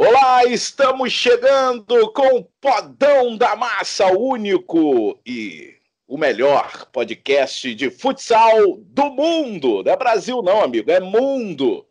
Olá, 0.00 0.44
estamos 0.44 1.12
chegando 1.12 2.12
com 2.12 2.38
o 2.38 2.44
Podão 2.60 3.36
da 3.36 3.56
Massa, 3.56 4.06
o 4.06 4.28
único 4.28 5.18
e 5.26 5.74
o 6.06 6.16
melhor 6.16 6.86
podcast 6.92 7.74
de 7.74 7.90
futsal 7.90 8.76
do 8.78 9.10
mundo. 9.10 9.82
Não 9.82 9.92
é 9.92 9.96
Brasil, 9.96 10.40
não, 10.40 10.62
amigo, 10.62 10.90
é 10.90 11.00
mundo. 11.00 11.84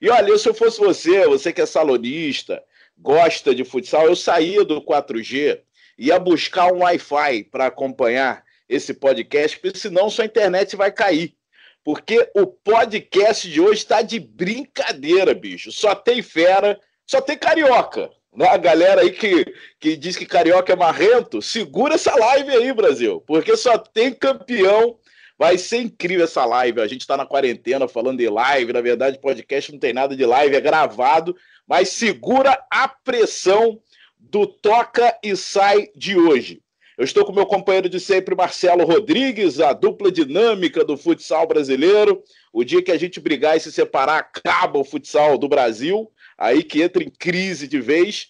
E 0.00 0.10
olha, 0.10 0.36
se 0.36 0.48
eu 0.48 0.52
fosse 0.52 0.78
você, 0.78 1.26
você 1.26 1.52
que 1.52 1.62
é 1.62 1.66
salonista, 1.66 2.62
gosta 2.98 3.54
de 3.54 3.64
futsal, 3.64 4.06
eu 4.06 4.14
saía 4.14 4.62
do 4.62 4.82
4G, 4.82 5.60
ia 5.98 6.18
buscar 6.18 6.70
um 6.70 6.80
Wi-Fi 6.80 7.44
para 7.44 7.66
acompanhar 7.66 8.44
esse 8.68 8.92
podcast, 8.92 9.58
porque 9.58 9.78
senão 9.78 10.10
sua 10.10 10.26
internet 10.26 10.76
vai 10.76 10.92
cair. 10.92 11.34
Porque 11.84 12.30
o 12.34 12.46
podcast 12.46 13.48
de 13.48 13.60
hoje 13.60 13.80
está 13.80 14.00
de 14.00 14.18
brincadeira, 14.18 15.34
bicho. 15.34 15.70
Só 15.70 15.94
tem 15.94 16.22
fera 16.22 16.80
só 17.06 17.20
tem 17.20 17.36
carioca. 17.36 18.10
Né? 18.34 18.48
A 18.48 18.56
galera 18.56 19.02
aí 19.02 19.10
que, 19.10 19.44
que 19.78 19.96
diz 19.96 20.16
que 20.16 20.26
carioca 20.26 20.72
é 20.72 20.76
marrento, 20.76 21.40
segura 21.40 21.94
essa 21.94 22.14
live 22.16 22.50
aí, 22.50 22.72
Brasil, 22.72 23.22
porque 23.26 23.56
só 23.56 23.78
tem 23.78 24.12
campeão. 24.12 24.98
Vai 25.36 25.58
ser 25.58 25.78
incrível 25.78 26.24
essa 26.24 26.44
live. 26.44 26.80
A 26.80 26.86
gente 26.86 27.00
está 27.00 27.16
na 27.16 27.26
quarentena 27.26 27.88
falando 27.88 28.18
de 28.18 28.28
live. 28.28 28.72
Na 28.72 28.80
verdade, 28.80 29.18
podcast 29.18 29.72
não 29.72 29.80
tem 29.80 29.92
nada 29.92 30.16
de 30.16 30.24
live, 30.24 30.54
é 30.54 30.60
gravado. 30.60 31.36
Mas 31.66 31.88
segura 31.88 32.56
a 32.70 32.86
pressão 32.86 33.80
do 34.16 34.46
Toca 34.46 35.18
e 35.24 35.36
Sai 35.36 35.88
de 35.96 36.16
hoje. 36.16 36.62
Eu 36.96 37.04
estou 37.04 37.24
com 37.24 37.32
meu 37.32 37.44
companheiro 37.46 37.88
de 37.88 37.98
sempre, 37.98 38.36
Marcelo 38.36 38.84
Rodrigues, 38.84 39.58
a 39.58 39.72
dupla 39.72 40.12
dinâmica 40.12 40.84
do 40.84 40.96
futsal 40.96 41.46
brasileiro. 41.46 42.22
O 42.52 42.62
dia 42.62 42.82
que 42.82 42.92
a 42.92 42.96
gente 42.96 43.18
brigar 43.18 43.56
e 43.56 43.60
se 43.60 43.72
separar, 43.72 44.18
acaba 44.18 44.78
o 44.78 44.84
futsal 44.84 45.36
do 45.36 45.48
Brasil 45.48 46.10
aí 46.38 46.62
que 46.62 46.82
entra 46.82 47.02
em 47.02 47.10
crise 47.10 47.66
de 47.66 47.80
vez. 47.80 48.28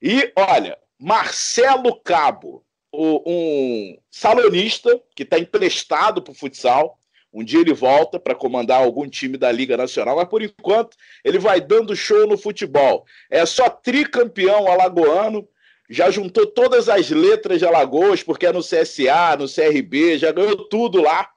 E 0.00 0.32
olha, 0.36 0.78
Marcelo 0.98 2.00
Cabo, 2.00 2.64
um 2.92 3.98
salonista 4.10 5.00
que 5.14 5.22
está 5.22 5.38
emprestado 5.38 6.22
para 6.22 6.32
o 6.32 6.34
futsal. 6.34 6.98
Um 7.30 7.44
dia 7.44 7.60
ele 7.60 7.74
volta 7.74 8.18
para 8.18 8.34
comandar 8.34 8.80
algum 8.80 9.06
time 9.06 9.36
da 9.36 9.52
Liga 9.52 9.76
Nacional, 9.76 10.16
mas 10.16 10.28
por 10.28 10.42
enquanto 10.42 10.96
ele 11.22 11.38
vai 11.38 11.60
dando 11.60 11.94
show 11.94 12.26
no 12.26 12.38
futebol. 12.38 13.04
É 13.30 13.44
só 13.44 13.68
tricampeão 13.68 14.66
alagoano, 14.66 15.46
já 15.88 16.10
juntou 16.10 16.46
todas 16.46 16.88
as 16.88 17.08
letras 17.10 17.58
de 17.58 17.66
Alagoas, 17.66 18.22
porque 18.22 18.46
é 18.46 18.52
no 18.52 18.60
CSA, 18.60 19.36
no 19.38 19.48
CRB, 19.48 20.18
já 20.18 20.30
ganhou 20.30 20.68
tudo 20.68 21.00
lá. 21.00 21.28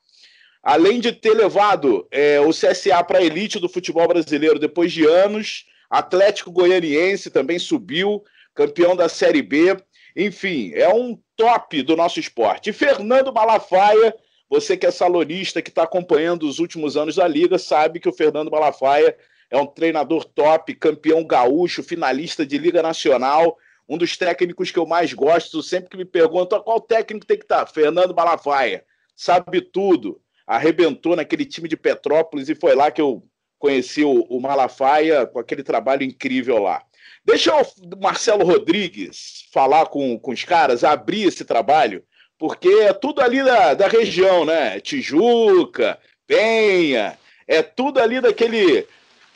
Além 0.62 1.00
de 1.00 1.12
ter 1.12 1.34
levado 1.34 2.08
é, 2.12 2.40
o 2.40 2.50
CSA 2.50 3.04
para 3.04 3.20
a 3.20 3.24
elite 3.24 3.60
do 3.60 3.70
futebol 3.70 4.08
brasileiro 4.08 4.60
depois 4.60 4.92
de 4.92 5.06
anos, 5.06 5.66
Atlético 5.90 6.52
Goianiense 6.52 7.32
também 7.32 7.58
subiu, 7.58 8.24
campeão 8.54 8.96
da 8.96 9.10
Série 9.10 9.42
B. 9.42 9.76
Enfim, 10.16 10.72
é 10.76 10.88
um 10.94 11.18
top 11.36 11.82
do 11.82 11.96
nosso 11.96 12.20
esporte. 12.20 12.70
E 12.70 12.74
Fernando 12.74 13.34
Malafaia, 13.34 14.14
você 14.50 14.76
que 14.76 14.86
é 14.86 14.92
salonista, 14.92 15.62
que 15.62 15.70
está 15.70 15.84
acompanhando 15.84 16.44
os 16.44 16.60
últimos 16.60 16.98
anos 16.98 17.16
da 17.16 17.28
Liga, 17.28 17.58
sabe 17.58 18.00
que 18.00 18.10
o 18.10 18.14
Fernando 18.14 18.52
Malafaia 18.52 19.16
é 19.50 19.58
um 19.58 19.66
treinador 19.66 20.26
top, 20.26 20.76
campeão 20.76 21.24
gaúcho, 21.24 21.82
finalista 21.82 22.46
de 22.46 22.58
Liga 22.58 22.84
Nacional, 22.84 23.58
um 23.92 23.98
dos 23.98 24.16
técnicos 24.16 24.72
que 24.72 24.80
eu 24.80 24.86
mais 24.86 25.12
gosto. 25.12 25.62
Sempre 25.62 25.90
que 25.90 25.98
me 25.98 26.06
perguntam 26.06 26.62
qual 26.62 26.80
técnico 26.80 27.26
tem 27.26 27.38
que 27.38 27.44
estar, 27.44 27.66
tá? 27.66 27.72
Fernando 27.72 28.16
Malafaia, 28.16 28.86
sabe 29.14 29.60
tudo. 29.60 30.22
Arrebentou 30.48 31.14
naquele 31.14 31.46
time 31.46 31.68
de 31.68 31.76
Petrópolis 31.76 32.48
e 32.48 32.56
foi 32.56 32.74
lá 32.74 32.90
que 32.90 33.02
eu 33.02 33.22
conheci 33.60 34.02
o, 34.06 34.22
o 34.30 34.40
Malafaia 34.40 35.26
com 35.28 35.40
aquele 35.40 35.62
trabalho 35.62 36.04
incrível 36.04 36.58
lá. 36.58 36.82
Deixa 37.26 37.54
o 37.54 37.66
Marcelo 38.02 38.46
Rodrigues 38.46 39.46
falar 39.54 39.86
com, 39.88 40.18
com 40.18 40.32
os 40.32 40.44
caras, 40.46 40.86
abrir 40.86 41.28
esse 41.28 41.44
trabalho, 41.44 42.04
porque 42.40 42.70
é 42.70 42.94
tudo 42.94 43.22
ali 43.22 43.44
da, 43.44 43.74
da 43.74 43.88
região, 43.90 44.46
né? 44.46 44.80
Tijuca, 44.80 46.00
Penha, 46.26 47.20
é 47.46 47.62
tudo 47.62 48.00
ali 48.00 48.22
daquele, 48.22 48.88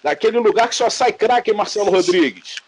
daquele 0.01 0.39
lugar 0.39 0.69
que 0.69 0.75
só 0.75 0.89
sai 0.89 1.11
craque, 1.11 1.51
Marcelo 1.51 1.91
Rodrigues. 1.91 2.64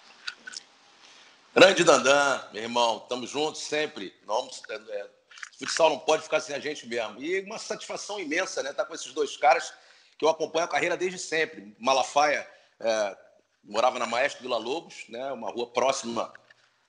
Grande 1.58 1.84
Dandan, 1.84 2.40
meu 2.54 2.62
irmão, 2.62 2.98
estamos 2.98 3.32
juntos 3.32 3.62
sempre. 3.62 4.14
Não, 4.28 4.48
é, 4.70 4.76
é, 4.76 5.10
futsal 5.58 5.90
não 5.90 5.98
pode 5.98 6.22
ficar 6.22 6.40
sem 6.40 6.56
a 6.56 6.60
gente 6.60 6.86
mesmo. 6.86 7.20
E 7.20 7.42
uma 7.42 7.58
satisfação 7.58 8.20
imensa, 8.20 8.62
né? 8.62 8.70
Estar 8.70 8.84
tá 8.84 8.88
com 8.88 8.94
esses 8.94 9.12
dois 9.12 9.36
caras 9.38 9.74
que 10.20 10.24
eu 10.24 10.30
acompanho 10.30 10.66
a 10.66 10.68
carreira 10.68 10.96
desde 10.96 11.18
sempre. 11.18 11.76
Malafaia 11.80 12.48
é, 12.80 13.18
morava 13.64 13.98
na 13.98 14.06
Maestro 14.06 14.44
Vila 14.44 14.60
Lobos, 14.60 15.06
né, 15.10 15.32
uma 15.32 15.50
rua 15.50 15.66
próxima 15.66 16.32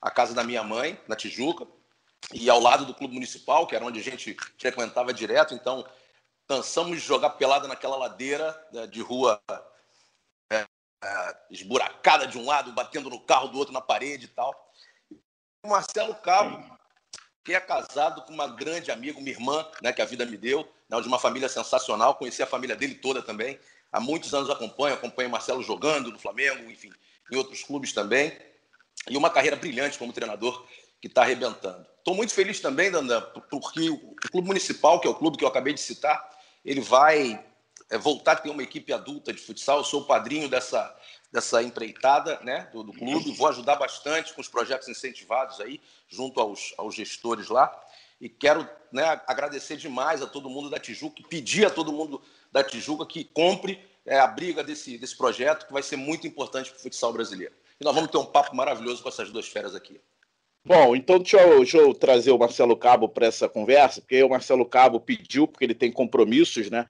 à 0.03 0.11
casa 0.11 0.35
da 0.35 0.45
minha 0.45 0.63
mãe, 0.63 1.01
na 1.09 1.17
Tijuca, 1.17 1.67
e 2.35 2.51
ao 2.51 2.61
lado 2.61 2.85
do 2.85 2.93
Clube 2.93 3.15
Municipal, 3.15 3.67
que 3.67 3.75
era 3.75 3.87
onde 3.87 4.01
a 4.01 4.05
gente 4.05 4.37
frequentava 4.59 5.15
direto. 5.15 5.55
Então, 5.55 5.83
cansamos 6.47 6.99
de 6.99 7.03
jogar 7.03 7.31
pelada 7.31 7.67
naquela 7.67 7.97
ladeira 7.97 8.69
né, 8.71 8.87
de 8.87 9.01
rua 9.01 9.41
esburacada 11.51 12.27
de 12.27 12.39
um 12.39 12.47
lado, 12.47 12.73
batendo 12.73 13.11
no 13.11 13.21
carro 13.21 13.49
do 13.49 13.59
outro 13.59 13.73
na 13.73 13.81
parede 13.81 14.27
e 14.27 14.29
tal. 14.29 14.55
O 15.65 15.69
Marcelo 15.69 16.15
Cabo, 16.15 16.65
que 17.45 17.55
é 17.55 17.61
casado 17.61 18.23
com 18.23 18.33
uma 18.33 18.47
grande 18.47 18.91
amiga, 18.91 19.19
uma 19.19 19.29
irmã, 19.29 19.67
né, 19.83 19.93
que 19.93 20.03
a 20.03 20.05
vida 20.05 20.27
me 20.27 20.37
deu, 20.37 20.69
né, 20.89 21.01
de 21.01 21.09
uma 21.09 21.19
família 21.19 21.49
sensacional. 21.49 22.15
Conheci 22.15 22.43
a 22.43 22.47
família 22.47 22.77
dele 22.77 22.95
toda 22.95 23.23
também. 23.23 23.59
Há 23.91 24.01
muitos 24.01 24.35
anos 24.35 24.51
acompanho, 24.51 24.95
acompanho 24.95 25.29
o 25.29 25.33
Marcelo 25.33 25.63
jogando 25.63 26.11
no 26.11 26.19
Flamengo, 26.19 26.71
enfim, 26.71 26.93
em 27.31 27.37
outros 27.37 27.65
clubes 27.65 27.93
também. 27.93 28.37
E 29.09 29.17
uma 29.17 29.31
carreira 29.31 29.57
brilhante 29.57 29.99
como 29.99 30.13
treinador 30.13 30.67
que 31.01 31.07
está 31.07 31.23
arrebentando. 31.23 31.87
Estou 31.99 32.15
muito 32.15 32.35
feliz 32.35 32.61
também, 32.61 32.91
Dandan, 32.91 33.21
porque 33.51 33.89
o 33.91 34.15
Clube 34.31 34.47
Municipal, 34.47 35.01
que 35.01 35.07
é 35.07 35.11
o 35.11 35.15
clube 35.15 35.39
que 35.39 35.45
eu 35.45 35.49
acabei 35.49 35.73
de 35.73 35.81
citar, 35.81 36.29
ele 36.65 36.81
vai 36.81 37.45
é, 37.91 37.99
voltar 37.99 38.33
a 38.33 38.37
ter 38.37 38.51
uma 38.51 38.63
equipe 38.63 38.93
adulta 38.93 39.33
de 39.33 39.41
futsal. 39.41 39.79
Eu 39.79 39.85
sou 39.85 40.03
o 40.03 40.05
padrinho 40.05 40.49
dessa, 40.49 40.95
dessa 41.33 41.63
empreitada 41.63 42.39
né, 42.43 42.69
do, 42.73 42.83
do 42.83 42.93
clube, 42.93 43.33
vou 43.33 43.49
ajudar 43.49 43.77
bastante 43.77 44.33
com 44.33 44.41
os 44.41 44.49
projetos 44.49 44.89
incentivados 44.89 45.61
aí, 45.61 45.81
junto 46.09 46.41
aos, 46.41 46.75
aos 46.77 46.95
gestores 46.95 47.49
lá. 47.49 47.75
E 48.21 48.29
quero 48.29 48.69
né, 48.93 49.21
agradecer 49.27 49.77
demais 49.77 50.23
a 50.23 50.27
todo 50.27 50.51
mundo 50.51 50.69
da 50.69 50.79
Tijuca, 50.79 51.23
pedir 51.29 51.67
a 51.67 51.71
todo 51.71 51.93
mundo 51.93 52.21
da 52.51 52.65
Tijuca 52.65 53.07
que 53.07 53.25
compre 53.25 53.81
é, 54.05 54.19
a 54.19 54.27
briga 54.27 54.65
desse, 54.65 54.99
desse 54.99 55.17
projeto, 55.17 55.67
que 55.67 55.73
vai 55.73 55.83
ser 55.83 55.97
muito 55.97 56.27
importante 56.27 56.71
para 56.71 56.79
o 56.79 56.83
futsal 56.83 57.13
brasileiro. 57.13 57.55
E 57.81 57.85
nós 57.85 57.95
vamos 57.95 58.11
ter 58.11 58.19
um 58.19 58.27
papo 58.27 58.57
maravilhoso 58.57 59.03
com 59.03 59.09
essas 59.09 59.31
duas 59.31 59.47
feras 59.47 59.75
aqui. 59.75 60.01
Bom, 60.65 60.97
então 60.97 61.19
deixa 61.19 61.41
eu, 61.41 61.59
deixa 61.59 61.79
eu 61.79 61.95
trazer 61.95 62.31
o 62.31 62.39
Marcelo 62.39 62.77
Cabo 62.77 63.09
para 63.09 63.27
essa 63.27 63.49
conversa, 63.49 64.01
porque 64.01 64.23
o 64.23 64.29
Marcelo 64.29 64.67
Cabo 64.67 65.01
pediu, 65.01 65.47
porque 65.47 65.65
ele 65.65 65.75
tem 65.75 65.91
compromissos, 65.91 66.69
né? 66.69 66.87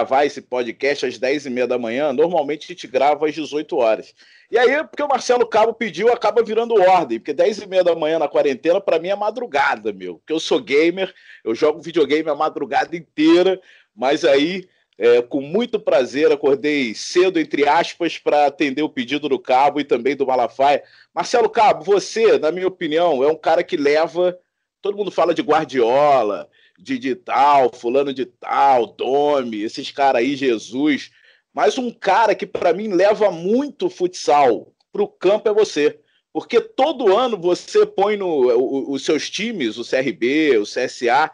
Gravar 0.00 0.24
esse 0.24 0.40
podcast 0.40 1.04
às 1.04 1.18
10h30 1.18 1.66
da 1.66 1.78
manhã, 1.78 2.10
normalmente 2.12 2.64
a 2.64 2.68
gente 2.68 2.86
grava 2.86 3.26
às 3.26 3.34
18 3.34 3.76
horas. 3.76 4.14
E 4.50 4.58
aí, 4.58 4.82
porque 4.84 5.02
o 5.02 5.08
Marcelo 5.08 5.46
Cabo 5.46 5.74
pediu, 5.74 6.10
acaba 6.10 6.42
virando 6.42 6.74
ordem, 6.74 7.18
porque 7.18 7.34
10h30 7.34 7.82
da 7.82 7.94
manhã 7.94 8.18
na 8.18 8.26
quarentena, 8.26 8.80
para 8.80 8.98
mim 8.98 9.08
é 9.08 9.14
madrugada, 9.14 9.92
meu. 9.92 10.14
Porque 10.16 10.32
eu 10.32 10.40
sou 10.40 10.58
gamer, 10.58 11.12
eu 11.44 11.54
jogo 11.54 11.82
videogame 11.82 12.30
a 12.30 12.34
madrugada 12.34 12.96
inteira, 12.96 13.60
mas 13.94 14.24
aí, 14.24 14.66
é, 14.96 15.20
com 15.20 15.42
muito 15.42 15.78
prazer, 15.78 16.32
acordei 16.32 16.94
cedo, 16.94 17.38
entre 17.38 17.68
aspas, 17.68 18.16
para 18.16 18.46
atender 18.46 18.82
o 18.82 18.88
pedido 18.88 19.28
do 19.28 19.38
Cabo 19.38 19.80
e 19.80 19.84
também 19.84 20.16
do 20.16 20.26
Malafaia. 20.26 20.82
Marcelo 21.14 21.50
Cabo, 21.50 21.84
você, 21.84 22.38
na 22.38 22.50
minha 22.50 22.68
opinião, 22.68 23.22
é 23.22 23.28
um 23.28 23.36
cara 23.36 23.62
que 23.62 23.76
leva. 23.76 24.38
Todo 24.80 24.96
mundo 24.96 25.10
fala 25.10 25.34
de 25.34 25.42
Guardiola, 25.42 26.48
de, 26.80 26.98
de 26.98 27.14
tal, 27.14 27.72
fulano 27.72 28.12
de 28.12 28.26
tal, 28.26 28.86
Domi, 28.86 29.62
esses 29.62 29.90
caras 29.90 30.22
aí, 30.22 30.36
Jesus. 30.36 31.10
Mas 31.52 31.78
um 31.78 31.90
cara 31.90 32.34
que 32.34 32.46
para 32.46 32.72
mim 32.72 32.88
leva 32.88 33.30
muito 33.30 33.90
futsal 33.90 34.72
para 34.92 35.02
o 35.02 35.08
campo 35.08 35.48
é 35.48 35.52
você. 35.52 35.98
Porque 36.32 36.60
todo 36.60 37.16
ano 37.16 37.36
você 37.36 37.84
põe 37.84 38.16
no, 38.16 38.92
os 38.92 39.04
seus 39.04 39.28
times, 39.28 39.76
o 39.76 39.84
CRB, 39.84 40.58
o 40.58 40.62
CSA, 40.62 41.30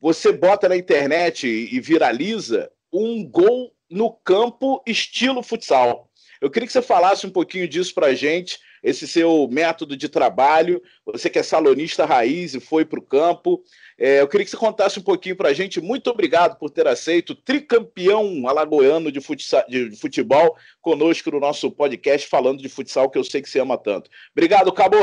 você 0.00 0.32
bota 0.32 0.68
na 0.68 0.76
internet 0.76 1.46
e 1.46 1.78
viraliza 1.80 2.70
um 2.92 3.24
gol 3.24 3.72
no 3.90 4.10
campo 4.10 4.82
estilo 4.86 5.42
futsal. 5.42 6.10
Eu 6.40 6.50
queria 6.50 6.66
que 6.66 6.72
você 6.72 6.82
falasse 6.82 7.26
um 7.26 7.30
pouquinho 7.30 7.68
disso 7.68 7.92
para 7.94 8.08
a 8.08 8.14
gente, 8.14 8.58
esse 8.82 9.06
seu 9.06 9.48
método 9.50 9.96
de 9.96 10.08
trabalho. 10.08 10.82
Você 11.04 11.28
que 11.28 11.38
é 11.38 11.42
salonista 11.42 12.04
raiz 12.04 12.54
e 12.54 12.60
foi 12.60 12.84
para 12.84 12.98
o 12.98 13.02
campo. 13.02 13.62
É, 13.98 14.20
eu 14.20 14.28
queria 14.28 14.44
que 14.44 14.50
você 14.50 14.56
contasse 14.56 14.98
um 14.98 15.02
pouquinho 15.02 15.36
para 15.36 15.48
a 15.48 15.52
gente. 15.52 15.80
Muito 15.80 16.08
obrigado 16.10 16.58
por 16.58 16.70
ter 16.70 16.86
aceito, 16.86 17.34
tricampeão 17.34 18.48
alagoano 18.48 19.10
de, 19.10 19.20
futsal, 19.20 19.64
de 19.68 19.96
futebol, 19.96 20.56
conosco 20.80 21.30
no 21.30 21.40
nosso 21.40 21.70
podcast, 21.70 22.28
falando 22.28 22.62
de 22.62 22.68
futsal, 22.68 23.10
que 23.10 23.18
eu 23.18 23.24
sei 23.24 23.42
que 23.42 23.50
você 23.50 23.60
ama 23.60 23.76
tanto. 23.76 24.10
Obrigado, 24.32 24.72
Cabo. 24.72 24.96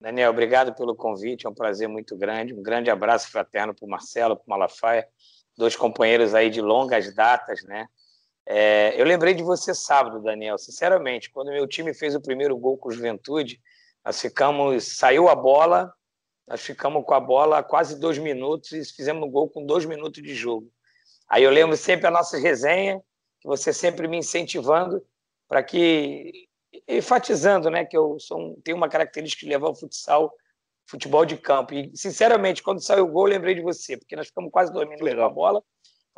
Daniel, 0.00 0.30
obrigado 0.30 0.72
pelo 0.74 0.94
convite, 0.94 1.44
é 1.44 1.48
um 1.50 1.54
prazer 1.54 1.88
muito 1.88 2.16
grande. 2.16 2.54
Um 2.54 2.62
grande 2.62 2.88
abraço 2.88 3.30
fraterno 3.30 3.74
para 3.74 3.84
o 3.84 3.88
Marcelo, 3.88 4.36
para 4.36 4.46
o 4.46 4.50
Malafaia, 4.50 5.08
dois 5.56 5.74
companheiros 5.74 6.34
aí 6.34 6.50
de 6.50 6.60
longas 6.60 7.12
datas, 7.12 7.64
né? 7.64 7.88
É, 8.50 8.98
eu 8.98 9.04
lembrei 9.04 9.34
de 9.34 9.42
você 9.42 9.74
sábado, 9.74 10.22
Daniel, 10.22 10.56
sinceramente, 10.56 11.28
quando 11.28 11.52
meu 11.52 11.68
time 11.68 11.92
fez 11.92 12.14
o 12.14 12.20
primeiro 12.20 12.56
gol 12.56 12.78
com 12.78 12.88
o 12.88 12.92
Juventude, 12.92 13.60
nós 14.02 14.18
ficamos, 14.18 14.96
saiu 14.96 15.28
a 15.28 15.34
bola, 15.34 15.92
nós 16.46 16.62
ficamos 16.62 17.04
com 17.04 17.12
a 17.12 17.20
bola 17.20 17.62
quase 17.62 18.00
dois 18.00 18.16
minutos 18.16 18.72
e 18.72 18.82
fizemos 18.86 19.28
um 19.28 19.30
gol 19.30 19.50
com 19.50 19.66
dois 19.66 19.84
minutos 19.84 20.22
de 20.22 20.34
jogo. 20.34 20.66
Aí 21.28 21.44
eu 21.44 21.50
lembro 21.50 21.76
sempre 21.76 22.06
a 22.06 22.10
nossa 22.10 22.38
resenha, 22.38 22.98
que 23.38 23.46
você 23.46 23.70
sempre 23.70 24.08
me 24.08 24.16
incentivando 24.16 25.04
para 25.46 25.62
que, 25.62 26.48
enfatizando, 26.88 27.68
né, 27.68 27.84
que 27.84 27.98
eu 27.98 28.18
sou 28.18 28.58
tenho 28.64 28.78
uma 28.78 28.88
característica 28.88 29.44
de 29.44 29.52
levar 29.52 29.68
o 29.68 29.74
futsal, 29.74 30.32
futebol 30.86 31.26
de 31.26 31.36
campo. 31.36 31.74
E, 31.74 31.94
sinceramente, 31.94 32.62
quando 32.62 32.82
saiu 32.82 33.04
o 33.04 33.08
gol, 33.08 33.28
eu 33.28 33.34
lembrei 33.34 33.54
de 33.54 33.60
você, 33.60 33.98
porque 33.98 34.16
nós 34.16 34.28
ficamos 34.28 34.50
quase 34.50 34.72
dois 34.72 34.88
minutos 34.88 35.14
com 35.14 35.22
a 35.22 35.28
bola. 35.28 35.62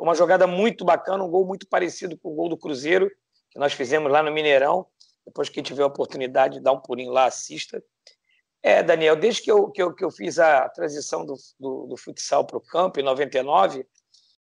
Uma 0.01 0.15
jogada 0.15 0.47
muito 0.47 0.83
bacana, 0.83 1.23
um 1.23 1.29
gol 1.29 1.45
muito 1.45 1.67
parecido 1.67 2.17
com 2.17 2.31
o 2.31 2.35
gol 2.35 2.49
do 2.49 2.57
Cruzeiro, 2.57 3.07
que 3.51 3.59
nós 3.59 3.71
fizemos 3.73 4.11
lá 4.11 4.23
no 4.23 4.31
Mineirão. 4.31 4.87
Depois 5.23 5.47
que 5.47 5.61
tiver 5.61 5.83
a 5.83 5.85
oportunidade 5.85 6.55
de 6.55 6.59
dar 6.63 6.71
um 6.71 6.79
pulinho 6.79 7.11
lá, 7.11 7.25
assista. 7.25 7.83
É, 8.63 8.81
Daniel, 8.81 9.15
desde 9.15 9.43
que 9.43 9.51
eu, 9.51 9.69
que 9.69 9.79
eu, 9.79 9.93
que 9.93 10.03
eu 10.03 10.09
fiz 10.09 10.39
a 10.39 10.67
transição 10.69 11.23
do, 11.23 11.35
do, 11.59 11.85
do 11.85 11.97
futsal 11.97 12.43
para 12.43 12.57
o 12.57 12.61
campo, 12.61 12.99
em 12.99 13.03
99, 13.03 13.85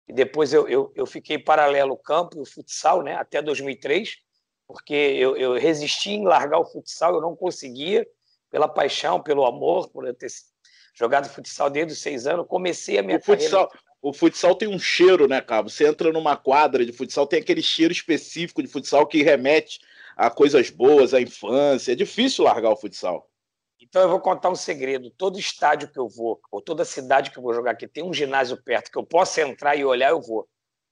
e 0.06 0.12
depois 0.12 0.52
eu, 0.52 0.68
eu, 0.68 0.92
eu 0.94 1.04
fiquei 1.04 1.36
paralelo 1.36 1.90
ao 1.90 1.98
campo 1.98 2.38
e 2.38 2.40
o 2.40 2.46
futsal, 2.46 3.02
né, 3.02 3.16
até 3.16 3.42
2003, 3.42 4.16
porque 4.64 4.94
eu, 4.94 5.36
eu 5.36 5.54
resisti 5.54 6.10
em 6.12 6.24
largar 6.24 6.60
o 6.60 6.64
futsal, 6.64 7.14
eu 7.14 7.20
não 7.20 7.34
conseguia, 7.34 8.06
pela 8.48 8.68
paixão, 8.68 9.20
pelo 9.20 9.44
amor, 9.44 9.88
por 9.90 10.06
eu 10.06 10.14
ter 10.14 10.28
jogado 10.94 11.28
futsal 11.28 11.68
desde 11.68 11.94
os 11.94 11.98
seis 11.98 12.28
anos, 12.28 12.46
comecei 12.46 12.96
a 12.96 13.02
minha 13.02 13.18
o 13.18 13.22
futsal, 13.22 13.68
carreira... 13.68 13.87
O 14.00 14.12
futsal 14.12 14.54
tem 14.54 14.68
um 14.68 14.78
cheiro, 14.78 15.26
né, 15.26 15.40
Cabo? 15.40 15.68
Você 15.68 15.86
entra 15.86 16.12
numa 16.12 16.36
quadra 16.36 16.86
de 16.86 16.92
futsal, 16.92 17.26
tem 17.26 17.40
aquele 17.40 17.62
cheiro 17.62 17.92
específico 17.92 18.62
de 18.62 18.68
futsal 18.68 19.06
que 19.06 19.22
remete 19.22 19.80
a 20.16 20.30
coisas 20.30 20.70
boas, 20.70 21.12
à 21.12 21.20
infância. 21.20 21.92
É 21.92 21.96
difícil 21.96 22.44
largar 22.44 22.70
o 22.70 22.76
futsal. 22.76 23.28
Então 23.80 24.02
eu 24.02 24.08
vou 24.08 24.20
contar 24.20 24.50
um 24.50 24.56
segredo. 24.56 25.10
Todo 25.10 25.38
estádio 25.38 25.90
que 25.90 25.98
eu 25.98 26.08
vou, 26.08 26.40
ou 26.50 26.60
toda 26.60 26.84
cidade 26.84 27.30
que 27.30 27.38
eu 27.38 27.42
vou 27.42 27.54
jogar 27.54 27.72
aqui, 27.72 27.88
tem 27.88 28.04
um 28.04 28.12
ginásio 28.12 28.60
perto 28.62 28.90
que 28.90 28.98
eu 28.98 29.04
possa 29.04 29.40
entrar 29.40 29.76
e 29.76 29.84
olhar, 29.84 30.10
eu 30.10 30.20
vou. 30.20 30.48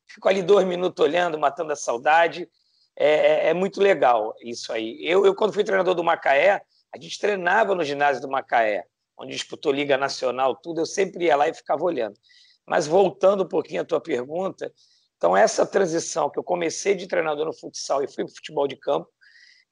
Fico 0.08 0.28
ali 0.28 0.42
dois 0.42 0.66
minutos 0.66 1.04
olhando, 1.04 1.38
matando 1.38 1.72
a 1.72 1.76
saudade. 1.76 2.48
É, 2.96 3.08
é, 3.08 3.48
é 3.48 3.54
muito 3.54 3.80
legal 3.80 4.34
isso 4.40 4.72
aí. 4.72 4.98
Eu, 5.00 5.26
eu, 5.26 5.34
quando 5.34 5.52
fui 5.52 5.62
treinador 5.62 5.94
do 5.94 6.02
Macaé, 6.02 6.62
a 6.94 6.98
gente 6.98 7.18
treinava 7.18 7.74
no 7.74 7.84
ginásio 7.84 8.22
do 8.22 8.28
Macaé, 8.28 8.84
onde 9.18 9.32
disputou 9.32 9.72
Liga 9.72 9.98
Nacional, 9.98 10.56
tudo. 10.56 10.80
Eu 10.80 10.86
sempre 10.86 11.26
ia 11.26 11.36
lá 11.36 11.48
e 11.48 11.54
ficava 11.54 11.84
olhando. 11.84 12.16
Mas 12.66 12.86
voltando 12.86 13.44
um 13.44 13.48
pouquinho 13.48 13.82
à 13.82 13.84
tua 13.84 14.00
pergunta, 14.00 14.72
então 15.16 15.36
essa 15.36 15.64
transição 15.64 16.28
que 16.28 16.38
eu 16.38 16.44
comecei 16.44 16.94
de 16.94 17.06
treinador 17.06 17.46
no 17.46 17.52
futsal 17.52 18.02
e 18.02 18.08
fui 18.08 18.24
para 18.24 18.32
o 18.32 18.34
futebol 18.34 18.66
de 18.66 18.76
campo, 18.76 19.08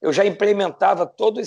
eu 0.00 0.12
já 0.12 0.24
implementava 0.24 1.06
toda 1.06 1.40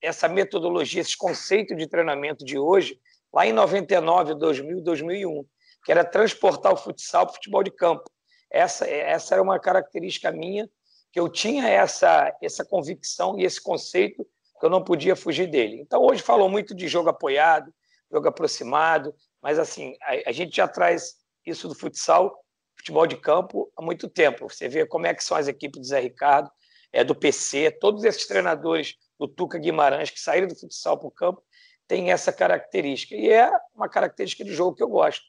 essa 0.00 0.28
metodologia, 0.28 1.00
esse 1.00 1.16
conceito 1.16 1.74
de 1.74 1.86
treinamento 1.86 2.44
de 2.44 2.58
hoje, 2.58 2.98
lá 3.32 3.44
em 3.44 3.52
99, 3.52 4.34
2000, 4.34 4.80
2001, 4.80 5.44
que 5.84 5.90
era 5.90 6.04
transportar 6.04 6.72
o 6.72 6.76
futsal 6.76 7.26
para 7.26 7.32
o 7.32 7.34
futebol 7.34 7.62
de 7.62 7.72
campo. 7.72 8.04
Essa, 8.50 8.86
essa 8.88 9.34
era 9.34 9.42
uma 9.42 9.58
característica 9.58 10.30
minha, 10.30 10.68
que 11.12 11.18
eu 11.18 11.28
tinha 11.28 11.68
essa, 11.68 12.32
essa 12.40 12.64
convicção 12.64 13.38
e 13.38 13.44
esse 13.44 13.60
conceito 13.60 14.24
que 14.60 14.66
eu 14.66 14.70
não 14.70 14.82
podia 14.82 15.16
fugir 15.16 15.48
dele. 15.48 15.80
Então, 15.80 16.00
hoje 16.02 16.22
falou 16.22 16.48
muito 16.48 16.74
de 16.74 16.86
jogo 16.86 17.08
apoiado, 17.08 17.74
jogo 18.10 18.28
aproximado, 18.28 19.12
mas 19.44 19.58
assim, 19.58 19.94
a, 20.00 20.30
a 20.30 20.32
gente 20.32 20.56
já 20.56 20.66
traz 20.66 21.16
isso 21.44 21.68
do 21.68 21.74
futsal, 21.74 22.34
futebol 22.78 23.06
de 23.06 23.18
campo, 23.18 23.70
há 23.76 23.82
muito 23.82 24.08
tempo. 24.08 24.48
Você 24.48 24.70
vê 24.70 24.86
como 24.86 25.06
é 25.06 25.12
que 25.12 25.22
são 25.22 25.36
as 25.36 25.46
equipes 25.48 25.78
do 25.82 25.86
Zé 25.86 26.00
Ricardo, 26.00 26.50
é, 26.90 27.04
do 27.04 27.14
PC, 27.14 27.70
todos 27.72 28.04
esses 28.04 28.26
treinadores 28.26 28.94
do 29.18 29.28
Tuca 29.28 29.58
Guimarães 29.58 30.08
que 30.08 30.18
saíram 30.18 30.48
do 30.48 30.58
futsal 30.58 30.98
para 30.98 31.08
o 31.08 31.10
campo 31.10 31.42
têm 31.86 32.10
essa 32.10 32.32
característica. 32.32 33.14
E 33.14 33.30
é 33.30 33.52
uma 33.74 33.86
característica 33.86 34.42
de 34.42 34.50
jogo 34.50 34.74
que 34.74 34.82
eu 34.82 34.88
gosto. 34.88 35.22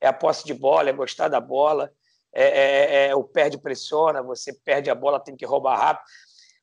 É 0.00 0.06
a 0.06 0.12
posse 0.12 0.46
de 0.46 0.54
bola, 0.54 0.90
é 0.90 0.92
gostar 0.92 1.26
da 1.26 1.40
bola, 1.40 1.92
é, 2.32 2.44
é, 2.44 3.06
é 3.08 3.14
o 3.16 3.24
perde 3.24 3.58
pressiona, 3.58 4.22
você 4.22 4.52
perde 4.52 4.90
a 4.90 4.94
bola, 4.94 5.18
tem 5.18 5.34
que 5.34 5.44
roubar 5.44 5.76
rápido. 5.76 6.06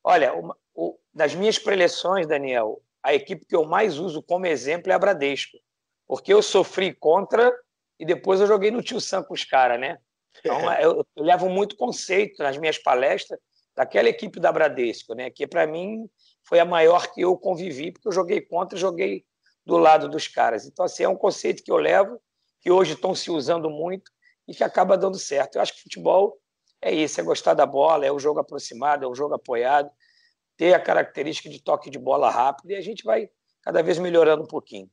Olha, 0.01 0.33
uma, 0.33 0.55
o, 0.73 0.97
das 1.13 1.35
minhas 1.35 1.59
preleções, 1.59 2.25
Daniel, 2.25 2.81
a 3.03 3.13
equipe 3.13 3.45
que 3.45 3.55
eu 3.57 3.65
mais 3.65 3.99
uso 3.99 4.23
como 4.23 4.45
exemplo 4.45 4.89
é 4.89 4.95
a 4.95 4.99
Bradesco. 4.99 5.57
Porque 6.13 6.31
eu 6.31 6.43
sofri 6.43 6.93
contra 6.93 7.51
e 7.99 8.05
depois 8.05 8.39
eu 8.39 8.45
joguei 8.45 8.69
no 8.69 8.83
Tio 8.83 9.01
Sam 9.01 9.23
com 9.23 9.33
os 9.33 9.43
caras, 9.43 9.79
né? 9.79 9.97
Então, 10.37 10.71
eu, 10.73 11.03
eu 11.15 11.23
levo 11.23 11.49
muito 11.49 11.75
conceito 11.75 12.43
nas 12.43 12.55
minhas 12.55 12.77
palestras 12.77 13.39
daquela 13.75 14.07
equipe 14.07 14.39
da 14.39 14.51
Bradesco, 14.51 15.15
né? 15.15 15.31
Que 15.31 15.47
para 15.47 15.65
mim 15.65 16.07
foi 16.43 16.59
a 16.59 16.65
maior 16.65 17.11
que 17.11 17.21
eu 17.21 17.35
convivi, 17.35 17.91
porque 17.91 18.07
eu 18.07 18.11
joguei 18.11 18.41
contra 18.41 18.77
e 18.77 18.79
joguei 18.79 19.25
do 19.65 19.75
lado 19.75 20.07
dos 20.07 20.27
caras. 20.27 20.67
Então, 20.67 20.85
assim, 20.85 21.01
é 21.01 21.09
um 21.09 21.15
conceito 21.15 21.63
que 21.63 21.71
eu 21.71 21.77
levo, 21.77 22.21
que 22.61 22.69
hoje 22.69 22.93
estão 22.93 23.15
se 23.15 23.31
usando 23.31 23.67
muito 23.67 24.11
e 24.47 24.53
que 24.53 24.63
acaba 24.63 24.95
dando 24.95 25.17
certo. 25.17 25.55
Eu 25.55 25.63
acho 25.63 25.73
que 25.73 25.81
futebol 25.81 26.37
é 26.79 26.93
isso, 26.93 27.19
é 27.19 27.23
gostar 27.23 27.55
da 27.55 27.65
bola, 27.65 28.05
é 28.05 28.11
o 28.11 28.19
jogo 28.19 28.39
aproximado, 28.39 29.03
é 29.03 29.07
o 29.07 29.15
jogo 29.15 29.33
apoiado, 29.33 29.89
ter 30.55 30.75
a 30.75 30.79
característica 30.79 31.49
de 31.49 31.59
toque 31.59 31.89
de 31.89 31.97
bola 31.97 32.29
rápido 32.29 32.69
e 32.69 32.75
a 32.75 32.81
gente 32.81 33.03
vai 33.03 33.31
cada 33.63 33.81
vez 33.81 33.97
melhorando 33.97 34.43
um 34.43 34.47
pouquinho. 34.47 34.87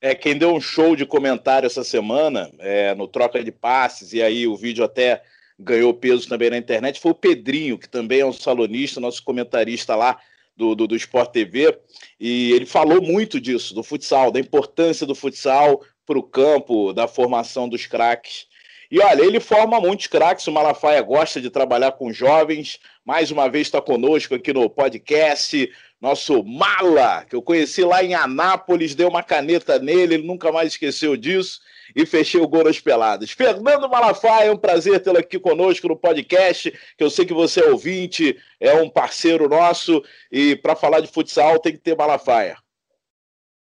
É, 0.00 0.14
quem 0.14 0.36
deu 0.36 0.54
um 0.54 0.60
show 0.60 0.96
de 0.96 1.04
comentário 1.04 1.66
essa 1.66 1.84
semana 1.84 2.50
é, 2.58 2.94
no 2.94 3.06
Troca 3.06 3.44
de 3.44 3.52
Passes, 3.52 4.14
e 4.14 4.22
aí 4.22 4.46
o 4.46 4.56
vídeo 4.56 4.82
até 4.82 5.22
ganhou 5.58 5.92
peso 5.92 6.26
também 6.26 6.48
na 6.48 6.56
internet, 6.56 6.98
foi 6.98 7.10
o 7.10 7.14
Pedrinho, 7.14 7.76
que 7.76 7.88
também 7.88 8.20
é 8.20 8.26
um 8.26 8.32
salonista, 8.32 8.98
nosso 8.98 9.22
comentarista 9.22 9.94
lá 9.94 10.18
do, 10.56 10.74
do, 10.74 10.86
do 10.86 10.96
Sport 10.96 11.32
TV, 11.32 11.78
e 12.18 12.52
ele 12.52 12.64
falou 12.64 13.02
muito 13.02 13.38
disso, 13.38 13.74
do 13.74 13.82
futsal, 13.82 14.30
da 14.30 14.40
importância 14.40 15.06
do 15.06 15.14
futsal 15.14 15.82
para 16.06 16.18
o 16.18 16.22
campo, 16.22 16.94
da 16.94 17.06
formação 17.06 17.68
dos 17.68 17.86
craques. 17.86 18.46
E 18.90 18.98
olha, 18.98 19.22
ele 19.22 19.38
forma 19.38 19.78
muitos 19.80 20.06
craques, 20.06 20.46
o 20.46 20.52
Malafaia 20.52 21.00
gosta 21.02 21.40
de 21.40 21.50
trabalhar 21.50 21.92
com 21.92 22.12
jovens, 22.12 22.80
mais 23.04 23.30
uma 23.30 23.48
vez 23.48 23.66
está 23.66 23.80
conosco 23.80 24.34
aqui 24.34 24.52
no 24.52 24.68
podcast, 24.68 25.70
nosso 26.00 26.42
Mala, 26.42 27.24
que 27.24 27.36
eu 27.36 27.42
conheci 27.42 27.84
lá 27.84 28.02
em 28.02 28.14
Anápolis, 28.14 28.94
dei 28.94 29.06
uma 29.06 29.22
caneta 29.22 29.78
nele, 29.78 30.14
ele 30.14 30.26
nunca 30.26 30.50
mais 30.50 30.68
esqueceu 30.68 31.16
disso 31.16 31.60
e 31.94 32.06
fechei 32.06 32.40
o 32.40 32.48
gol 32.48 32.64
nas 32.64 32.80
peladas. 32.80 33.30
Fernando 33.32 33.88
Malafaia, 33.88 34.48
é 34.48 34.52
um 34.52 34.56
prazer 34.56 35.02
tê-lo 35.02 35.18
aqui 35.18 35.38
conosco 35.38 35.88
no 35.88 35.96
podcast, 35.96 36.70
que 36.96 37.04
eu 37.04 37.10
sei 37.10 37.26
que 37.26 37.34
você 37.34 37.60
é 37.60 37.70
ouvinte, 37.70 38.38
é 38.58 38.72
um 38.74 38.88
parceiro 38.88 39.48
nosso, 39.48 40.02
e 40.32 40.56
para 40.56 40.74
falar 40.74 41.00
de 41.00 41.08
futsal 41.08 41.58
tem 41.58 41.72
que 41.72 41.78
ter 41.78 41.96
Malafaia. 41.96 42.56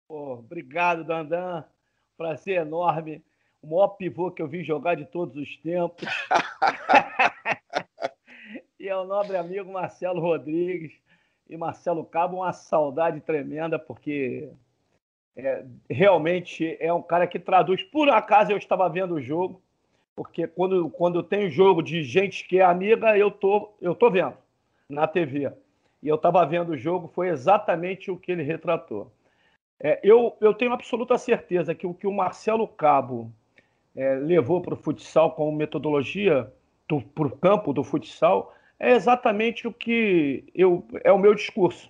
Oh, 0.07 0.33
obrigado, 0.33 1.03
Dandan. 1.03 1.63
Prazer 2.17 2.61
enorme. 2.61 3.23
O 3.61 3.67
maior 3.67 3.89
pivô 3.89 4.31
que 4.31 4.41
eu 4.41 4.47
vi 4.47 4.63
jogar 4.63 4.95
de 4.95 5.05
todos 5.05 5.35
os 5.35 5.57
tempos. 5.57 6.05
e 8.79 8.87
é 8.87 8.95
o 8.95 9.05
nobre 9.05 9.37
amigo 9.37 9.71
Marcelo 9.71 10.19
Rodrigues. 10.19 10.91
E 11.51 11.57
Marcelo 11.57 12.05
Cabo, 12.05 12.37
uma 12.37 12.53
saudade 12.53 13.19
tremenda, 13.19 13.77
porque 13.77 14.49
é, 15.35 15.65
realmente 15.89 16.77
é 16.79 16.93
um 16.93 17.01
cara 17.01 17.27
que 17.27 17.37
traduz. 17.37 17.83
Por 17.83 18.09
acaso 18.09 18.53
eu 18.53 18.57
estava 18.57 18.87
vendo 18.87 19.15
o 19.15 19.21
jogo, 19.21 19.61
porque 20.15 20.47
quando, 20.47 20.89
quando 20.89 21.21
tem 21.21 21.49
jogo 21.49 21.81
de 21.81 22.05
gente 22.05 22.47
que 22.47 22.59
é 22.59 22.63
amiga, 22.63 23.17
eu 23.17 23.29
tô, 23.29 23.73
eu 23.81 23.93
tô 23.93 24.09
vendo 24.09 24.33
na 24.87 25.05
TV. 25.05 25.51
E 26.01 26.07
eu 26.07 26.15
estava 26.15 26.45
vendo 26.45 26.69
o 26.69 26.77
jogo, 26.77 27.11
foi 27.13 27.27
exatamente 27.27 28.09
o 28.09 28.15
que 28.15 28.31
ele 28.31 28.43
retratou. 28.43 29.11
É, 29.77 29.99
eu, 30.01 30.37
eu 30.39 30.53
tenho 30.53 30.71
absoluta 30.71 31.17
certeza 31.17 31.75
que 31.75 31.85
o 31.85 31.93
que 31.93 32.07
o 32.07 32.13
Marcelo 32.13 32.65
Cabo 32.65 33.29
é, 33.93 34.15
levou 34.15 34.61
para 34.61 34.73
o 34.73 34.77
futsal 34.77 35.31
como 35.31 35.51
metodologia 35.51 36.49
para 36.87 37.27
o 37.27 37.37
campo 37.37 37.73
do 37.73 37.83
futsal 37.83 38.53
é 38.81 38.91
exatamente 38.91 39.67
o 39.67 39.71
que 39.73 40.43
eu, 40.53 40.85
é 41.03 41.11
o 41.11 41.17
meu 41.17 41.33
discurso 41.33 41.89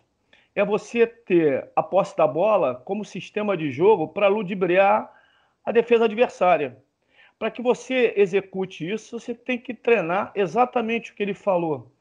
é 0.55 0.63
você 0.65 1.07
ter 1.07 1.69
a 1.75 1.81
posse 1.81 2.15
da 2.15 2.27
bola 2.27 2.75
como 2.75 3.05
sistema 3.05 3.55
de 3.55 3.71
jogo 3.71 4.07
para 4.07 4.27
ludibriar 4.27 5.12
a 5.63 5.71
defesa 5.71 6.05
adversária. 6.05 6.77
Para 7.39 7.50
que 7.50 7.62
você 7.62 8.13
execute 8.17 8.89
isso, 8.89 9.19
você 9.19 9.33
tem 9.33 9.57
que 9.57 9.74
treinar 9.74 10.31
exatamente 10.36 11.12
o 11.12 11.15
que 11.15 11.24
ele 11.24 11.33
falou. 11.33 11.91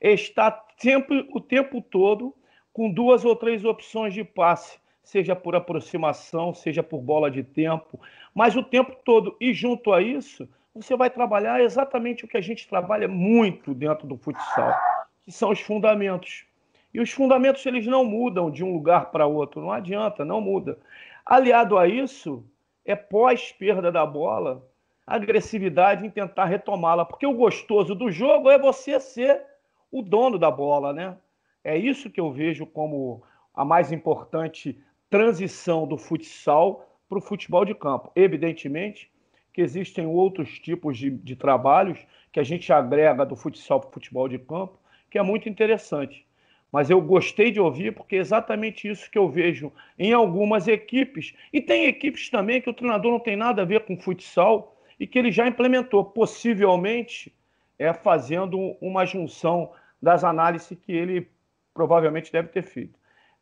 É 0.00 0.12
estar 0.12 0.66
sempre, 0.76 1.26
o 1.32 1.40
tempo 1.40 1.80
todo 1.80 2.34
com 2.72 2.90
duas 2.90 3.24
ou 3.24 3.34
três 3.36 3.64
opções 3.64 4.12
de 4.12 4.24
passe, 4.24 4.78
seja 5.02 5.34
por 5.34 5.54
aproximação, 5.54 6.54
seja 6.54 6.82
por 6.82 7.00
bola 7.00 7.30
de 7.30 7.42
tempo, 7.42 8.00
mas 8.34 8.56
o 8.56 8.62
tempo 8.62 8.96
todo. 9.04 9.36
E 9.40 9.52
junto 9.52 9.92
a 9.92 10.02
isso, 10.02 10.48
você 10.74 10.96
vai 10.96 11.10
trabalhar 11.10 11.60
exatamente 11.60 12.24
o 12.24 12.28
que 12.28 12.36
a 12.36 12.40
gente 12.40 12.68
trabalha 12.68 13.08
muito 13.08 13.74
dentro 13.74 14.06
do 14.06 14.16
futsal, 14.16 14.74
que 15.22 15.32
são 15.32 15.50
os 15.50 15.60
fundamentos. 15.60 16.46
E 16.92 17.00
os 17.00 17.10
fundamentos 17.10 17.64
eles 17.66 17.86
não 17.86 18.04
mudam 18.04 18.50
de 18.50 18.64
um 18.64 18.72
lugar 18.72 19.10
para 19.10 19.26
outro, 19.26 19.60
não 19.60 19.72
adianta, 19.72 20.24
não 20.24 20.40
muda. 20.40 20.78
Aliado 21.24 21.78
a 21.78 21.86
isso, 21.86 22.44
é 22.84 22.96
pós 22.96 23.52
perda 23.52 23.90
da 23.90 24.04
bola, 24.04 24.66
agressividade 25.06 26.06
em 26.06 26.10
tentar 26.10 26.46
retomá-la, 26.46 27.04
porque 27.04 27.26
o 27.26 27.34
gostoso 27.34 27.94
do 27.94 28.10
jogo 28.10 28.48
é 28.48 28.58
você 28.58 28.98
ser 29.00 29.42
o 29.90 30.02
dono 30.02 30.38
da 30.38 30.50
bola, 30.50 30.92
né? 30.92 31.16
É 31.64 31.76
isso 31.76 32.10
que 32.10 32.20
eu 32.20 32.30
vejo 32.32 32.64
como 32.64 33.22
a 33.52 33.64
mais 33.64 33.92
importante 33.92 34.80
transição 35.08 35.86
do 35.86 35.98
futsal 35.98 36.88
para 37.08 37.18
o 37.18 37.20
futebol 37.20 37.64
de 37.64 37.74
campo. 37.74 38.10
Evidentemente 38.14 39.09
que 39.52 39.60
existem 39.60 40.06
outros 40.06 40.58
tipos 40.58 40.96
de, 40.96 41.10
de 41.10 41.36
trabalhos 41.36 41.98
que 42.32 42.40
a 42.40 42.44
gente 42.44 42.72
agrega 42.72 43.26
do 43.26 43.36
futsal 43.36 43.80
para 43.80 43.88
o 43.88 43.92
futebol 43.92 44.28
de 44.28 44.38
campo, 44.38 44.78
que 45.10 45.18
é 45.18 45.22
muito 45.22 45.48
interessante. 45.48 46.24
Mas 46.72 46.88
eu 46.88 47.00
gostei 47.00 47.50
de 47.50 47.60
ouvir 47.60 47.92
porque 47.92 48.16
é 48.16 48.20
exatamente 48.20 48.88
isso 48.88 49.10
que 49.10 49.18
eu 49.18 49.28
vejo 49.28 49.72
em 49.98 50.12
algumas 50.12 50.68
equipes. 50.68 51.34
E 51.52 51.60
tem 51.60 51.86
equipes 51.86 52.30
também 52.30 52.60
que 52.60 52.70
o 52.70 52.74
treinador 52.74 53.10
não 53.10 53.18
tem 53.18 53.36
nada 53.36 53.62
a 53.62 53.64
ver 53.64 53.80
com 53.80 53.98
futsal 53.98 54.76
e 54.98 55.06
que 55.06 55.18
ele 55.18 55.32
já 55.32 55.48
implementou, 55.48 56.04
possivelmente 56.04 57.34
é 57.78 57.92
fazendo 57.92 58.76
uma 58.80 59.04
junção 59.04 59.72
das 60.00 60.22
análises 60.22 60.78
que 60.78 60.92
ele 60.92 61.28
provavelmente 61.74 62.30
deve 62.30 62.48
ter 62.48 62.62
feito. 62.62 62.98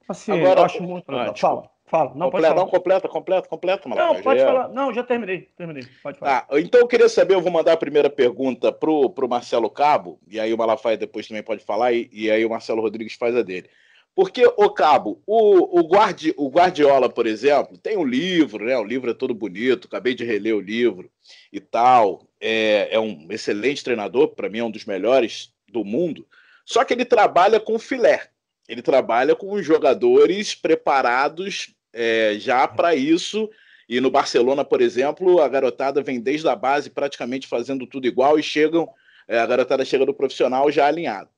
Assim, 0.08 0.32
Agora, 0.32 0.60
eu 0.60 0.64
acho 0.64 0.82
muito 0.82 1.10
legal. 1.10 1.36
Fala. 1.36 1.70
Fala. 1.88 2.12
Não, 2.14 2.30
completa, 2.30 2.54
não, 2.54 2.66
completa, 2.66 3.08
completa, 3.08 3.48
completa, 3.48 3.88
Malafaia. 3.88 4.14
Não, 4.14 4.22
pode 4.22 4.40
falar. 4.40 4.68
Não, 4.68 4.92
já 4.92 5.02
terminei, 5.02 5.48
terminei. 5.56 5.84
Pode 6.02 6.18
falar. 6.18 6.46
Ah, 6.48 6.60
então 6.60 6.80
eu 6.80 6.86
queria 6.86 7.08
saber, 7.08 7.34
eu 7.34 7.40
vou 7.40 7.50
mandar 7.50 7.72
a 7.72 7.76
primeira 7.78 8.10
pergunta 8.10 8.70
pro, 8.70 9.10
pro 9.10 9.28
Marcelo 9.28 9.70
Cabo, 9.70 10.20
e 10.28 10.38
aí 10.38 10.52
o 10.52 10.58
Malafaia 10.58 10.96
depois 10.96 11.26
também 11.26 11.42
pode 11.42 11.64
falar, 11.64 11.92
e, 11.92 12.08
e 12.12 12.30
aí 12.30 12.44
o 12.44 12.50
Marcelo 12.50 12.82
Rodrigues 12.82 13.14
faz 13.14 13.34
a 13.34 13.42
dele. 13.42 13.68
Porque, 14.14 14.44
o 14.44 14.70
Cabo, 14.70 15.22
o, 15.24 15.78
o, 15.78 15.86
Guardi, 15.86 16.34
o 16.36 16.48
Guardiola, 16.48 17.08
por 17.08 17.24
exemplo, 17.24 17.78
tem 17.78 17.96
um 17.96 18.04
livro, 18.04 18.64
né? 18.64 18.76
O 18.76 18.82
livro 18.82 19.10
é 19.12 19.14
todo 19.14 19.32
bonito, 19.32 19.86
acabei 19.86 20.12
de 20.12 20.24
reler 20.24 20.56
o 20.56 20.60
livro 20.60 21.08
e 21.52 21.60
tal. 21.60 22.26
É, 22.40 22.88
é 22.90 22.98
um 22.98 23.28
excelente 23.30 23.84
treinador, 23.84 24.34
para 24.34 24.48
mim 24.48 24.58
é 24.58 24.64
um 24.64 24.72
dos 24.72 24.84
melhores 24.84 25.52
do 25.68 25.84
mundo. 25.84 26.26
Só 26.64 26.84
que 26.84 26.92
ele 26.92 27.04
trabalha 27.04 27.60
com 27.60 27.78
filé. 27.78 28.28
Ele 28.68 28.82
trabalha 28.82 29.36
com 29.36 29.62
jogadores 29.62 30.52
preparados 30.52 31.74
é, 31.92 32.36
já 32.38 32.66
para 32.66 32.94
isso. 32.94 33.48
E 33.88 34.00
no 34.00 34.10
Barcelona, 34.10 34.64
por 34.64 34.80
exemplo, 34.82 35.40
a 35.40 35.48
garotada 35.48 36.02
vem 36.02 36.20
desde 36.20 36.48
a 36.48 36.54
base 36.54 36.90
praticamente 36.90 37.46
fazendo 37.46 37.86
tudo 37.86 38.06
igual 38.06 38.38
e 38.38 38.42
chegam, 38.42 38.88
é, 39.26 39.38
a 39.38 39.46
garotada 39.46 39.84
chega 39.84 40.04
do 40.04 40.12
profissional 40.12 40.70
já 40.70 40.86
alinhado. 40.86 41.30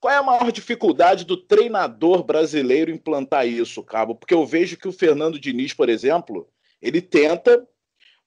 Qual 0.00 0.12
é 0.12 0.16
a 0.16 0.22
maior 0.22 0.52
dificuldade 0.52 1.24
do 1.24 1.36
treinador 1.36 2.22
brasileiro 2.22 2.90
implantar 2.90 3.46
isso, 3.46 3.82
Cabo? 3.82 4.14
Porque 4.14 4.34
eu 4.34 4.44
vejo 4.44 4.76
que 4.76 4.86
o 4.86 4.92
Fernando 4.92 5.40
Diniz, 5.40 5.72
por 5.72 5.88
exemplo, 5.88 6.46
ele 6.82 7.00
tenta, 7.00 7.66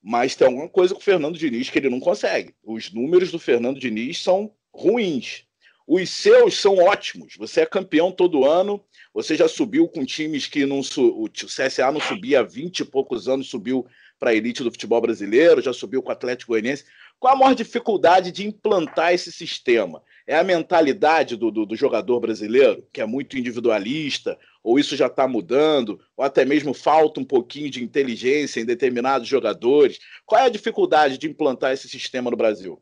mas 0.02 0.36
tem 0.36 0.48
alguma 0.48 0.68
coisa 0.68 0.96
com 0.96 1.00
o 1.00 1.04
Fernando 1.04 1.38
Diniz 1.38 1.70
que 1.70 1.78
ele 1.78 1.90
não 1.90 2.00
consegue. 2.00 2.56
Os 2.64 2.92
números 2.92 3.32
do 3.32 3.38
Fernando 3.38 3.80
Diniz 3.80 4.24
são 4.24 4.52
ruins. 4.74 5.44
Os 5.88 6.10
seus 6.10 6.60
são 6.60 6.76
ótimos. 6.80 7.36
Você 7.38 7.62
é 7.62 7.66
campeão 7.66 8.12
todo 8.12 8.44
ano, 8.44 8.84
você 9.14 9.38
já 9.38 9.48
subiu 9.48 9.88
com 9.88 10.04
times 10.04 10.46
que 10.46 10.66
não 10.66 10.80
o 10.82 11.30
CSA 11.30 11.90
não 11.94 12.02
subia 12.02 12.42
há 12.42 12.44
20 12.44 12.82
e 12.82 12.86
poucos 12.86 13.30
anos, 13.30 13.50
subiu 13.50 13.88
para 14.20 14.32
a 14.32 14.36
elite 14.36 14.64
do 14.64 14.72
futebol 14.72 15.00
brasileiro, 15.00 15.62
já 15.62 15.72
subiu 15.72 16.04
com 16.04 16.10
o 16.10 16.12
Atlético 16.12 16.52
Goianiense. 16.52 16.84
Qual 17.18 17.34
a 17.34 17.38
maior 17.38 17.56
dificuldade 17.56 18.34
de 18.34 18.46
implantar 18.46 19.14
esse 19.14 19.32
sistema? 19.32 20.04
É 20.28 20.36
a 20.36 20.44
mentalidade 20.44 21.38
do, 21.38 21.50
do, 21.50 21.66
do 21.66 21.76
jogador 21.76 22.20
brasileiro, 22.20 22.86
que 22.92 23.00
é 23.00 23.06
muito 23.06 23.38
individualista, 23.38 24.38
ou 24.62 24.78
isso 24.78 24.94
já 24.96 25.08
está 25.08 25.26
mudando, 25.26 26.02
ou 26.18 26.26
até 26.26 26.44
mesmo 26.44 26.74
falta 26.74 27.22
um 27.22 27.26
pouquinho 27.26 27.70
de 27.70 27.82
inteligência 27.82 28.60
em 28.60 28.66
determinados 28.66 29.26
jogadores? 29.26 30.00
Qual 30.26 30.42
é 30.42 30.46
a 30.46 30.50
dificuldade 30.50 31.18
de 31.18 31.28
implantar 31.28 31.72
esse 31.72 31.88
sistema 31.88 32.30
no 32.30 32.36
Brasil? 32.36 32.82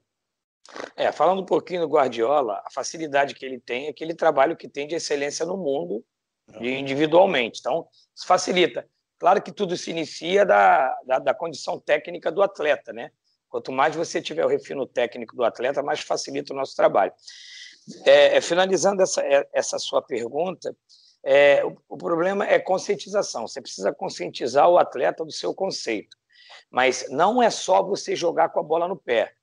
É, 0.95 1.11
falando 1.11 1.41
um 1.41 1.45
pouquinho 1.45 1.81
do 1.81 1.87
Guardiola, 1.87 2.61
a 2.65 2.71
facilidade 2.71 3.35
que 3.35 3.45
ele 3.45 3.59
tem 3.59 3.87
é 3.87 3.93
que 3.93 4.03
ele 4.03 4.15
trabalha 4.15 4.53
o 4.53 4.57
que 4.57 4.67
tem 4.67 4.87
de 4.87 4.95
excelência 4.95 5.45
no 5.45 5.57
mundo 5.57 6.03
individualmente. 6.59 7.59
Então, 7.59 7.87
isso 8.15 8.25
facilita. 8.25 8.87
Claro 9.17 9.41
que 9.41 9.51
tudo 9.51 9.77
se 9.77 9.91
inicia 9.91 10.45
da, 10.45 10.95
da, 11.05 11.19
da, 11.19 11.33
condição 11.33 11.79
técnica 11.79 12.31
do 12.31 12.41
atleta, 12.41 12.91
né? 12.91 13.11
Quanto 13.49 13.71
mais 13.71 13.95
você 13.95 14.21
tiver 14.21 14.45
o 14.45 14.49
refino 14.49 14.85
técnico 14.85 15.35
do 15.35 15.43
atleta, 15.43 15.81
mais 15.81 16.01
facilita 16.01 16.53
o 16.53 16.55
nosso 16.55 16.75
trabalho. 16.75 17.13
É, 18.05 18.37
é 18.37 18.41
finalizando 18.41 19.01
essa, 19.01 19.21
é, 19.21 19.47
essa 19.53 19.79
sua 19.79 20.01
pergunta, 20.01 20.75
é, 21.23 21.63
o, 21.63 21.77
o, 21.87 21.97
problema 21.97 22.45
é 22.45 22.59
conscientização. 22.59 23.47
Você 23.47 23.61
precisa 23.61 23.93
conscientizar 23.93 24.69
o 24.69 24.77
atleta 24.77 25.23
do 25.23 25.31
seu 25.31 25.53
conceito. 25.53 26.17
Mas 26.69 27.09
não 27.09 27.41
é 27.41 27.49
só 27.49 27.81
você 27.81 28.15
jogar 28.15 28.49
com 28.49 28.59
a 28.59 28.63
bola 28.63 28.87
no 28.87 28.97
pé. 28.97 29.33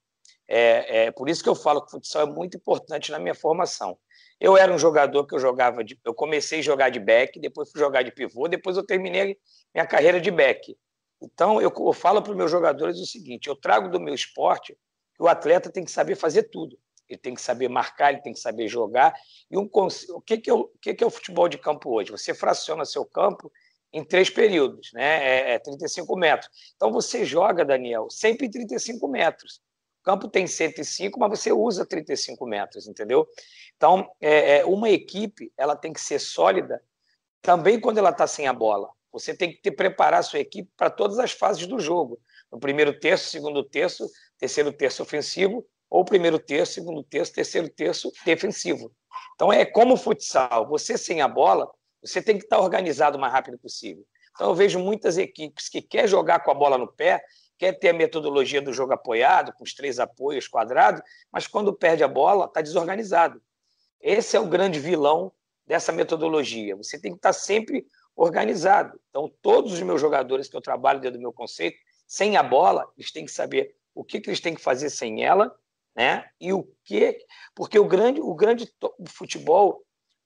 É, 0.54 1.04
é 1.04 1.10
por 1.10 1.30
isso 1.30 1.42
que 1.42 1.48
eu 1.48 1.54
falo 1.54 1.80
que 1.80 1.88
o 1.88 1.90
futsal 1.92 2.28
é 2.28 2.30
muito 2.30 2.58
importante 2.58 3.10
na 3.10 3.18
minha 3.18 3.34
formação. 3.34 3.96
Eu 4.38 4.54
era 4.54 4.70
um 4.70 4.76
jogador 4.76 5.26
que 5.26 5.34
eu 5.34 5.38
jogava 5.38 5.82
de. 5.82 5.98
Eu 6.04 6.12
comecei 6.12 6.58
a 6.58 6.62
jogar 6.62 6.90
de 6.90 7.00
back, 7.00 7.40
depois 7.40 7.70
fui 7.70 7.80
jogar 7.80 8.02
de 8.02 8.12
pivô, 8.12 8.48
depois 8.48 8.76
eu 8.76 8.84
terminei 8.84 9.38
minha 9.74 9.86
carreira 9.86 10.20
de 10.20 10.30
back. 10.30 10.76
Então, 11.22 11.58
eu, 11.58 11.72
eu 11.74 11.92
falo 11.94 12.20
para 12.20 12.32
os 12.32 12.36
meus 12.36 12.50
jogadores 12.50 12.98
o 12.98 13.06
seguinte: 13.06 13.48
eu 13.48 13.56
trago 13.56 13.88
do 13.88 13.98
meu 13.98 14.12
esporte 14.12 14.76
que 15.16 15.22
o 15.22 15.26
atleta 15.26 15.70
tem 15.70 15.84
que 15.86 15.90
saber 15.90 16.16
fazer 16.16 16.44
tudo. 16.50 16.78
Ele 17.08 17.18
tem 17.18 17.34
que 17.34 17.40
saber 17.40 17.68
marcar, 17.68 18.12
ele 18.12 18.20
tem 18.20 18.34
que 18.34 18.40
saber 18.40 18.68
jogar. 18.68 19.14
E 19.50 19.56
um, 19.56 19.70
o, 19.72 20.20
que, 20.20 20.36
que, 20.36 20.52
o, 20.52 20.60
o 20.60 20.78
que, 20.82 20.92
que 20.92 21.02
é 21.02 21.06
o 21.06 21.10
futebol 21.10 21.48
de 21.48 21.56
campo 21.56 21.90
hoje? 21.90 22.10
Você 22.10 22.34
fraciona 22.34 22.84
seu 22.84 23.06
campo 23.06 23.50
em 23.90 24.04
três 24.04 24.28
períodos, 24.28 24.90
né? 24.92 25.52
É, 25.52 25.54
é 25.54 25.58
35 25.58 26.14
metros. 26.14 26.50
Então 26.76 26.92
você 26.92 27.24
joga, 27.24 27.64
Daniel, 27.64 28.08
sempre 28.10 28.46
em 28.46 28.50
35 28.50 29.08
metros. 29.08 29.62
O 30.02 30.04
campo 30.04 30.28
tem 30.28 30.48
105, 30.48 31.18
mas 31.20 31.30
você 31.30 31.52
usa 31.52 31.86
35 31.86 32.44
metros, 32.44 32.88
entendeu? 32.88 33.24
Então, 33.76 34.10
é, 34.20 34.58
é, 34.58 34.64
uma 34.64 34.90
equipe 34.90 35.52
ela 35.56 35.76
tem 35.76 35.92
que 35.92 36.00
ser 36.00 36.18
sólida 36.18 36.82
também 37.40 37.80
quando 37.80 37.98
ela 37.98 38.10
está 38.10 38.26
sem 38.26 38.48
a 38.48 38.52
bola. 38.52 38.90
Você 39.12 39.32
tem 39.32 39.52
que 39.52 39.62
ter, 39.62 39.70
preparar 39.70 40.18
a 40.18 40.22
sua 40.24 40.40
equipe 40.40 40.68
para 40.76 40.90
todas 40.90 41.20
as 41.20 41.30
fases 41.30 41.68
do 41.68 41.78
jogo. 41.78 42.18
No 42.50 42.58
primeiro 42.58 42.98
terço, 42.98 43.30
segundo 43.30 43.62
terço, 43.62 44.10
terceiro 44.36 44.72
terço 44.72 45.04
ofensivo, 45.04 45.64
ou 45.88 46.04
primeiro 46.04 46.38
terço, 46.40 46.72
segundo 46.72 47.04
terço, 47.04 47.32
terceiro 47.32 47.68
terço 47.68 48.10
defensivo. 48.24 48.92
Então, 49.36 49.52
é 49.52 49.64
como 49.64 49.94
o 49.94 49.96
futsal. 49.96 50.66
Você 50.68 50.98
sem 50.98 51.20
a 51.20 51.28
bola, 51.28 51.70
você 52.02 52.20
tem 52.20 52.38
que 52.38 52.44
estar 52.44 52.58
organizado 52.58 53.16
o 53.16 53.20
mais 53.20 53.32
rápido 53.32 53.56
possível. 53.56 54.04
Então, 54.34 54.48
eu 54.48 54.54
vejo 54.54 54.80
muitas 54.80 55.16
equipes 55.16 55.68
que 55.68 55.80
quer 55.80 56.08
jogar 56.08 56.40
com 56.40 56.50
a 56.50 56.54
bola 56.54 56.76
no 56.76 56.88
pé, 56.88 57.22
quer 57.62 57.78
ter 57.78 57.90
a 57.90 57.92
metodologia 57.92 58.60
do 58.60 58.72
jogo 58.72 58.92
apoiado, 58.92 59.52
com 59.52 59.62
os 59.62 59.72
três 59.72 60.00
apoios 60.00 60.48
quadrados, 60.48 61.00
mas 61.30 61.46
quando 61.46 61.72
perde 61.72 62.02
a 62.02 62.08
bola, 62.08 62.46
está 62.46 62.60
desorganizado. 62.60 63.40
Esse 64.00 64.36
é 64.36 64.40
o 64.40 64.48
grande 64.48 64.80
vilão 64.80 65.30
dessa 65.64 65.92
metodologia. 65.92 66.74
Você 66.74 67.00
tem 67.00 67.12
que 67.12 67.18
estar 67.18 67.28
tá 67.28 67.32
sempre 67.32 67.86
organizado. 68.16 69.00
Então, 69.08 69.32
todos 69.40 69.72
os 69.72 69.80
meus 69.80 70.00
jogadores 70.00 70.48
que 70.48 70.56
eu 70.56 70.60
trabalho 70.60 71.00
dentro 71.00 71.18
do 71.18 71.22
meu 71.22 71.32
conceito, 71.32 71.78
sem 72.04 72.36
a 72.36 72.42
bola, 72.42 72.84
eles 72.98 73.12
têm 73.12 73.24
que 73.24 73.30
saber 73.30 73.76
o 73.94 74.02
que, 74.02 74.20
que 74.20 74.28
eles 74.28 74.40
têm 74.40 74.56
que 74.56 74.60
fazer 74.60 74.90
sem 74.90 75.24
ela, 75.24 75.56
né? 75.94 76.28
E 76.40 76.52
o 76.52 76.68
que. 76.82 77.16
Porque 77.54 77.78
o 77.78 77.86
grande, 77.86 78.20
o 78.20 78.34
grande 78.34 78.68
futebol, 79.06 79.74
o 79.74 79.82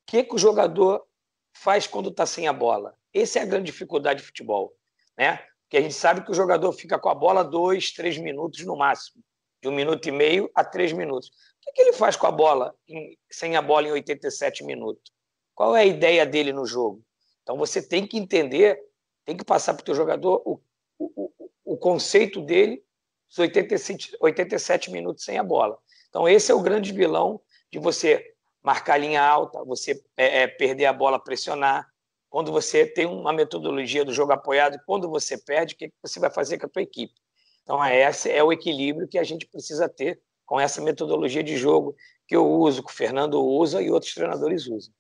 que, 0.07 0.25
que 0.25 0.35
o 0.35 0.38
jogador 0.38 1.07
faz 1.52 1.87
quando 1.87 2.09
está 2.09 2.25
sem 2.25 2.49
a 2.49 2.52
bola? 2.55 2.97
Essa 3.12 3.40
é 3.40 3.43
a 3.43 3.47
grande 3.47 3.66
dificuldade 3.66 4.21
de 4.21 4.26
futebol. 4.26 4.75
Né? 5.19 5.38
Porque 5.67 5.79
a 5.79 5.81
gente 5.81 5.95
sabe 5.95 6.25
que 6.25 6.31
o 6.31 6.35
jogador 6.35 6.73
fica 6.73 6.99
com 6.99 7.09
a 7.09 7.15
bola 7.15 7.43
dois, 7.43 7.93
três 7.93 8.17
minutos 8.17 8.65
no 8.65 8.77
máximo, 8.77 9.23
de 9.61 9.69
um 9.69 9.75
minuto 9.75 10.07
e 10.07 10.13
meio 10.13 10.49
a 10.55 10.65
três 10.65 10.93
minutos. 10.93 11.29
O 11.29 11.73
que, 11.73 11.83
ele 11.83 11.93
faz 11.93 12.15
com 12.15 12.29
a 12.29 12.31
bola, 12.31 12.73
em, 12.89 13.19
sem 13.29 13.57
a 13.57 13.63
bola 13.63 13.89
em 13.89 13.93
87 13.93 14.65
minutos? 14.65 15.13
Qual 15.55 15.77
é 15.77 15.81
a 15.81 15.85
ideia 15.85 16.25
dele 16.25 16.53
no 16.53 16.65
jogo? 16.65 17.03
Então 17.43 17.57
você 17.57 17.83
tem 17.83 18.07
que 18.07 18.17
entender, 18.17 18.81
tem 19.25 19.37
que 19.37 19.45
passar 19.45 19.75
para 19.75 19.83
o 19.83 19.85
teu 19.85 19.95
jogador 19.95 20.41
o, 20.45 20.61
o, 20.99 21.33
o 21.65 21.77
conceito 21.77 22.41
dele 22.41 22.85
dos 23.29 23.39
87, 23.39 24.17
87 24.21 24.93
minutos 24.93 25.25
sem 25.25 25.37
a 25.37 25.43
bola. 25.43 25.77
Então 26.09 26.29
esse 26.29 26.53
é 26.53 26.55
o 26.55 26.63
grande 26.63 26.93
vilão 26.93 27.41
de 27.73 27.81
você 27.81 28.35
marcar 28.63 28.99
linha 28.99 29.23
alta, 29.23 29.65
você 29.65 30.01
é, 30.17 30.43
é, 30.43 30.47
perder 30.47 30.87
a 30.87 30.93
bola, 30.93 31.19
pressionar, 31.19 31.89
quando 32.37 32.52
você 32.52 32.85
tem 32.85 33.07
uma 33.07 33.33
metodologia 33.33 34.05
do 34.05 34.12
jogo 34.12 34.31
apoiado, 34.31 34.78
quando 34.85 35.09
você 35.09 35.38
perde, 35.38 35.73
o 35.73 35.78
que 35.78 35.90
você 36.02 36.21
vai 36.21 36.31
fazer 36.31 36.59
com 36.59 36.66
a 36.66 36.69
tua 36.69 36.83
equipe? 36.83 37.14
Então, 37.62 37.83
é 37.83 38.02
esse 38.02 38.31
é 38.31 38.45
o 38.45 38.52
equilíbrio 38.52 39.09
que 39.09 39.19
a 39.19 39.25
gente 39.25 39.47
precisa 39.47 39.88
ter 39.88 40.21
com 40.45 40.61
essa 40.61 40.83
metodologia 40.83 41.43
de 41.43 41.57
jogo 41.57 41.97
que 42.28 42.37
eu 42.37 42.47
uso, 42.47 42.83
que 42.83 42.93
o 42.93 42.95
Fernando 42.95 43.43
usa 43.43 43.81
e 43.81 43.90
outros 43.90 44.12
treinadores 44.12 44.66
usam. 44.66 44.93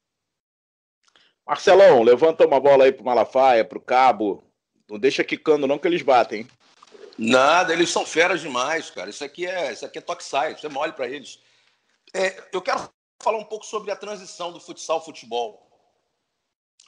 Marcelão, 1.46 2.02
levanta 2.02 2.46
uma 2.46 2.58
bola 2.58 2.84
aí 2.84 2.92
para 2.92 3.02
o 3.02 3.04
Malafaia, 3.04 3.66
para 3.66 3.76
o 3.76 3.82
Cabo. 3.82 4.42
Não 4.88 4.98
deixa 4.98 5.22
quicando 5.22 5.66
não 5.66 5.78
que 5.78 5.86
eles 5.86 6.00
batem. 6.00 6.48
Nada, 7.18 7.70
eles 7.70 7.90
são 7.90 8.06
feras 8.06 8.40
demais, 8.40 8.88
cara. 8.88 9.10
Isso 9.10 9.22
aqui 9.22 9.44
é, 9.44 9.74
isso 9.74 9.84
aqui 9.84 9.98
é 9.98 10.00
toxide, 10.00 10.58
você 10.58 10.70
mole 10.70 10.94
para 10.94 11.06
eles. 11.06 11.38
É, 12.14 12.42
eu 12.50 12.62
quero 12.62 12.88
falar 13.22 13.36
um 13.36 13.44
pouco 13.44 13.66
sobre 13.66 13.90
a 13.90 13.96
transição 13.96 14.50
do 14.50 14.58
futsal 14.58 14.96
ao 14.96 15.04
futebol. 15.04 15.65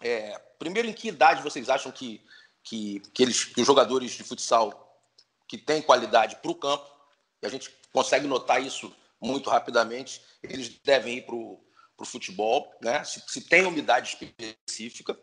É, 0.03 0.39
primeiro, 0.59 0.89
em 0.89 0.93
que 0.93 1.09
idade 1.09 1.43
vocês 1.43 1.69
acham 1.69 1.91
que, 1.91 2.23
que, 2.63 3.01
que, 3.13 3.23
eles, 3.23 3.45
que 3.45 3.61
os 3.61 3.67
jogadores 3.67 4.13
de 4.13 4.23
futsal 4.23 4.85
que 5.47 5.59
têm 5.59 5.83
qualidade 5.83 6.37
para 6.37 6.51
o 6.51 6.55
campo 6.55 6.99
e 7.43 7.47
a 7.47 7.49
gente 7.49 7.71
consegue 7.93 8.27
notar 8.27 8.63
isso 8.63 8.95
muito 9.21 9.51
rapidamente, 9.51 10.21
eles 10.43 10.69
devem 10.85 11.19
ir 11.19 11.23
para 11.23 11.35
o 11.35 12.05
futebol, 12.05 12.73
né? 12.81 13.03
se, 13.05 13.23
se 13.27 13.41
tem 13.41 13.67
umidade 13.67 14.17
específica. 14.17 15.19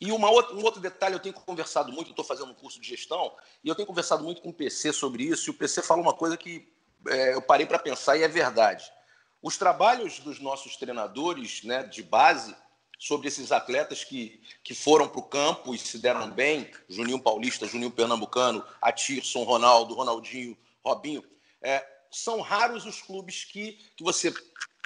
E 0.00 0.12
uma 0.12 0.30
outra, 0.30 0.54
um 0.54 0.62
outro 0.62 0.80
detalhe, 0.80 1.14
eu 1.14 1.20
tenho 1.20 1.34
conversado 1.34 1.90
muito, 1.90 2.10
estou 2.10 2.24
fazendo 2.24 2.50
um 2.50 2.54
curso 2.54 2.80
de 2.80 2.86
gestão, 2.86 3.34
e 3.64 3.68
eu 3.68 3.74
tenho 3.74 3.86
conversado 3.86 4.22
muito 4.22 4.42
com 4.42 4.50
o 4.50 4.54
PC 4.54 4.92
sobre 4.92 5.24
isso, 5.24 5.48
e 5.48 5.52
o 5.52 5.54
PC 5.54 5.82
fala 5.82 6.02
uma 6.02 6.12
coisa 6.12 6.36
que 6.36 6.70
é, 7.08 7.34
eu 7.34 7.42
parei 7.42 7.66
para 7.66 7.78
pensar 7.78 8.16
e 8.16 8.22
é 8.22 8.28
verdade. 8.28 8.92
Os 9.42 9.56
trabalhos 9.56 10.18
dos 10.18 10.38
nossos 10.38 10.76
treinadores 10.76 11.62
né, 11.62 11.82
de 11.84 12.02
base 12.02 12.54
sobre 12.98 13.28
esses 13.28 13.52
atletas 13.52 14.04
que, 14.04 14.40
que 14.62 14.74
foram 14.74 15.08
para 15.08 15.20
o 15.20 15.22
campo 15.22 15.74
e 15.74 15.78
se 15.78 15.98
deram 15.98 16.30
bem, 16.30 16.70
Juninho 16.88 17.20
Paulista, 17.20 17.66
Juninho 17.66 17.90
Pernambucano, 17.90 18.64
Atirson, 18.80 19.42
Ronaldo, 19.42 19.94
Ronaldinho, 19.94 20.56
Robinho, 20.84 21.22
é, 21.60 21.86
são 22.10 22.40
raros 22.40 22.86
os 22.86 23.02
clubes 23.02 23.44
que, 23.44 23.78
que 23.96 24.02
você 24.02 24.32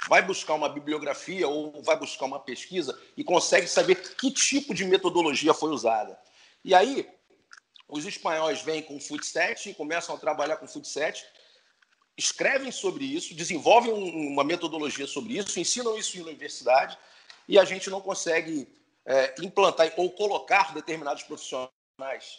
vai 0.09 0.21
buscar 0.21 0.55
uma 0.55 0.67
bibliografia 0.67 1.47
ou 1.47 1.81
vai 1.83 1.97
buscar 1.97 2.25
uma 2.25 2.39
pesquisa 2.39 2.99
e 3.15 3.23
consegue 3.23 3.67
saber 3.67 3.95
que 4.15 4.31
tipo 4.31 4.73
de 4.73 4.83
metodologia 4.83 5.53
foi 5.53 5.71
usada. 5.71 6.19
E 6.63 6.73
aí, 6.73 7.07
os 7.87 8.05
espanhóis 8.05 8.61
vêm 8.61 8.81
com 8.81 8.97
o 8.97 8.99
Footset 8.99 9.69
e 9.69 9.73
começam 9.73 10.15
a 10.15 10.17
trabalhar 10.17 10.57
com 10.57 10.65
o 10.65 10.67
Footset, 10.67 11.25
escrevem 12.17 12.71
sobre 12.71 13.05
isso, 13.05 13.33
desenvolvem 13.33 13.93
uma 13.93 14.43
metodologia 14.43 15.07
sobre 15.07 15.37
isso, 15.37 15.59
ensinam 15.59 15.97
isso 15.97 16.17
em 16.17 16.21
universidade 16.21 16.97
e 17.47 17.59
a 17.59 17.65
gente 17.65 17.89
não 17.89 18.01
consegue 18.01 18.67
é, 19.05 19.35
implantar 19.41 19.91
ou 19.97 20.11
colocar 20.11 20.73
determinados 20.73 21.23
profissionais. 21.23 21.71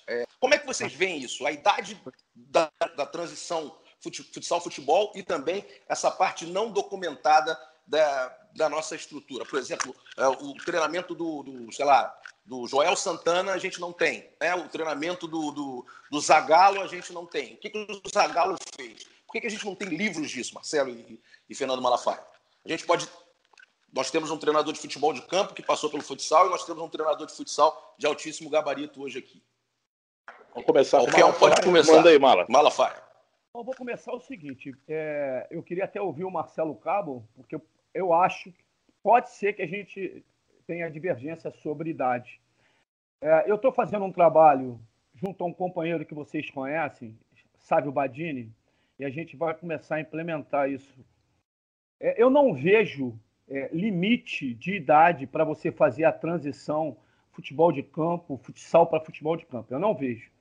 É, 0.09 0.25
como 0.41 0.55
é 0.55 0.59
que 0.59 0.67
vocês 0.67 0.93
veem 0.93 1.21
isso? 1.21 1.47
A 1.47 1.53
idade 1.53 2.01
da, 2.35 2.71
da 2.97 3.07
transição 3.07 3.77
futsal 4.01 4.61
futebol 4.61 5.13
e 5.15 5.23
também 5.23 5.65
essa 5.89 6.11
parte 6.11 6.45
não 6.45 6.73
documentada 6.73 7.57
da, 7.87 8.29
da 8.55 8.69
nossa 8.69 8.97
estrutura. 8.97 9.45
Por 9.45 9.59
exemplo, 9.59 9.95
é, 10.17 10.27
o 10.27 10.55
treinamento 10.55 11.15
do, 11.15 11.43
do, 11.43 11.73
sei 11.73 11.85
lá, 11.85 12.17
do 12.45 12.67
Joel 12.67 12.97
Santana 12.97 13.53
a 13.53 13.59
gente 13.59 13.81
não 13.81 13.93
tem. 13.93 14.29
Né? 14.41 14.55
O 14.55 14.69
treinamento 14.69 15.27
do, 15.27 15.51
do, 15.53 15.87
do 16.11 16.21
Zagallo 16.21 16.81
a 16.81 16.87
gente 16.87 17.13
não 17.13 17.27
tem. 17.27 17.55
O 17.55 17.57
que, 17.59 17.71
que 17.71 17.79
o 17.79 18.09
Zagallo 18.13 18.57
fez? 18.77 19.05
Por 19.27 19.35
que, 19.35 19.41
que 19.41 19.47
a 19.47 19.51
gente 19.51 19.65
não 19.65 19.75
tem 19.75 19.89
livros 19.89 20.31
disso, 20.31 20.55
Marcelo 20.55 20.91
e, 20.91 21.21
e 21.49 21.55
Fernando 21.55 21.81
Malafaia? 21.81 22.23
A 22.65 22.69
gente 22.69 22.85
pode 22.85 23.09
nós 23.93 24.11
temos 24.11 24.31
um 24.31 24.39
treinador 24.39 24.73
de 24.73 24.81
futebol 24.81 25.13
de 25.13 25.23
campo 25.23 25.55
que 25.55 25.63
passou 25.63 25.91
pelo 25.91 26.03
futsal 26.03 26.47
e 26.47 26.51
nós 26.51 26.65
temos 26.65 26.83
um 26.83 26.89
treinador 26.89 27.27
de 27.27 27.37
futsal 27.37 27.95
de 27.99 28.07
altíssimo 28.07 28.49
gabarito 28.49 29.03
hoje 29.03 29.19
aqui. 29.19 29.43
Vamos 30.55 30.67
começar. 30.67 30.99
Qualquer 30.99 31.25
um 31.25 31.33
pode 31.33 31.63
começar. 31.63 31.97
Manda 31.97 32.09
aí, 32.09 32.19
Mala. 32.19 32.47
Malafaia. 32.49 33.03
Eu 33.55 33.63
vou 33.63 33.75
começar 33.75 34.13
o 34.15 34.21
seguinte. 34.21 34.75
É, 34.89 35.47
eu 35.51 35.63
queria 35.63 35.85
até 35.85 36.01
ouvir 36.01 36.25
o 36.25 36.31
Marcelo 36.31 36.75
Cabo, 36.75 37.29
porque 37.35 37.55
eu, 37.55 37.63
eu 37.93 38.15
acho 38.15 38.51
que 38.51 38.65
pode 39.03 39.31
ser 39.31 39.53
que 39.53 39.63
a 39.63 39.67
gente 39.67 40.25
tenha 40.67 40.91
divergência 40.91 41.51
sobre 41.63 41.91
idade. 41.91 42.41
É, 43.21 43.45
eu 43.47 43.57
estou 43.57 43.73
fazendo 43.73 44.07
um 44.07 44.13
trabalho 44.13 44.81
junto 45.15 45.45
a 45.45 45.47
um 45.47 45.53
companheiro 45.53 46.07
que 46.07 46.15
vocês 46.15 46.51
conhecem, 46.51 47.19
Sávio 47.59 47.93
Badini, 47.93 48.51
e 48.99 49.05
a 49.05 49.11
gente 49.11 49.37
vai 49.37 49.55
começar 49.55 49.97
a 49.97 50.01
implementar 50.01 50.71
isso. 50.71 51.05
É, 52.01 52.21
eu 52.21 52.31
não 52.31 52.55
vejo 52.55 53.19
é, 53.49 53.71
limite 53.73 54.55
de 54.55 54.75
idade 54.77 55.27
para 55.27 55.45
você 55.45 55.71
fazer 55.71 56.05
a 56.05 56.13
transição 56.13 56.97
futebol 57.33 57.73
de 57.73 57.83
campo, 57.83 58.41
futsal 58.43 58.87
para 58.87 59.01
futebol 59.01 59.37
de 59.37 59.47
campo. 59.47 59.73
Eu 59.73 59.79
não 59.79 59.95
vejo 59.95 60.33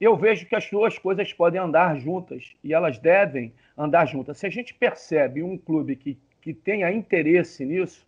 eu 0.00 0.16
vejo 0.16 0.46
que 0.46 0.54
as 0.54 0.68
duas 0.68 0.98
coisas 0.98 1.32
podem 1.32 1.60
andar 1.60 1.96
juntas 1.96 2.54
e 2.62 2.74
elas 2.74 2.98
devem 2.98 3.52
andar 3.76 4.06
juntas. 4.06 4.38
Se 4.38 4.46
a 4.46 4.50
gente 4.50 4.74
percebe 4.74 5.42
um 5.42 5.56
clube 5.56 5.96
que, 5.96 6.18
que 6.42 6.52
tenha 6.52 6.92
interesse 6.92 7.64
nisso, 7.64 8.06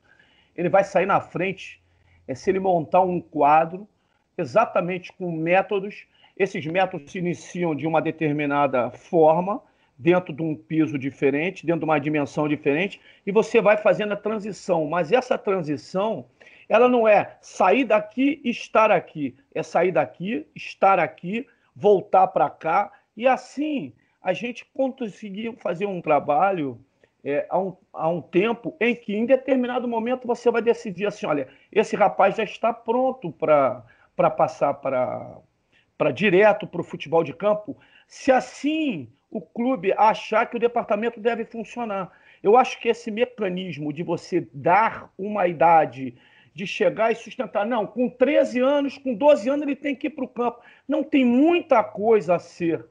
ele 0.54 0.68
vai 0.68 0.84
sair 0.84 1.06
na 1.06 1.20
frente 1.20 1.80
é, 2.26 2.34
se 2.34 2.50
ele 2.50 2.60
montar 2.60 3.00
um 3.00 3.20
quadro 3.20 3.88
exatamente 4.36 5.12
com 5.12 5.32
métodos. 5.32 6.06
Esses 6.36 6.64
métodos 6.66 7.10
se 7.10 7.18
iniciam 7.18 7.74
de 7.74 7.86
uma 7.86 8.02
determinada 8.02 8.90
forma, 8.90 9.62
dentro 9.98 10.32
de 10.32 10.40
um 10.42 10.54
piso 10.54 10.96
diferente, 10.96 11.66
dentro 11.66 11.80
de 11.80 11.84
uma 11.84 11.98
dimensão 11.98 12.46
diferente, 12.46 13.00
e 13.26 13.32
você 13.32 13.60
vai 13.60 13.76
fazendo 13.76 14.12
a 14.12 14.16
transição. 14.16 14.86
Mas 14.86 15.10
essa 15.10 15.36
transição, 15.36 16.26
ela 16.68 16.88
não 16.88 17.08
é 17.08 17.36
sair 17.40 17.84
daqui 17.84 18.40
e 18.44 18.50
estar 18.50 18.92
aqui, 18.92 19.34
é 19.52 19.62
sair 19.62 19.90
daqui, 19.90 20.46
estar 20.54 21.00
aqui, 21.00 21.46
voltar 21.74 22.28
para 22.28 22.48
cá. 22.48 22.92
E 23.16 23.26
assim 23.26 23.92
a 24.22 24.32
gente 24.32 24.64
conseguiu 24.72 25.54
fazer 25.54 25.86
um 25.86 26.00
trabalho 26.00 26.78
é, 27.24 27.46
há, 27.50 27.58
um, 27.58 27.76
há 27.92 28.08
um 28.08 28.20
tempo 28.20 28.76
em 28.80 28.94
que, 28.94 29.14
em 29.14 29.26
determinado 29.26 29.88
momento, 29.88 30.26
você 30.26 30.50
vai 30.50 30.62
decidir 30.62 31.06
assim: 31.06 31.26
olha, 31.26 31.48
esse 31.72 31.96
rapaz 31.96 32.36
já 32.36 32.44
está 32.44 32.72
pronto 32.72 33.32
para 33.32 34.30
passar 34.30 34.74
para 34.74 36.12
direto 36.14 36.66
para 36.66 36.80
o 36.80 36.84
futebol 36.84 37.24
de 37.24 37.34
campo. 37.34 37.76
Se 38.06 38.30
assim 38.30 39.12
o 39.30 39.40
clube 39.40 39.92
achar 39.96 40.46
que 40.46 40.56
o 40.56 40.60
departamento 40.60 41.20
deve 41.20 41.44
funcionar. 41.44 42.10
Eu 42.42 42.56
acho 42.56 42.80
que 42.80 42.88
esse 42.88 43.10
mecanismo 43.10 43.92
de 43.92 44.02
você 44.02 44.46
dar 44.52 45.12
uma 45.18 45.46
idade 45.46 46.16
de 46.54 46.66
chegar 46.66 47.12
e 47.12 47.16
sustentar. 47.16 47.66
Não, 47.66 47.86
com 47.86 48.08
13 48.08 48.60
anos, 48.60 48.98
com 48.98 49.14
12 49.14 49.48
anos, 49.48 49.62
ele 49.62 49.76
tem 49.76 49.94
que 49.94 50.08
ir 50.08 50.10
para 50.10 50.24
o 50.24 50.28
campo. 50.28 50.60
Não 50.86 51.04
tem 51.04 51.24
muita 51.24 51.84
coisa 51.84 52.34
a 52.34 52.38
ser 52.38 52.84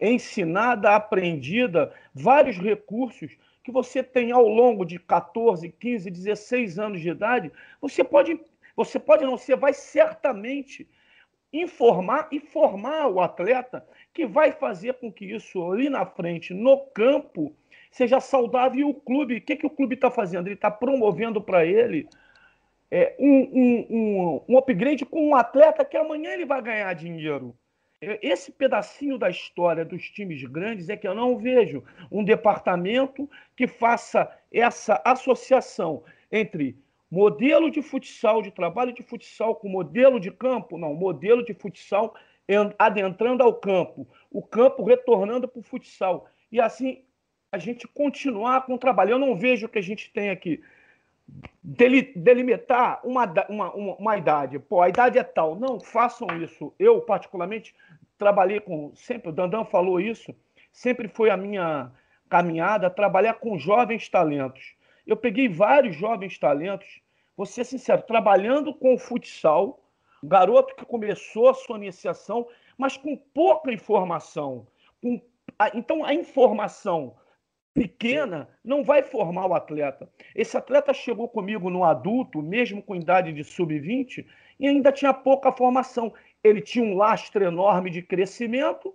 ensinada, 0.00 0.94
aprendida, 0.94 1.92
vários 2.14 2.56
recursos 2.56 3.36
que 3.62 3.70
você 3.70 4.02
tem 4.02 4.32
ao 4.32 4.48
longo 4.48 4.84
de 4.84 4.98
14, 4.98 5.68
15, 5.68 6.10
16 6.10 6.78
anos 6.78 7.00
de 7.00 7.10
idade. 7.10 7.52
Você 7.80 8.02
pode, 8.02 8.40
você 8.74 8.98
pode 8.98 9.24
não, 9.24 9.36
você 9.36 9.54
vai 9.54 9.74
certamente 9.74 10.88
informar 11.52 12.28
e 12.30 12.40
formar 12.40 13.08
o 13.08 13.20
atleta 13.20 13.86
que 14.12 14.26
vai 14.26 14.52
fazer 14.52 14.94
com 14.94 15.12
que 15.12 15.24
isso 15.24 15.62
ali 15.70 15.88
na 15.88 16.06
frente, 16.06 16.54
no 16.54 16.78
campo, 16.78 17.54
seja 17.90 18.20
saudável. 18.20 18.80
E 18.80 18.84
o 18.84 18.94
clube, 18.94 19.36
o 19.36 19.40
que, 19.40 19.56
que 19.56 19.66
o 19.66 19.70
clube 19.70 19.94
está 19.94 20.10
fazendo? 20.10 20.46
Ele 20.46 20.54
está 20.54 20.70
promovendo 20.70 21.40
para 21.40 21.64
ele 21.64 22.08
é, 22.90 23.14
um, 23.18 23.40
um, 23.52 23.86
um, 23.90 24.44
um 24.48 24.58
upgrade 24.58 25.04
com 25.04 25.28
um 25.28 25.34
atleta 25.34 25.84
que 25.84 25.96
amanhã 25.96 26.32
ele 26.32 26.44
vai 26.44 26.60
ganhar 26.60 26.92
dinheiro. 26.94 27.56
Esse 28.00 28.50
pedacinho 28.50 29.18
da 29.18 29.28
história 29.28 29.84
dos 29.84 30.08
times 30.08 30.42
grandes 30.44 30.88
é 30.88 30.96
que 30.96 31.06
eu 31.06 31.14
não 31.14 31.36
vejo 31.36 31.84
um 32.10 32.24
departamento 32.24 33.28
que 33.54 33.66
faça 33.66 34.30
essa 34.50 35.00
associação 35.04 36.02
entre 36.32 36.78
modelo 37.10 37.70
de 37.70 37.82
futsal, 37.82 38.40
de 38.40 38.50
trabalho 38.50 38.92
de 38.92 39.02
futsal 39.02 39.56
com 39.56 39.68
modelo 39.68 40.20
de 40.20 40.30
campo, 40.30 40.78
não, 40.78 40.94
modelo 40.94 41.44
de 41.44 41.54
futsal 41.54 42.14
adentrando 42.78 43.42
ao 43.42 43.54
campo, 43.54 44.08
o 44.30 44.42
campo 44.42 44.82
retornando 44.82 45.46
para 45.46 45.60
o 45.60 45.62
futsal. 45.62 46.26
E 46.50 46.60
assim 46.60 47.04
a 47.52 47.58
gente 47.58 47.86
continuar 47.88 48.64
com 48.64 48.74
o 48.74 48.78
trabalho. 48.78 49.12
Eu 49.12 49.18
não 49.18 49.36
vejo 49.36 49.66
o 49.66 49.68
que 49.68 49.78
a 49.78 49.82
gente 49.82 50.12
tem 50.12 50.30
aqui 50.30 50.62
delimitar 51.62 53.00
uma, 53.04 53.24
uma, 53.48 53.74
uma, 53.74 53.94
uma, 53.94 54.16
idade. 54.16 54.58
Pô, 54.58 54.80
a 54.80 54.88
idade 54.88 55.18
é 55.18 55.22
tal. 55.22 55.56
Não 55.56 55.78
façam 55.80 56.28
isso. 56.42 56.72
Eu, 56.78 57.00
particularmente, 57.00 57.74
trabalhei 58.18 58.60
com. 58.60 58.92
Sempre, 58.94 59.30
o 59.30 59.32
Dandan 59.32 59.64
falou 59.64 60.00
isso, 60.00 60.34
sempre 60.72 61.08
foi 61.08 61.30
a 61.30 61.36
minha 61.36 61.90
caminhada 62.28 62.88
trabalhar 62.88 63.34
com 63.34 63.58
jovens 63.58 64.08
talentos. 64.08 64.74
Eu 65.10 65.16
peguei 65.16 65.48
vários 65.48 65.96
jovens 65.96 66.38
talentos, 66.38 67.00
vou 67.36 67.44
ser 67.44 67.64
sincero, 67.64 68.00
trabalhando 68.02 68.72
com 68.72 68.94
o 68.94 68.98
futsal, 68.98 69.82
garoto 70.22 70.76
que 70.76 70.84
começou 70.84 71.48
a 71.48 71.54
sua 71.54 71.76
iniciação, 71.78 72.46
mas 72.78 72.96
com 72.96 73.16
pouca 73.16 73.72
informação. 73.72 74.68
Com, 75.02 75.20
então, 75.74 76.04
a 76.04 76.14
informação 76.14 77.16
pequena 77.74 78.48
não 78.64 78.84
vai 78.84 79.02
formar 79.02 79.46
o 79.46 79.54
atleta. 79.54 80.08
Esse 80.32 80.56
atleta 80.56 80.94
chegou 80.94 81.28
comigo 81.28 81.68
no 81.70 81.82
adulto, 81.82 82.40
mesmo 82.40 82.80
com 82.80 82.94
idade 82.94 83.32
de 83.32 83.42
sub-20, 83.42 84.24
e 84.60 84.68
ainda 84.68 84.92
tinha 84.92 85.12
pouca 85.12 85.50
formação. 85.50 86.14
Ele 86.44 86.60
tinha 86.60 86.84
um 86.84 86.96
lastro 86.96 87.42
enorme 87.44 87.90
de 87.90 88.00
crescimento, 88.00 88.94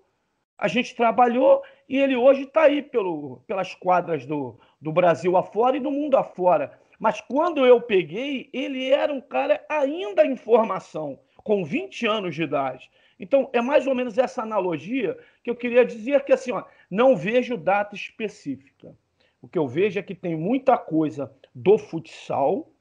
a 0.57 0.69
gente 0.69 0.95
trabalhou 0.95 1.61
e 1.87 1.97
ele 1.97 2.15
hoje 2.15 2.43
está 2.43 2.63
aí 2.63 2.81
pelo, 2.81 3.41
pelas 3.45 3.75
quadras 3.75 4.25
do, 4.25 4.57
do 4.85 4.91
Brasil 4.91 5.35
afora 5.35 5.75
e 5.75 5.79
do 5.79 5.89
mundo 5.89 6.15
afora. 6.15 6.79
Mas 6.99 7.19
quando 7.19 7.65
eu 7.65 7.81
peguei, 7.81 8.51
ele 8.53 8.91
era 8.91 9.11
um 9.11 9.19
cara 9.19 9.65
ainda 9.67 10.23
em 10.23 10.35
formação, 10.35 11.19
com 11.43 11.65
20 11.65 12.05
anos 12.05 12.35
de 12.35 12.43
idade. 12.43 12.91
Então, 13.19 13.49
é 13.51 13.59
mais 13.61 13.87
ou 13.87 13.95
menos 13.95 14.15
essa 14.19 14.43
analogia 14.43 15.17
que 15.43 15.49
eu 15.49 15.55
queria 15.55 15.83
dizer 15.83 16.23
que 16.23 16.31
assim, 16.31 16.51
ó, 16.51 16.63
não 16.87 17.17
vejo 17.17 17.57
data 17.57 17.95
específica. 17.95 18.95
O 19.41 19.47
que 19.47 19.57
eu 19.57 19.67
vejo 19.67 19.97
é 19.97 20.03
que 20.03 20.13
tem 20.13 20.35
muita 20.35 20.77
coisa 20.77 21.33
do 21.53 21.79
futsal 21.79 22.71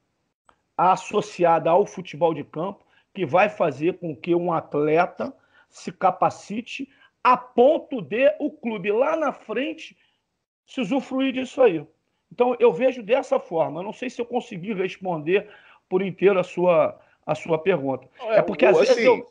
associada 0.77 1.71
ao 1.71 1.87
futebol 1.87 2.35
de 2.35 2.43
campo 2.43 2.85
que 3.15 3.25
vai 3.25 3.49
fazer 3.49 3.97
com 3.97 4.15
que 4.15 4.35
um 4.35 4.53
atleta 4.53 5.35
se 5.71 5.91
capacite 5.91 6.87
a 7.23 7.35
ponto 7.35 7.99
de 7.99 8.31
o 8.39 8.51
clube 8.51 8.91
lá 8.91 9.15
na 9.15 9.33
frente 9.33 9.97
se 10.67 10.81
usufruir 10.81 11.33
disso 11.33 11.63
aí. 11.63 11.83
Então, 12.31 12.55
eu 12.59 12.71
vejo 12.71 13.01
dessa 13.03 13.39
forma. 13.39 13.79
Eu 13.79 13.83
não 13.83 13.93
sei 13.93 14.09
se 14.09 14.19
eu 14.19 14.25
consegui 14.25 14.73
responder 14.73 15.49
por 15.87 16.01
inteiro 16.01 16.39
a 16.39 16.43
sua, 16.43 16.99
a 17.25 17.35
sua 17.35 17.57
pergunta. 17.57 18.07
É, 18.21 18.37
é 18.37 18.41
porque 18.41 18.65
às 18.65 18.77
assim, 18.77 18.87
vezes 18.87 19.05
eu. 19.05 19.25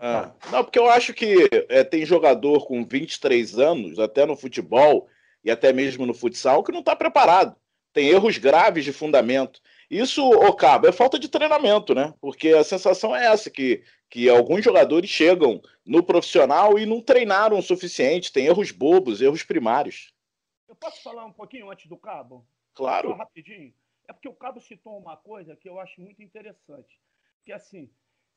Ah, 0.00 0.30
não, 0.52 0.62
porque 0.62 0.78
eu 0.78 0.88
acho 0.88 1.12
que 1.12 1.48
é, 1.68 1.82
tem 1.82 2.04
jogador 2.04 2.66
com 2.66 2.84
23 2.84 3.58
anos, 3.58 3.98
até 3.98 4.24
no 4.24 4.36
futebol 4.36 5.08
e 5.44 5.50
até 5.50 5.72
mesmo 5.72 6.06
no 6.06 6.14
futsal, 6.14 6.62
que 6.62 6.70
não 6.70 6.80
está 6.80 6.94
preparado. 6.94 7.56
Tem 7.92 8.08
erros 8.08 8.38
graves 8.38 8.84
de 8.84 8.92
fundamento. 8.92 9.60
Isso, 9.90 10.22
ô 10.22 10.52
Cabo, 10.52 10.86
é 10.86 10.92
falta 10.92 11.18
de 11.18 11.28
treinamento, 11.28 11.94
né? 11.94 12.14
Porque 12.20 12.50
a 12.50 12.62
sensação 12.62 13.16
é 13.16 13.26
essa, 13.26 13.50
que, 13.50 13.82
que 14.08 14.28
alguns 14.28 14.62
jogadores 14.62 15.10
chegam 15.10 15.60
no 15.84 16.02
profissional 16.02 16.78
e 16.78 16.86
não 16.86 17.00
treinaram 17.00 17.58
o 17.58 17.62
suficiente, 17.62 18.32
tem 18.32 18.46
erros 18.46 18.70
bobos, 18.70 19.20
erros 19.20 19.42
primários. 19.42 20.12
Eu 20.68 20.76
posso 20.76 21.02
falar 21.02 21.24
um 21.24 21.32
pouquinho 21.32 21.70
antes 21.70 21.86
do 21.86 21.96
Cabo? 21.96 22.44
Claro. 22.74 23.08
Só 23.08 23.14
rapidinho. 23.14 23.72
É 24.06 24.12
porque 24.12 24.28
o 24.28 24.34
Cabo 24.34 24.60
citou 24.60 24.98
uma 24.98 25.16
coisa 25.16 25.56
que 25.56 25.68
eu 25.68 25.80
acho 25.80 26.00
muito 26.00 26.22
interessante. 26.22 27.00
Que 27.44 27.52
assim, 27.52 27.90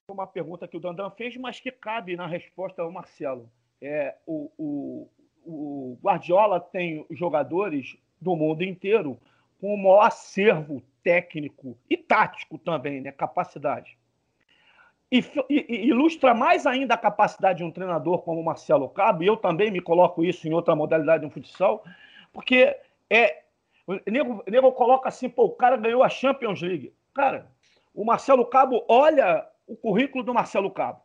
foi 0.05 0.13
uma 0.13 0.27
pergunta 0.27 0.67
que 0.67 0.77
o 0.77 0.79
Dandan 0.79 1.09
fez, 1.11 1.35
mas 1.37 1.59
que 1.59 1.71
cabe 1.71 2.15
na 2.15 2.27
resposta 2.27 2.81
ao 2.81 2.91
Marcelo. 2.91 3.51
É, 3.81 4.15
o, 4.25 4.51
o, 4.57 5.09
o 5.45 5.97
Guardiola 6.01 6.59
tem 6.59 7.05
jogadores 7.11 7.97
do 8.19 8.35
mundo 8.35 8.63
inteiro 8.63 9.19
com 9.59 9.73
o 9.73 9.77
maior 9.77 10.01
acervo 10.01 10.81
técnico 11.03 11.77
e 11.89 11.97
tático 11.97 12.57
também, 12.57 13.01
né? 13.01 13.11
Capacidade. 13.11 13.97
E, 15.11 15.23
e, 15.49 15.87
ilustra 15.87 16.33
mais 16.33 16.65
ainda 16.65 16.93
a 16.93 16.97
capacidade 16.97 17.57
de 17.57 17.63
um 17.65 17.71
treinador 17.71 18.19
como 18.21 18.39
o 18.39 18.45
Marcelo 18.45 18.87
Cabo, 18.87 19.23
e 19.23 19.27
eu 19.27 19.35
também 19.35 19.69
me 19.69 19.81
coloco 19.81 20.23
isso 20.23 20.47
em 20.47 20.53
outra 20.53 20.73
modalidade 20.73 21.23
no 21.23 21.29
futsal, 21.29 21.83
porque 22.31 22.75
é. 23.09 23.41
O 23.87 23.99
nego, 24.09 24.43
nego 24.47 24.71
coloca 24.71 25.09
assim, 25.09 25.27
pô, 25.27 25.45
o 25.45 25.55
cara 25.55 25.75
ganhou 25.75 26.03
a 26.03 26.09
Champions 26.09 26.61
League. 26.61 26.93
Cara, 27.13 27.51
o 27.93 28.05
Marcelo 28.05 28.45
Cabo, 28.45 28.85
olha 28.87 29.47
o 29.67 29.75
currículo 29.75 30.23
do 30.23 30.33
Marcelo 30.33 30.69
Cabo. 30.71 31.01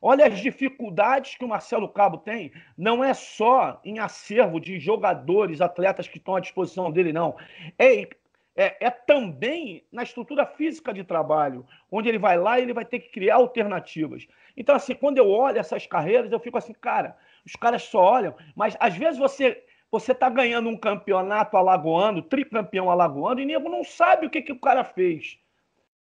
Olha 0.00 0.26
as 0.26 0.38
dificuldades 0.38 1.34
que 1.34 1.44
o 1.44 1.48
Marcelo 1.48 1.88
Cabo 1.88 2.18
tem. 2.18 2.52
Não 2.76 3.02
é 3.02 3.14
só 3.14 3.80
em 3.84 3.98
acervo 3.98 4.60
de 4.60 4.78
jogadores, 4.78 5.60
atletas 5.60 6.06
que 6.06 6.18
estão 6.18 6.36
à 6.36 6.40
disposição 6.40 6.90
dele, 6.90 7.12
não. 7.12 7.36
É, 7.78 8.08
é, 8.56 8.86
é, 8.86 8.90
também 8.90 9.84
na 9.90 10.02
estrutura 10.02 10.46
física 10.46 10.92
de 10.92 11.02
trabalho, 11.02 11.66
onde 11.90 12.08
ele 12.08 12.18
vai 12.18 12.38
lá 12.38 12.58
e 12.58 12.62
ele 12.62 12.72
vai 12.72 12.84
ter 12.84 13.00
que 13.00 13.10
criar 13.10 13.36
alternativas. 13.36 14.26
Então, 14.56 14.74
assim, 14.76 14.94
quando 14.94 15.18
eu 15.18 15.28
olho 15.28 15.58
essas 15.58 15.86
carreiras, 15.86 16.30
eu 16.30 16.38
fico 16.38 16.58
assim, 16.58 16.74
cara, 16.74 17.16
os 17.44 17.56
caras 17.56 17.82
só 17.82 18.00
olham, 18.00 18.34
mas 18.54 18.76
às 18.78 18.96
vezes 18.96 19.18
você 19.18 19.64
você 19.94 20.10
está 20.10 20.28
ganhando 20.28 20.68
um 20.68 20.76
campeonato 20.76 21.56
alagoano, 21.56 22.20
tricampeão 22.20 22.90
alagoano, 22.90 23.38
e 23.38 23.44
nego 23.44 23.68
não 23.68 23.84
sabe 23.84 24.26
o 24.26 24.30
que, 24.30 24.42
que 24.42 24.50
o 24.50 24.58
cara 24.58 24.82
fez 24.82 25.38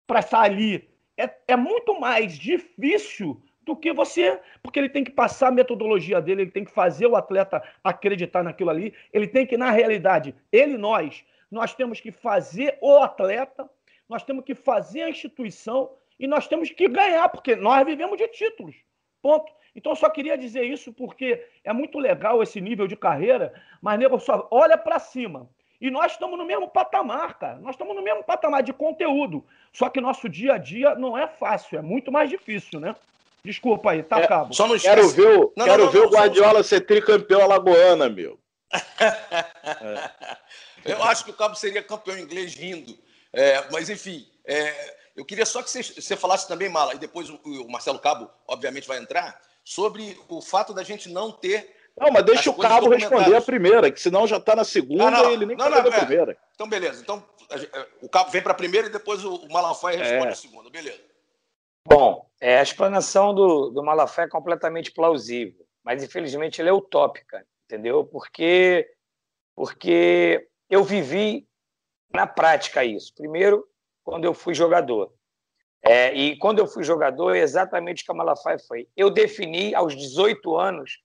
para 0.08 0.25
ali. 0.32 0.89
É, 1.15 1.29
é 1.49 1.56
muito 1.56 1.99
mais 1.99 2.36
difícil 2.36 3.39
do 3.62 3.75
que 3.75 3.93
você, 3.93 4.41
porque 4.63 4.79
ele 4.79 4.89
tem 4.89 5.03
que 5.03 5.12
passar 5.12 5.49
a 5.49 5.51
metodologia 5.51 6.19
dele, 6.19 6.41
ele 6.41 6.51
tem 6.51 6.65
que 6.65 6.71
fazer 6.71 7.06
o 7.06 7.15
atleta 7.15 7.62
acreditar 7.84 8.43
naquilo 8.43 8.71
ali, 8.71 8.95
ele 9.13 9.27
tem 9.27 9.45
que, 9.45 9.58
na 9.58 9.69
realidade, 9.69 10.34
ele, 10.51 10.75
nós, 10.75 11.23
nós 11.51 11.75
temos 11.75 12.01
que 12.01 12.12
fazer 12.12 12.79
o 12.82 12.97
atleta, 12.97 13.69
nós 14.10 14.23
temos 14.23 14.43
que 14.43 14.56
fazer 14.56 15.03
a 15.03 15.10
instituição 15.12 15.91
e 16.19 16.25
nós 16.25 16.47
temos 16.47 16.71
que 16.71 16.88
ganhar, 16.88 17.29
porque 17.29 17.56
nós 17.56 17.86
vivemos 17.86 18.17
de 18.17 18.27
títulos. 18.29 18.75
Ponto. 19.21 19.53
Então, 19.75 19.91
eu 19.91 19.95
só 19.95 20.09
queria 20.09 20.38
dizer 20.38 20.63
isso 20.63 20.93
porque 20.93 21.45
é 21.63 21.73
muito 21.73 21.97
legal 21.97 22.43
esse 22.43 22.62
nível 22.62 22.88
de 22.88 22.95
carreira, 22.95 23.53
mas 23.81 23.97
nego 23.97 24.19
só 24.19 24.47
olha 24.51 24.77
para 24.77 24.99
cima. 24.99 25.49
E 25.81 25.89
nós 25.89 26.13
estamos 26.13 26.38
no 26.38 26.45
mesmo 26.45 26.69
patamar, 26.69 27.38
cara. 27.38 27.57
Nós 27.57 27.75
estamos 27.75 27.95
no 27.95 28.01
mesmo 28.01 28.23
patamar 28.23 28.63
de 28.63 28.71
conteúdo. 28.71 29.43
Só 29.73 29.89
que 29.89 29.99
nosso 29.99 30.29
dia 30.29 30.53
a 30.53 30.57
dia 30.57 30.95
não 30.95 31.17
é 31.17 31.27
fácil, 31.27 31.77
é 31.77 31.81
muito 31.81 32.12
mais 32.12 32.29
difícil, 32.29 32.79
né? 32.79 32.95
Desculpa 33.43 33.91
aí, 33.91 34.01
tá 34.01 34.19
é, 34.21 34.27
cabo. 34.27 34.53
Só 34.53 34.67
não 34.67 34.79
quero 34.79 35.09
ver, 35.09 35.39
o, 35.39 35.53
não, 35.57 35.65
quero 35.65 35.79
não, 35.79 35.86
não, 35.86 35.91
ver 35.91 35.99
o 35.99 36.09
Guardiola 36.09 36.63
ser 36.63 36.81
tricampeão 36.81 37.41
alagoana, 37.41 38.07
meu. 38.07 38.39
é. 39.01 40.38
Eu 40.86 41.03
acho 41.03 41.25
que 41.25 41.31
o 41.31 41.36
Cabo 41.36 41.55
seria 41.55 41.83
campeão 41.83 42.17
inglês 42.17 42.55
rindo. 42.55 42.97
É, 43.31 43.69
mas, 43.71 43.89
enfim, 43.89 44.27
é, 44.45 44.95
eu 45.15 45.25
queria 45.25 45.45
só 45.45 45.62
que 45.62 45.69
você, 45.69 45.83
você 45.83 46.15
falasse 46.15 46.47
também, 46.47 46.69
Mala, 46.69 46.93
e 46.93 46.97
depois 46.97 47.29
o, 47.29 47.39
o 47.43 47.71
Marcelo 47.71 47.99
Cabo, 47.99 48.29
obviamente, 48.47 48.88
vai 48.88 48.97
entrar 48.97 49.39
sobre 49.63 50.17
o 50.28 50.41
fato 50.41 50.73
da 50.73 50.84
gente 50.84 51.10
não 51.10 51.32
ter. 51.32 51.76
Não, 51.97 52.12
mas 52.12 52.26
deixa 52.26 52.49
o 52.49 52.58
Cabo 52.58 52.89
responder 52.89 53.36
a 53.36 53.41
primeira, 53.41 53.91
que 53.91 54.02
senão 54.02 54.26
já 54.26 54.38
está 54.38 54.56
na 54.56 54.63
segunda 54.63 55.08
ah, 55.08 55.12
não, 55.12 55.30
e 55.30 55.34
ele 55.34 55.45
nem 55.45 55.56
não, 55.56 55.69
não, 55.69 55.78
a 55.78 55.88
é. 55.88 55.99
primeira. 55.99 56.38
Então, 56.56 56.67
beleza. 56.67 57.02
Então, 57.02 57.23
o 58.02 58.10
Cabo 58.10 58.32
vem 58.32 58.41
para 58.41 58.52
a 58.52 58.56
primeira 58.56 58.88
e 58.88 58.91
depois 58.91 59.23
o 59.23 59.47
Malafaia 59.49 59.97
responde 59.97 60.28
é. 60.28 60.32
a 60.32 60.36
segunda. 60.36 60.69
Beleza. 60.69 61.02
Bom, 61.86 62.28
é, 62.39 62.60
a 62.60 62.63
explanação 62.63 63.34
do, 63.34 63.69
do 63.69 63.84
Malafaia 63.84 64.26
é 64.26 64.30
completamente 64.30 64.91
plausível, 64.91 65.65
mas 65.84 66.04
infelizmente 66.04 66.62
ela 66.62 66.69
é 66.69 66.73
utópica, 66.73 67.45
entendeu? 67.65 68.06
Porque, 68.06 68.89
porque 69.56 70.47
eu 70.69 70.84
vivi 70.84 71.47
na 72.13 72.26
prática 72.26 72.84
isso. 72.86 73.13
Primeiro, 73.13 73.67
quando 74.04 74.26
eu 74.26 74.34
fui 74.34 74.54
jogador. 74.54 75.13
É, 75.86 76.13
e 76.13 76.38
quando 76.38 76.60
eu 76.60 76.67
fui 76.67 76.84
jogador, 76.84 77.36
é 77.36 77.39
exatamente 77.39 78.04
o 78.04 78.06
que 78.06 78.12
a 78.12 78.15
Malafaia 78.15 78.58
foi. 78.58 78.88
Eu 78.96 79.10
defini 79.10 79.76
aos 79.76 79.93
18 79.96 80.56
anos 80.58 81.00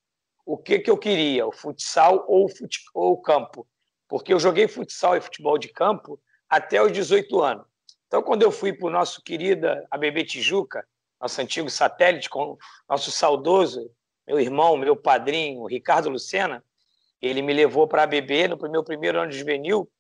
o 0.47 0.57
que, 0.57 0.79
que 0.79 0.91
eu 0.91 0.97
queria, 0.97 1.47
o 1.47 1.53
futsal 1.53 2.25
ou 2.29 2.47
o, 2.47 2.49
ou 2.95 3.13
o 3.15 3.21
campo. 3.21 3.67
Porque 4.07 4.33
eu 4.33 4.39
joguei 4.39 4.69
futsal 4.69 5.17
e 5.17 5.21
futebol 5.21 5.59
de 5.59 5.69
campo 5.69 6.21
até 6.49 6.81
os 6.81 6.93
18 6.93 7.43
anos. 7.43 7.67
Então, 8.07 8.23
quando 8.23 8.43
eu 8.43 8.53
fui 8.53 8.73
para 8.73 8.87
o 8.87 8.91
nosso 8.91 9.23
querida 9.23 9.85
ABB 9.91 10.25
Tijuca, 10.25 10.87
nosso 11.21 11.41
antigo 11.41 11.69
satélite, 11.69 12.31
com 12.31 12.57
nosso 12.89 13.11
saudoso, 13.11 13.91
meu 14.27 14.39
irmão, 14.39 14.77
meu 14.77 14.97
padrinho, 14.97 15.67
Ricardo 15.67 16.09
Lucena, 16.09 16.65
ele 17.21 17.43
me 17.43 17.53
levou 17.53 17.89
para 17.89 18.03
a 18.03 18.05
ABB 18.05 18.49
no 18.49 18.57
meu 18.71 18.85
primeiro 18.85 19.19
ano 19.19 19.31
de 19.31 19.39
juvenil 19.39 19.91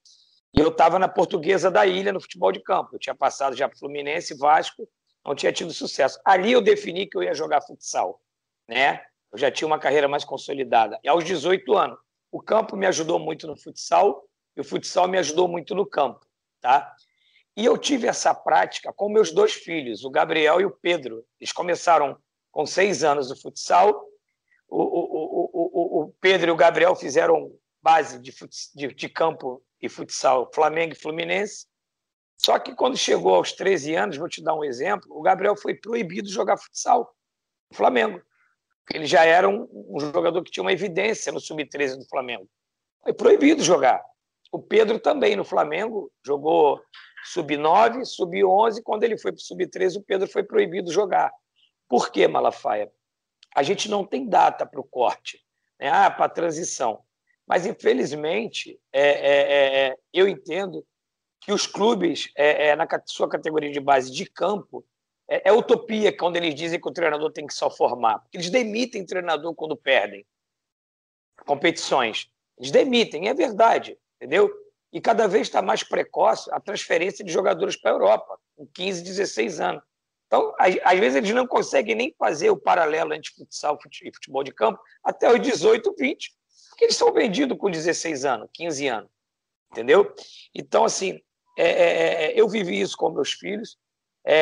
e 0.54 0.60
eu 0.60 0.68
estava 0.68 0.98
na 0.98 1.08
portuguesa 1.08 1.70
da 1.70 1.86
ilha 1.86 2.12
no 2.12 2.20
futebol 2.20 2.50
de 2.50 2.60
campo. 2.60 2.90
Eu 2.94 2.98
tinha 2.98 3.14
passado 3.14 3.54
já 3.54 3.68
para 3.68 3.78
Fluminense, 3.78 4.36
Vasco, 4.36 4.88
não 5.24 5.34
tinha 5.34 5.52
tido 5.52 5.72
sucesso. 5.72 6.18
Ali 6.24 6.52
eu 6.52 6.62
defini 6.62 7.06
que 7.06 7.16
eu 7.16 7.22
ia 7.22 7.34
jogar 7.34 7.60
futsal, 7.60 8.20
né? 8.66 9.02
Eu 9.30 9.38
já 9.38 9.50
tinha 9.50 9.66
uma 9.66 9.78
carreira 9.78 10.08
mais 10.08 10.24
consolidada. 10.24 10.98
E 11.04 11.08
aos 11.08 11.22
18 11.24 11.76
anos, 11.76 11.98
o 12.32 12.40
campo 12.40 12.76
me 12.76 12.86
ajudou 12.86 13.18
muito 13.18 13.46
no 13.46 13.56
futsal 13.56 14.24
e 14.56 14.60
o 14.60 14.64
futsal 14.64 15.06
me 15.06 15.18
ajudou 15.18 15.46
muito 15.46 15.74
no 15.74 15.84
campo, 15.84 16.26
tá? 16.60 16.94
E 17.56 17.64
eu 17.64 17.76
tive 17.76 18.06
essa 18.06 18.32
prática 18.32 18.92
com 18.92 19.08
meus 19.08 19.32
dois 19.32 19.52
filhos, 19.52 20.04
o 20.04 20.10
Gabriel 20.10 20.60
e 20.60 20.64
o 20.64 20.70
Pedro. 20.70 21.24
Eles 21.40 21.52
começaram 21.52 22.16
com 22.50 22.64
seis 22.64 23.04
anos 23.04 23.28
no 23.28 23.36
futsal. 23.36 24.06
O, 24.68 24.82
o, 24.82 25.50
o, 25.52 26.02
o 26.02 26.14
Pedro 26.20 26.50
e 26.50 26.52
o 26.52 26.56
Gabriel 26.56 26.94
fizeram 26.94 27.52
base 27.82 28.18
de, 28.18 28.32
de, 28.74 28.94
de 28.94 29.08
campo 29.08 29.62
e 29.80 29.88
futsal 29.88 30.50
Flamengo 30.54 30.92
e 30.92 30.96
Fluminense. 30.96 31.66
Só 32.40 32.58
que 32.58 32.74
quando 32.74 32.96
chegou 32.96 33.34
aos 33.34 33.52
13 33.52 33.94
anos, 33.94 34.16
vou 34.16 34.28
te 34.28 34.42
dar 34.42 34.54
um 34.54 34.64
exemplo, 34.64 35.08
o 35.10 35.22
Gabriel 35.22 35.56
foi 35.56 35.74
proibido 35.74 36.28
de 36.28 36.34
jogar 36.34 36.56
futsal 36.56 37.12
no 37.70 37.76
Flamengo. 37.76 38.22
Ele 38.92 39.06
já 39.06 39.24
era 39.24 39.48
um, 39.48 39.68
um 39.72 40.00
jogador 40.00 40.42
que 40.42 40.50
tinha 40.50 40.62
uma 40.62 40.72
evidência 40.72 41.32
no 41.32 41.40
sub-13 41.40 41.98
do 41.98 42.08
Flamengo. 42.08 42.48
Foi 43.02 43.12
proibido 43.12 43.62
jogar. 43.62 44.02
O 44.50 44.58
Pedro 44.58 44.98
também 44.98 45.36
no 45.36 45.44
Flamengo 45.44 46.10
jogou 46.24 46.80
sub-9, 47.24 48.04
sub-11. 48.04 48.82
Quando 48.82 49.04
ele 49.04 49.18
foi 49.18 49.32
para 49.32 49.38
o 49.38 49.42
sub-13, 49.42 49.96
o 49.96 50.02
Pedro 50.02 50.26
foi 50.26 50.42
proibido 50.42 50.90
jogar. 50.90 51.30
Por 51.88 52.10
que, 52.10 52.26
Malafaia? 52.26 52.90
A 53.54 53.62
gente 53.62 53.90
não 53.90 54.04
tem 54.04 54.28
data 54.28 54.64
para 54.64 54.80
o 54.80 54.84
corte, 54.84 55.44
né? 55.80 55.90
ah, 55.90 56.10
para 56.10 56.26
a 56.26 56.30
transição. 56.30 57.02
Mas, 57.48 57.64
infelizmente, 57.64 58.78
é, 58.92 59.08
é, 59.08 59.86
é, 59.86 59.96
eu 60.12 60.28
entendo 60.28 60.86
que 61.40 61.50
os 61.50 61.66
clubes, 61.66 62.30
é, 62.36 62.68
é, 62.68 62.76
na 62.76 62.86
sua 63.06 63.26
categoria 63.26 63.72
de 63.72 63.80
base 63.80 64.12
de 64.12 64.26
campo, 64.26 64.84
é, 65.26 65.48
é, 65.48 65.52
utopia 65.52 66.14
quando 66.14 66.36
eles 66.36 66.54
dizem 66.54 66.78
que 66.78 66.88
o 66.88 66.92
treinador 66.92 67.32
tem 67.32 67.46
que 67.46 67.54
só 67.54 67.70
formar. 67.70 68.18
Porque 68.18 68.36
eles 68.36 68.50
demitem 68.50 69.06
treinador 69.06 69.54
quando 69.54 69.74
perdem 69.74 70.26
competições. 71.46 72.30
Eles 72.58 72.70
demitem, 72.70 73.28
é 73.28 73.34
verdade, 73.34 73.96
entendeu? 74.16 74.52
E 74.92 75.00
cada 75.00 75.26
vez 75.26 75.46
está 75.46 75.62
mais 75.62 75.82
precoce 75.82 76.50
a 76.52 76.60
transferência 76.60 77.24
de 77.24 77.32
jogadores 77.32 77.76
para 77.76 77.92
a 77.92 77.94
Europa, 77.94 78.38
com 78.56 78.66
15, 78.66 79.02
16 79.02 79.60
anos. 79.60 79.82
Então, 80.26 80.54
às, 80.58 80.98
vezes, 80.98 81.16
eles 81.16 81.30
não 81.30 81.46
conseguem 81.46 81.94
nem 81.94 82.14
fazer 82.18 82.50
o 82.50 82.58
paralelo 82.58 83.14
entre 83.14 83.32
futsal 83.32 83.78
e 84.02 84.12
futebol 84.12 84.44
de 84.44 84.52
campo 84.52 84.78
até 85.02 85.32
os 85.32 85.40
18, 85.40 85.94
20 85.96 86.37
porque 86.78 86.84
eles 86.84 86.96
são 86.96 87.12
vendidos 87.12 87.58
com 87.58 87.68
16 87.68 88.24
anos, 88.24 88.48
15 88.54 88.86
anos, 88.86 89.10
entendeu? 89.72 90.14
Então, 90.54 90.84
assim, 90.84 91.20
é, 91.58 91.66
é, 91.66 92.24
é, 92.26 92.40
eu 92.40 92.48
vivi 92.48 92.80
isso 92.80 92.96
com 92.96 93.10
meus 93.10 93.32
filhos. 93.32 93.76
É, 94.24 94.36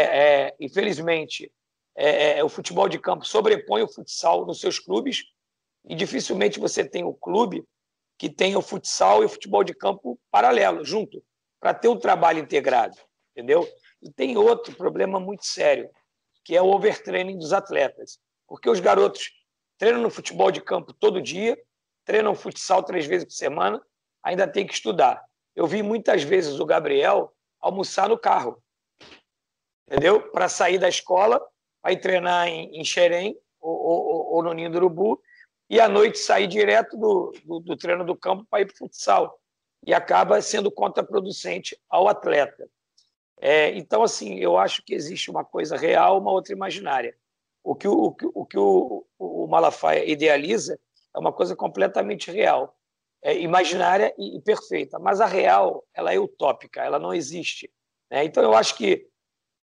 é, 0.48 0.56
infelizmente, 0.60 1.50
é, 1.96 2.44
o 2.44 2.48
futebol 2.50 2.90
de 2.90 2.98
campo 2.98 3.26
sobrepõe 3.26 3.82
o 3.82 3.88
futsal 3.88 4.44
nos 4.44 4.60
seus 4.60 4.78
clubes 4.78 5.24
e 5.88 5.94
dificilmente 5.94 6.60
você 6.60 6.84
tem 6.84 7.04
o 7.04 7.14
clube 7.14 7.64
que 8.18 8.28
tenha 8.28 8.58
o 8.58 8.62
futsal 8.62 9.22
e 9.22 9.24
o 9.24 9.30
futebol 9.30 9.64
de 9.64 9.72
campo 9.72 10.20
paralelo, 10.30 10.84
junto, 10.84 11.24
para 11.58 11.72
ter 11.72 11.88
um 11.88 11.98
trabalho 11.98 12.40
integrado, 12.40 12.98
entendeu? 13.30 13.66
E 14.02 14.12
tem 14.12 14.36
outro 14.36 14.76
problema 14.76 15.18
muito 15.18 15.46
sério, 15.46 15.88
que 16.44 16.54
é 16.54 16.60
o 16.60 16.66
overtraining 16.66 17.38
dos 17.38 17.54
atletas. 17.54 18.18
Porque 18.46 18.68
os 18.68 18.78
garotos 18.78 19.30
treinam 19.78 20.02
no 20.02 20.10
futebol 20.10 20.50
de 20.50 20.60
campo 20.60 20.92
todo 20.92 21.22
dia, 21.22 21.58
treinam 22.06 22.34
futsal 22.34 22.82
três 22.82 23.04
vezes 23.04 23.26
por 23.26 23.32
semana, 23.32 23.82
ainda 24.22 24.48
tem 24.48 24.66
que 24.66 24.72
estudar. 24.72 25.22
Eu 25.54 25.66
vi 25.66 25.82
muitas 25.82 26.22
vezes 26.22 26.58
o 26.58 26.64
Gabriel 26.64 27.34
almoçar 27.60 28.08
no 28.08 28.16
carro, 28.16 28.62
entendeu? 29.86 30.22
Para 30.30 30.48
sair 30.48 30.78
da 30.78 30.88
escola, 30.88 31.44
para 31.82 31.98
treinar 31.98 32.46
em, 32.46 32.80
em 32.80 32.84
Xerém 32.84 33.36
ou, 33.60 33.76
ou, 33.76 34.34
ou, 34.34 34.42
no 34.42 34.52
Ninho 34.54 34.70
do 34.70 34.78
Urubu, 34.78 35.20
e 35.68 35.80
à 35.80 35.88
noite 35.88 36.18
sair 36.18 36.46
direto 36.46 36.96
do, 36.96 37.32
do, 37.44 37.60
do 37.60 37.76
treino 37.76 38.04
do 38.04 38.16
campo 38.16 38.46
para 38.48 38.60
ir 38.60 38.66
para 38.66 38.74
o 38.74 38.78
futsal. 38.78 39.38
E 39.84 39.92
acaba 39.92 40.40
sendo 40.40 40.70
contraproducente 40.70 41.76
ao 41.88 42.08
atleta. 42.08 42.68
É, 43.40 43.70
então, 43.76 44.02
assim, 44.02 44.38
eu 44.38 44.56
acho 44.56 44.82
que 44.84 44.94
existe 44.94 45.30
uma 45.30 45.44
coisa 45.44 45.76
real, 45.76 46.18
uma 46.18 46.30
outra 46.30 46.52
imaginária. 46.52 47.16
O 47.62 47.74
que 47.74 47.88
o, 47.88 48.16
o, 48.34 48.46
que, 48.46 48.58
o, 48.58 49.04
o 49.18 49.46
Malafaia 49.48 50.08
idealiza 50.08 50.78
é 51.16 51.18
uma 51.18 51.32
coisa 51.32 51.56
completamente 51.56 52.30
real, 52.30 52.76
é 53.22 53.36
imaginária 53.38 54.14
e, 54.18 54.36
e, 54.36 54.40
perfeita, 54.42 54.98
mas 54.98 55.20
a 55.20 55.26
real 55.26 55.82
ela 55.94 56.12
é 56.12 56.18
utópica, 56.18 56.84
ela 56.84 56.98
não 56.98 57.14
existe. 57.14 57.72
Né? 58.10 58.24
Então, 58.24 58.42
eu 58.42 58.54
acho 58.54 58.76
que 58.76 59.08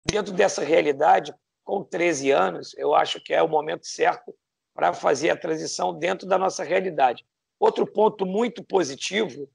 dentro 0.03 0.33
dessa 0.33 0.63
realidade, 0.63 1.33
com 1.63 1.83
13 1.83 2.31
anos, 2.31 2.75
eu 2.77 2.95
acho 2.95 3.21
que 3.21 3.33
é 3.33 3.41
o 3.41 3.47
momento 3.47 3.85
certo 3.85 4.35
para 4.73 4.91
fazer 4.91 5.29
a 5.29 5.37
transição 5.37 5.97
dentro 5.97 6.27
da 6.27 6.37
nossa 6.37 6.63
realidade. 6.63 7.23
Outro 7.59 7.85
ponto 7.85 8.25
muito 8.25 8.63
positivo 8.63 9.47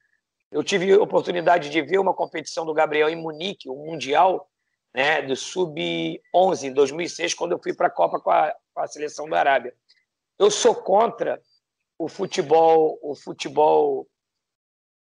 eu 0.51 0.65
tive 0.65 0.93
a 0.93 1.01
oportunidade 1.01 1.71
de 1.71 1.81
ver 1.81 1.99
uma 1.99 2.15
competição 2.15 2.67
do 2.67 2.75
Gabriel 2.75 3.09
em 3.09 3.15
Munique, 3.15 3.69
o 3.69 3.77
Mundial 3.77 4.51
né, 4.93 5.23
do 5.23 5.37
Sub-11, 5.37 6.65
em 6.65 6.73
2006, 6.73 7.35
quando 7.35 7.53
eu 7.53 7.61
fui 7.63 7.73
para 7.73 7.87
a 7.87 7.91
Copa 7.91 8.19
com 8.19 8.31
a 8.81 8.87
seleção 8.89 9.29
da 9.29 9.39
Arábia. 9.39 9.73
Eu 10.37 10.51
sou 10.51 10.75
contra 10.75 11.41
o 12.01 12.09
futebol, 12.09 12.99
o 13.03 13.15
futebol 13.15 14.09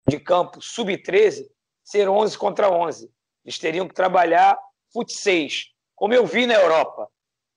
de 0.08 0.20
campo 0.20 0.62
Sub-13 0.62 1.44
ser 1.82 2.08
11 2.08 2.38
contra 2.38 2.70
11. 2.70 3.12
Eles 3.44 3.58
teriam 3.58 3.88
que 3.88 3.94
trabalhar 3.94 4.56
fut 4.92 5.12
6, 5.12 5.72
como 5.96 6.14
eu 6.14 6.24
vi 6.24 6.46
na 6.46 6.54
Europa. 6.54 7.10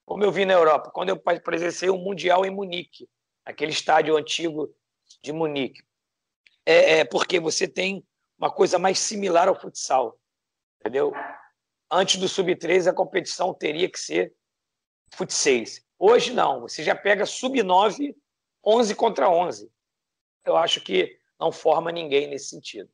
Como 0.04 0.24
eu 0.24 0.32
vi 0.32 0.44
na 0.44 0.54
Europa, 0.54 0.90
quando 0.90 1.10
eu 1.10 1.18
presenciei 1.18 1.90
o 1.90 1.94
um 1.94 2.02
Mundial 2.02 2.44
em 2.44 2.50
Munique, 2.50 3.08
aquele 3.44 3.70
estádio 3.70 4.16
antigo 4.16 4.74
de 5.22 5.32
Munique 5.32 5.82
é, 6.66 7.00
é 7.00 7.04
porque 7.04 7.38
você 7.38 7.68
tem 7.68 8.04
uma 8.36 8.50
coisa 8.50 8.76
mais 8.78 8.98
similar 8.98 9.48
ao 9.48 9.60
futsal, 9.60 10.18
entendeu? 10.80 11.12
Antes 11.90 12.16
do 12.16 12.28
sub-13 12.28 12.90
a 12.90 12.94
competição 12.94 13.54
teria 13.54 13.88
que 13.88 14.00
ser 14.00 14.34
fut 15.14 15.32
6. 15.32 15.84
Hoje 15.96 16.32
não, 16.32 16.62
você 16.62 16.82
já 16.82 16.94
pega 16.94 17.24
sub-9, 17.24 18.16
11 18.64 18.94
contra 18.94 19.30
11. 19.30 19.70
Eu 20.44 20.56
acho 20.56 20.80
que 20.80 21.16
não 21.38 21.52
forma 21.52 21.92
ninguém 21.92 22.28
nesse 22.28 22.50
sentido. 22.50 22.88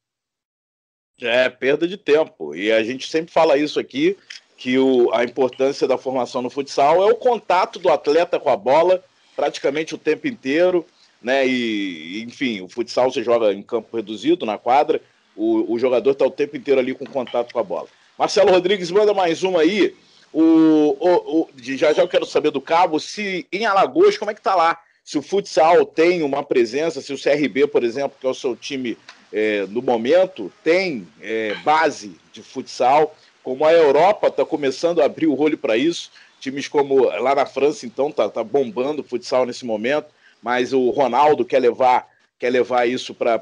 É 1.21 1.49
perda 1.49 1.87
de 1.87 1.97
tempo. 1.97 2.55
E 2.55 2.73
a 2.73 2.83
gente 2.83 3.09
sempre 3.09 3.33
fala 3.33 3.57
isso 3.57 3.79
aqui, 3.79 4.19
que 4.57 4.79
o, 4.79 5.13
a 5.15 5.25
importância 5.25 5.87
da 5.87 5.97
formação 5.97 6.43
no 6.43 6.51
futsal 6.51 7.03
é 7.03 7.13
o 7.13 7.17
contato 7.17 7.79
do 7.79 7.91
atleta 7.91 8.41
com 8.41 8.51
a 8.51 8.57
bola 8.57 9.05
praticamente 9.37 9.95
o 9.95 9.99
tempo 9.99 10.29
inteiro 10.29 10.87
né? 11.25 11.47
E, 11.47 12.23
enfim, 12.23 12.61
o 12.61 12.69
futsal 12.69 13.11
você 13.11 13.25
joga 13.25 13.51
em 13.51 13.63
campo 13.63 13.97
reduzido, 13.97 14.45
na 14.45 14.59
quadra, 14.59 15.01
o, 15.35 15.73
o 15.73 15.79
jogador 15.79 16.11
está 16.11 16.27
o 16.27 16.31
tempo 16.31 16.55
inteiro 16.55 16.79
ali 16.79 16.95
com 16.95 17.07
contato 17.07 17.51
com 17.51 17.59
a 17.59 17.65
bola. 17.65 17.89
Marcelo 18.19 18.51
Rodrigues 18.51 18.91
manda 18.91 19.15
mais 19.15 19.43
uma 19.43 19.63
aí. 19.63 19.97
O, 20.31 20.43
o, 20.43 21.41
o, 21.41 21.49
já 21.57 21.95
já 21.95 22.03
eu 22.03 22.09
quero 22.09 22.27
saber 22.27 22.51
do 22.51 22.61
Cabo 22.61 23.01
se 23.01 23.47
em 23.51 23.65
Alagoas, 23.65 24.19
como 24.19 24.31
é 24.31 24.35
que 24.35 24.43
tá 24.43 24.55
lá? 24.55 24.79
Se 25.05 25.19
o 25.19 25.23
futsal 25.23 25.85
tem 25.85 26.23
uma 26.23 26.43
presença, 26.43 27.01
se 27.01 27.13
o 27.13 27.21
CRB, 27.21 27.67
por 27.67 27.85
exemplo, 27.85 28.17
que 28.19 28.27
é 28.27 28.31
o 28.31 28.35
seu 28.35 28.57
time 28.57 28.97
é, 29.33 29.67
no 29.69 29.83
momento, 29.83 30.51
tem 30.63 31.07
é, 31.21 31.55
base 31.63 32.17
de 32.33 32.43
futsal, 32.43 33.15
como 33.43 33.65
a 33.65 33.73
Europa 33.73 34.29
está 34.29 34.45
começando 34.45 35.03
a 35.03 35.05
abrir 35.05 35.27
o 35.27 35.39
olho 35.39 35.59
para 35.59 35.77
isso, 35.77 36.11
times 36.41 36.67
como 36.67 37.05
lá 37.05 37.35
na 37.35 37.45
França, 37.45 37.85
então, 37.85 38.11
tá, 38.11 38.29
tá 38.29 38.43
bombando 38.43 39.03
o 39.03 39.05
futsal 39.05 39.45
nesse 39.45 39.65
momento 39.65 40.09
mas 40.45 40.75
o 40.75 40.91
Ronaldo 40.91 41.43
quer 41.43 41.59
levar 41.59 42.13
quer 42.39 42.51
levar 42.51 42.87
isso 42.87 43.15
para 43.15 43.41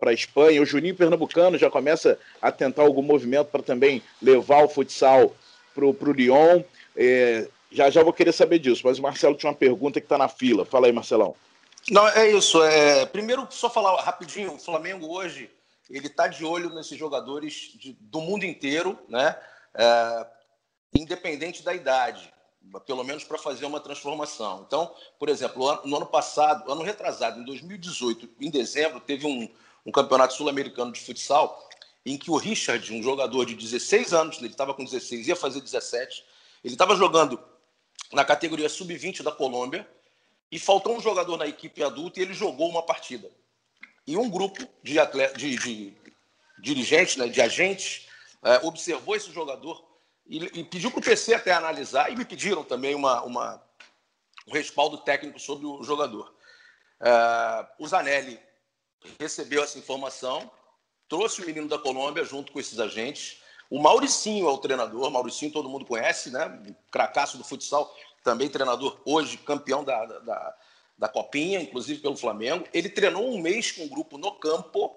a 0.00 0.12
Espanha. 0.12 0.62
O 0.62 0.66
Juninho 0.66 0.94
Pernambucano 0.94 1.58
já 1.58 1.68
começa 1.68 2.16
a 2.40 2.52
tentar 2.52 2.82
algum 2.82 3.02
movimento 3.02 3.48
para 3.48 3.62
também 3.62 4.00
levar 4.22 4.62
o 4.62 4.68
futsal 4.68 5.34
para 5.74 5.84
o 5.84 6.12
Lyon. 6.12 6.62
É, 6.94 7.48
já 7.74 7.90
já 7.90 8.02
vou 8.02 8.12
querer 8.12 8.32
saber 8.32 8.58
disso, 8.58 8.82
mas 8.84 8.98
o 8.98 9.02
Marcelo 9.02 9.36
tinha 9.36 9.50
uma 9.50 9.56
pergunta 9.56 10.00
que 10.00 10.06
está 10.06 10.16
na 10.16 10.28
fila. 10.28 10.64
Fala 10.64 10.86
aí, 10.86 10.92
Marcelão. 10.92 11.34
Não, 11.90 12.08
é 12.08 12.30
isso. 12.30 12.62
É, 12.62 13.04
primeiro, 13.04 13.46
só 13.50 13.68
falar 13.68 14.00
rapidinho, 14.02 14.54
o 14.54 14.58
Flamengo 14.58 15.06
hoje 15.06 15.50
ele 15.90 16.06
está 16.06 16.26
de 16.26 16.44
olho 16.44 16.70
nesses 16.70 16.98
jogadores 16.98 17.72
de, 17.74 17.92
do 18.00 18.20
mundo 18.20 18.44
inteiro, 18.44 18.98
né? 19.08 19.36
É, 19.74 20.26
independente 20.94 21.62
da 21.62 21.74
idade 21.74 22.32
pelo 22.86 23.04
menos 23.04 23.24
para 23.24 23.38
fazer 23.38 23.66
uma 23.66 23.80
transformação. 23.80 24.64
Então, 24.66 24.94
por 25.18 25.28
exemplo, 25.28 25.80
no 25.84 25.96
ano 25.96 26.06
passado, 26.06 26.70
ano 26.70 26.82
retrasado, 26.82 27.40
em 27.40 27.44
2018, 27.44 28.28
em 28.40 28.50
dezembro, 28.50 29.00
teve 29.00 29.26
um, 29.26 29.48
um 29.84 29.92
campeonato 29.92 30.34
sul-americano 30.34 30.92
de 30.92 31.00
futsal 31.00 31.68
em 32.06 32.18
que 32.18 32.30
o 32.30 32.36
Richard, 32.36 32.92
um 32.92 33.02
jogador 33.02 33.46
de 33.46 33.54
16 33.54 34.12
anos, 34.12 34.38
ele 34.38 34.48
estava 34.48 34.74
com 34.74 34.84
16, 34.84 35.28
ia 35.28 35.36
fazer 35.36 35.60
17, 35.60 36.24
ele 36.62 36.74
estava 36.74 36.94
jogando 36.96 37.40
na 38.14 38.24
categoria 38.24 38.68
sub-20 38.68 39.22
da 39.22 39.32
Colômbia 39.32 39.88
e 40.50 40.58
faltou 40.58 40.96
um 40.96 41.00
jogador 41.00 41.36
na 41.36 41.46
equipe 41.46 41.82
adulta 41.82 42.20
e 42.20 42.22
ele 42.22 42.34
jogou 42.34 42.68
uma 42.68 42.82
partida. 42.82 43.30
E 44.06 44.16
um 44.16 44.30
grupo 44.30 44.66
de, 44.82 44.98
atleta, 44.98 45.36
de, 45.36 45.56
de 45.56 45.94
dirigentes, 46.58 47.16
né, 47.16 47.28
de 47.28 47.40
agentes, 47.40 48.06
é, 48.42 48.66
observou 48.66 49.16
esse 49.16 49.32
jogador 49.32 49.84
e, 50.26 50.38
e 50.60 50.64
pediu 50.64 50.90
para 50.90 51.00
o 51.00 51.02
PC 51.02 51.34
até 51.34 51.52
analisar, 51.52 52.10
e 52.10 52.16
me 52.16 52.24
pediram 52.24 52.64
também 52.64 52.94
uma, 52.94 53.22
uma 53.22 53.62
um 54.46 54.52
respaldo 54.52 54.98
técnico 54.98 55.38
sobre 55.38 55.66
o 55.66 55.82
jogador. 55.82 56.34
Uh, 57.00 57.66
o 57.78 57.88
Zanelli 57.88 58.38
recebeu 59.18 59.62
essa 59.62 59.78
informação, 59.78 60.50
trouxe 61.08 61.42
o 61.42 61.46
menino 61.46 61.68
da 61.68 61.78
Colômbia 61.78 62.24
junto 62.24 62.52
com 62.52 62.60
esses 62.60 62.78
agentes. 62.78 63.42
O 63.74 63.82
Mauricinho 63.82 64.48
é 64.48 64.52
o 64.52 64.58
treinador, 64.58 65.10
Mauricinho 65.10 65.50
todo 65.50 65.68
mundo 65.68 65.84
conhece, 65.84 66.30
né? 66.30 66.62
Cracaço 66.92 67.36
do 67.36 67.42
futsal, 67.42 67.92
também 68.22 68.48
treinador 68.48 69.00
hoje, 69.04 69.36
campeão 69.36 69.82
da, 69.82 70.06
da, 70.06 70.56
da 70.96 71.08
Copinha, 71.08 71.60
inclusive 71.60 72.00
pelo 72.00 72.16
Flamengo. 72.16 72.64
Ele 72.72 72.88
treinou 72.88 73.28
um 73.28 73.36
mês 73.36 73.72
com 73.72 73.84
o 73.84 73.88
grupo 73.88 74.16
no 74.16 74.30
campo 74.30 74.96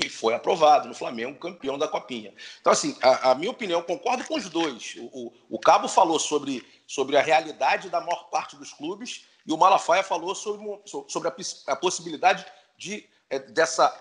e 0.00 0.08
foi 0.08 0.32
aprovado 0.32 0.86
no 0.86 0.94
Flamengo, 0.94 1.40
campeão 1.40 1.76
da 1.76 1.88
Copinha. 1.88 2.32
Então, 2.60 2.72
assim, 2.72 2.96
a, 3.02 3.32
a 3.32 3.34
minha 3.34 3.50
opinião, 3.50 3.82
concordo 3.82 4.24
com 4.28 4.36
os 4.36 4.48
dois. 4.48 4.94
O, 4.96 5.06
o, 5.26 5.32
o, 5.56 5.58
Cabo 5.58 5.88
falou 5.88 6.20
sobre, 6.20 6.64
sobre 6.86 7.16
a 7.16 7.20
realidade 7.20 7.90
da 7.90 8.00
maior 8.00 8.30
parte 8.30 8.54
dos 8.54 8.72
clubes 8.72 9.24
e 9.44 9.52
o 9.52 9.58
Malafaia 9.58 10.04
falou 10.04 10.36
sobre, 10.36 10.64
sobre 11.08 11.28
a, 11.30 11.34
a 11.72 11.74
possibilidade 11.74 12.46
de, 12.76 13.04
é, 13.28 13.40
dessa, 13.40 13.92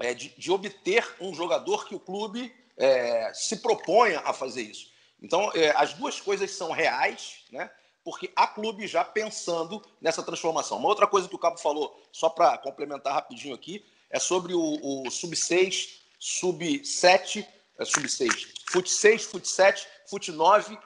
é, 0.00 0.14
de, 0.14 0.30
de, 0.30 0.50
obter 0.50 1.06
um 1.20 1.34
jogador 1.34 1.86
que 1.86 1.94
o 1.94 2.00
clube 2.00 2.56
é, 2.78 3.32
se 3.34 3.56
proponha 3.56 4.20
a 4.20 4.32
fazer 4.32 4.62
isso. 4.62 4.90
Então, 5.20 5.50
é, 5.54 5.70
as 5.76 5.92
duas 5.94 6.20
coisas 6.20 6.50
são 6.52 6.70
reais, 6.70 7.44
né? 7.50 7.70
porque 8.04 8.32
há 8.34 8.46
clube 8.46 8.86
já 8.86 9.04
pensando 9.04 9.84
nessa 10.00 10.22
transformação. 10.22 10.78
Uma 10.78 10.88
outra 10.88 11.06
coisa 11.06 11.28
que 11.28 11.34
o 11.34 11.38
Cabo 11.38 11.58
falou, 11.58 12.00
só 12.10 12.30
para 12.30 12.56
complementar 12.56 13.12
rapidinho 13.12 13.54
aqui, 13.54 13.84
é 14.08 14.18
sobre 14.18 14.54
o, 14.54 15.02
o 15.06 15.10
sub-6, 15.10 15.98
sub-7, 16.18 17.46
é, 17.78 17.84
sub-6, 17.84 18.48
fut 18.70 18.90
6, 18.90 19.24
fut 19.24 19.46
7, 19.46 19.86
fut 20.08 20.32
9 20.32 20.78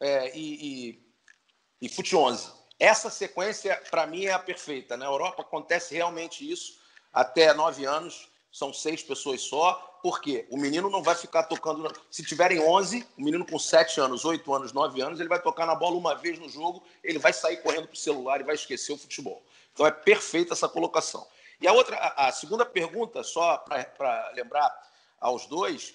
é, 0.00 0.36
e, 0.36 0.90
e, 0.90 1.86
e 1.86 1.88
fut 1.88 2.14
11. 2.14 2.52
Essa 2.78 3.10
sequência, 3.10 3.80
para 3.90 4.06
mim, 4.06 4.26
é 4.26 4.32
a 4.32 4.38
perfeita. 4.38 4.96
Na 4.96 5.06
Europa 5.06 5.42
acontece 5.42 5.94
realmente 5.94 6.48
isso. 6.48 6.78
Até 7.12 7.52
nove 7.54 7.84
anos, 7.84 8.28
são 8.58 8.72
seis 8.72 9.02
pessoas 9.02 9.40
só. 9.40 9.74
Por 10.02 10.20
quê? 10.20 10.46
O 10.50 10.56
menino 10.56 10.90
não 10.90 11.02
vai 11.02 11.14
ficar 11.14 11.44
tocando. 11.44 11.90
Se 12.10 12.24
tiverem 12.24 12.60
11, 12.60 13.06
o 13.16 13.22
menino 13.22 13.46
com 13.46 13.58
7 13.58 14.00
anos, 14.00 14.24
8 14.24 14.52
anos, 14.52 14.72
9 14.72 15.00
anos, 15.00 15.20
ele 15.20 15.28
vai 15.28 15.40
tocar 15.40 15.64
na 15.64 15.74
bola 15.74 15.96
uma 15.96 16.14
vez 16.14 16.38
no 16.38 16.48
jogo, 16.48 16.82
ele 17.02 17.18
vai 17.18 17.32
sair 17.32 17.58
correndo 17.58 17.86
para 17.86 17.94
o 17.94 17.98
celular 17.98 18.40
e 18.40 18.44
vai 18.44 18.56
esquecer 18.56 18.92
o 18.92 18.98
futebol. 18.98 19.42
Então 19.72 19.86
é 19.86 19.90
perfeita 19.90 20.54
essa 20.54 20.68
colocação. 20.68 21.26
E 21.60 21.68
a 21.68 21.72
outra, 21.72 21.96
a 22.16 22.32
segunda 22.32 22.64
pergunta, 22.66 23.22
só 23.22 23.58
para 23.58 24.32
lembrar 24.34 24.72
aos 25.20 25.46
dois, 25.46 25.94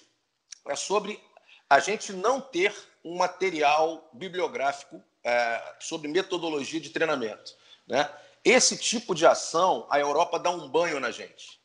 é 0.66 0.76
sobre 0.76 1.22
a 1.68 1.80
gente 1.80 2.12
não 2.12 2.40
ter 2.40 2.74
um 3.04 3.16
material 3.16 4.08
bibliográfico 4.12 5.02
é, 5.22 5.74
sobre 5.80 6.08
metodologia 6.08 6.80
de 6.80 6.90
treinamento. 6.90 7.54
Né? 7.86 8.10
Esse 8.42 8.76
tipo 8.76 9.14
de 9.14 9.26
ação, 9.26 9.86
a 9.90 9.98
Europa 9.98 10.38
dá 10.38 10.50
um 10.50 10.68
banho 10.68 11.00
na 11.00 11.10
gente. 11.10 11.63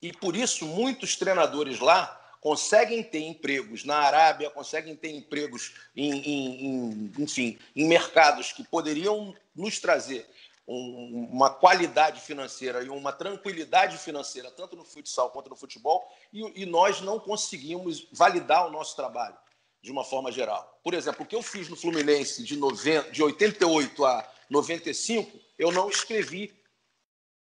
E 0.00 0.12
por 0.12 0.36
isso, 0.36 0.64
muitos 0.66 1.16
treinadores 1.16 1.80
lá 1.80 2.14
conseguem 2.40 3.02
ter 3.02 3.20
empregos 3.20 3.84
na 3.84 3.96
Arábia, 3.96 4.50
conseguem 4.50 4.94
ter 4.94 5.10
empregos 5.10 5.74
em, 5.96 6.12
em, 6.12 6.64
em 6.64 7.12
enfim, 7.18 7.58
em 7.74 7.86
mercados 7.86 8.52
que 8.52 8.62
poderiam 8.62 9.34
nos 9.54 9.80
trazer 9.80 10.24
um, 10.68 11.28
uma 11.32 11.50
qualidade 11.50 12.20
financeira 12.20 12.82
e 12.84 12.88
uma 12.90 13.12
tranquilidade 13.12 13.96
financeira, 13.98 14.50
tanto 14.50 14.76
no 14.76 14.84
futsal 14.84 15.30
quanto 15.30 15.48
no 15.48 15.56
futebol, 15.56 16.06
e, 16.32 16.62
e 16.62 16.66
nós 16.66 17.00
não 17.00 17.18
conseguimos 17.18 18.06
validar 18.12 18.66
o 18.66 18.70
nosso 18.70 18.94
trabalho 18.94 19.36
de 19.80 19.90
uma 19.90 20.04
forma 20.04 20.30
geral. 20.30 20.78
Por 20.84 20.92
exemplo, 20.92 21.24
o 21.24 21.26
que 21.26 21.34
eu 21.34 21.42
fiz 21.42 21.68
no 21.68 21.76
Fluminense 21.76 22.44
de, 22.44 22.56
90, 22.56 23.10
de 23.10 23.22
88 23.22 24.04
a 24.04 24.28
95, 24.50 25.38
eu 25.58 25.72
não 25.72 25.88
escrevi. 25.88 26.54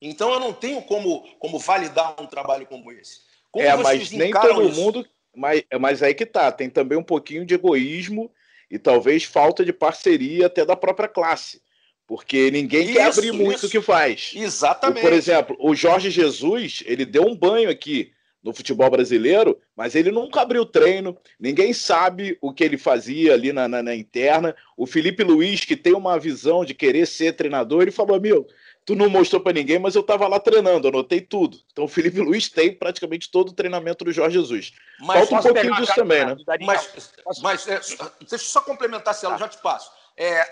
Então 0.02 0.32
eu 0.34 0.40
não 0.40 0.54
tenho 0.54 0.82
como, 0.82 1.22
como 1.40 1.58
validar 1.60 2.16
um 2.22 2.28
trabalho 2.28 2.66
como 2.66 2.92
esse. 2.92 3.22
Como 3.52 3.66
é, 3.66 3.76
mas 3.76 4.12
nem 4.12 4.32
todo 4.32 4.68
isso? 4.68 4.82
mundo. 4.82 5.08
Mas, 5.36 5.64
mas 5.80 6.04
aí 6.04 6.14
que 6.14 6.26
tá, 6.26 6.52
tem 6.52 6.70
também 6.70 6.98
um 6.98 7.04
pouquinho 7.04 7.46
de 7.46 7.56
egoísmo 7.56 8.32
e 8.70 8.80
talvez 8.80 9.24
falta 9.24 9.66
de 9.66 9.74
parceria 9.74 10.48
até 10.48 10.66
da 10.66 10.76
própria 10.76 11.08
classe. 11.08 11.62
Porque 12.08 12.52
ninguém 12.52 12.86
isso, 12.86 12.94
quer 12.94 13.04
abrir 13.06 13.32
muito 13.32 13.66
o 13.66 13.70
que 13.70 13.82
faz. 13.82 14.32
Exatamente. 14.36 15.02
por 15.02 15.12
exemplo, 15.12 15.58
o 15.60 15.76
Jorge 15.76 16.10
Jesus, 16.10 16.84
ele 16.86 17.06
deu 17.06 17.24
um 17.24 17.36
banho 17.36 17.70
aqui 17.70 18.12
no 18.44 18.54
futebol 18.54 18.92
brasileiro, 18.92 19.60
mas 19.76 19.96
ele 19.96 20.12
nunca 20.12 20.42
abriu 20.42 20.68
treino, 20.68 21.18
ninguém 21.40 21.74
sabe 21.74 22.38
o 22.40 22.54
que 22.54 22.64
ele 22.64 22.78
fazia 22.78 23.34
ali 23.34 23.52
na, 23.52 23.68
na, 23.68 23.82
na 23.82 23.96
interna. 23.96 24.56
O 24.78 24.86
Felipe 24.86 25.24
Luiz, 25.24 25.66
que 25.66 25.76
tem 25.76 25.96
uma 25.96 26.20
visão 26.20 26.64
de 26.64 26.76
querer 26.76 27.08
ser 27.08 27.34
treinador, 27.34 27.82
ele 27.82 27.92
falou: 27.92 28.22
Meu, 28.22 28.46
tu 28.86 28.96
não 28.96 29.10
mostrou 29.10 29.42
para 29.42 29.54
ninguém, 29.54 29.80
mas 29.80 29.96
eu 29.96 30.02
estava 30.02 30.28
lá 30.28 30.40
treinando, 30.40 30.88
anotei 30.88 31.20
tudo. 31.20 31.60
Então 31.72 31.86
o 31.86 31.88
Felipe 31.88 32.22
Luiz 32.22 32.50
tem 32.50 32.74
praticamente 32.74 33.32
todo 33.32 33.50
o 33.50 33.54
treinamento 33.54 34.06
do 34.06 34.14
Jorge 34.14 34.38
Jesus. 34.38 34.74
Mas 35.00 35.28
Falta 35.28 35.50
um 35.50 35.54
pouquinho 35.54 35.76
disso 35.76 35.96
também, 35.96 36.26
né? 36.26 36.36
Mas, 36.62 37.12
mas 37.42 37.68
é, 37.68 37.80
deixa 37.80 38.36
eu 38.36 38.40
só 38.40 38.62
complementar, 38.62 39.16
se 39.16 39.26
ela 39.26 39.38
já 39.38 39.48
te 39.48 39.58
passo. 39.58 39.92
É, 40.16 40.48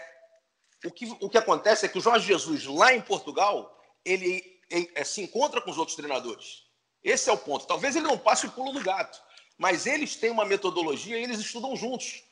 o, 0.83 0.91
que, 0.91 1.05
o 1.21 1.29
que 1.29 1.37
acontece 1.37 1.85
é 1.85 1.89
que 1.89 1.97
o 1.97 2.01
Jorge 2.01 2.25
Jesus, 2.25 2.65
lá 2.65 2.93
em 2.93 3.01
Portugal, 3.01 3.79
ele, 4.03 4.59
ele 4.69 4.91
é, 4.95 5.03
se 5.03 5.21
encontra 5.21 5.61
com 5.61 5.69
os 5.69 5.77
outros 5.77 5.95
treinadores. 5.95 6.63
Esse 7.03 7.29
é 7.29 7.33
o 7.33 7.37
ponto. 7.37 7.67
Talvez 7.67 7.95
ele 7.95 8.07
não 8.07 8.17
passe 8.17 8.47
o 8.47 8.51
pulo 8.51 8.73
do 8.73 8.81
gato, 8.81 9.21
mas 9.57 9.85
eles 9.85 10.15
têm 10.15 10.31
uma 10.31 10.45
metodologia 10.45 11.19
e 11.19 11.23
eles 11.23 11.39
estudam 11.39 11.75
juntos. 11.75 12.23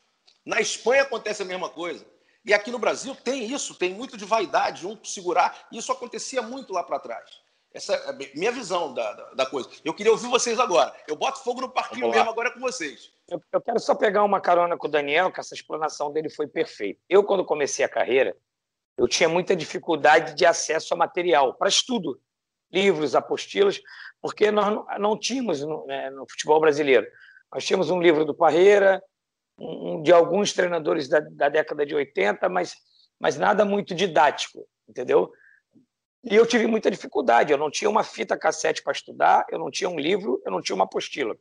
Na 0.44 0.60
Espanha 0.60 1.04
acontece 1.04 1.44
a 1.44 1.46
mesma 1.46 1.70
coisa. 1.70 2.04
E 2.44 2.54
aqui 2.54 2.72
no 2.72 2.80
Brasil 2.80 3.16
tem 3.16 3.52
isso, 3.52 3.76
tem 3.76 3.94
muito 3.94 4.18
de 4.18 4.26
vaidade, 4.26 4.88
um 4.88 4.98
segurar. 5.04 5.68
E 5.72 5.78
isso 5.78 5.92
acontecia 5.92 6.42
muito 6.42 6.74
lá 6.74 6.84
para 6.84 7.00
trás. 7.00 7.30
Essa 7.74 7.94
é 7.94 8.10
a 8.10 8.14
minha 8.36 8.52
visão 8.52 8.94
da, 8.94 9.14
da, 9.14 9.34
da, 9.34 9.46
coisa. 9.46 9.70
Eu 9.86 9.94
queria 9.94 10.12
ouvir 10.12 10.28
vocês 10.28 10.60
agora. 10.60 10.94
Eu 11.08 11.16
boto 11.16 11.40
fogo 11.40 11.62
no 11.62 11.70
parquinho 11.70 12.10
mesmo 12.10 12.30
agora 12.30 12.52
com 12.52 12.60
vocês. 12.60 13.14
Eu, 13.30 13.42
eu, 13.52 13.62
quero 13.62 13.80
só 13.80 13.96
pegar 13.96 14.24
uma 14.24 14.42
carona 14.42 14.76
com 14.76 14.88
o 14.88 14.92
Daniel, 14.92 15.32
que 15.32 15.40
essa 15.40 15.54
explanação 15.54 16.12
dele 16.12 16.30
foi 16.30 16.48
perfeita. 16.48 17.00
Eu, 17.08 17.24
quando 17.24 17.46
comecei 17.46 17.86
a 17.86 17.90
carreira, 17.90 18.36
eu 18.98 19.08
tinha 19.08 19.30
muita 19.30 19.56
dificuldade 19.56 20.36
de 20.36 20.46
acesso 20.46 20.94
a 20.94 20.98
material 20.98 21.54
para 21.54 21.70
estudo, 21.70 22.20
livros, 22.72 23.16
apostilas, 23.16 23.82
porque 24.22 24.52
nós 24.52 24.68
não, 24.68 24.86
não 25.00 25.18
tínhamos 25.18 25.62
no, 25.62 25.86
né, 25.86 26.10
no, 26.10 26.26
futebol 26.30 26.60
brasileiro. 26.60 27.08
Nós 27.54 27.66
tínhamos 27.66 27.90
um 27.90 28.02
livro 28.02 28.26
do 28.26 28.36
Parreira, 28.36 29.02
de 30.04 30.12
alguns 30.12 30.54
treinadores 30.54 31.08
da, 31.08 31.20
da 31.20 31.50
década 31.50 31.86
de 31.86 31.94
80, 31.94 32.50
mas, 32.50 32.76
mas 33.20 33.38
nada 33.38 33.64
muito 33.64 33.94
didático, 33.94 34.68
entendeu? 34.88 35.32
E 36.24 36.36
eu 36.36 36.46
tive 36.46 36.68
muita 36.68 36.92
dificuldade. 36.92 37.52
Eu 37.52 37.58
não 37.58 37.72
tinha 37.72 37.90
uma 37.90 38.04
fita 38.04 38.38
cassete 38.38 38.84
para 38.84 38.92
estudar, 38.92 39.46
eu 39.50 39.58
não 39.58 39.72
tinha 39.72 39.90
um 39.90 40.00
livro, 40.00 40.42
eu 40.46 40.52
não 40.52 40.62
tinha 40.62 40.76
uma 40.76 40.86
apostila. 40.86 41.36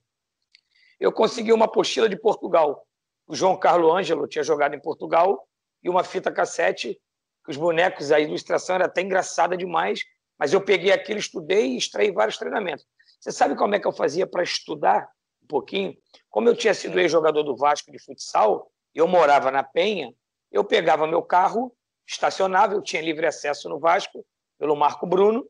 Eu 0.98 1.12
consegui 1.12 1.52
uma 1.52 1.66
apostila 1.66 2.08
de 2.08 2.16
Portugal. 2.16 2.86
O 3.26 3.34
João 3.34 3.58
Carlo 3.58 3.94
Ângelo 3.94 4.26
tinha 4.26 4.42
jogado 4.42 4.74
em 4.74 4.80
Portugal 4.80 5.46
e 5.82 5.88
uma 5.88 6.04
fita 6.04 6.30
cassete, 6.30 7.00
que 7.44 7.50
os 7.50 7.56
bonecos, 7.56 8.12
a 8.12 8.20
ilustração 8.20 8.74
era 8.74 8.86
até 8.86 9.00
engraçada 9.00 9.56
demais, 9.56 10.00
mas 10.38 10.52
eu 10.52 10.60
peguei 10.60 10.92
aquilo, 10.92 11.18
estudei 11.18 11.72
e 11.72 11.76
extraí 11.76 12.10
vários 12.10 12.36
treinamentos. 12.36 12.86
Você 13.18 13.32
sabe 13.32 13.56
como 13.56 13.74
é 13.74 13.78
que 13.78 13.86
eu 13.86 13.92
fazia 13.92 14.26
para 14.26 14.42
estudar 14.42 15.08
pouquinho? 15.50 15.96
Como 16.30 16.48
eu 16.48 16.56
tinha 16.56 16.72
sido 16.72 16.98
ex-jogador 16.98 17.42
do 17.42 17.56
Vasco 17.56 17.90
de 17.90 17.98
futsal, 17.98 18.70
eu 18.94 19.06
morava 19.06 19.50
na 19.50 19.62
Penha, 19.62 20.14
eu 20.50 20.64
pegava 20.64 21.06
meu 21.06 21.22
carro, 21.22 21.74
estacionava, 22.06 22.74
eu 22.74 22.82
tinha 22.82 23.02
livre 23.02 23.26
acesso 23.26 23.68
no 23.68 23.78
Vasco, 23.78 24.24
pelo 24.58 24.76
Marco 24.76 25.06
Bruno, 25.06 25.46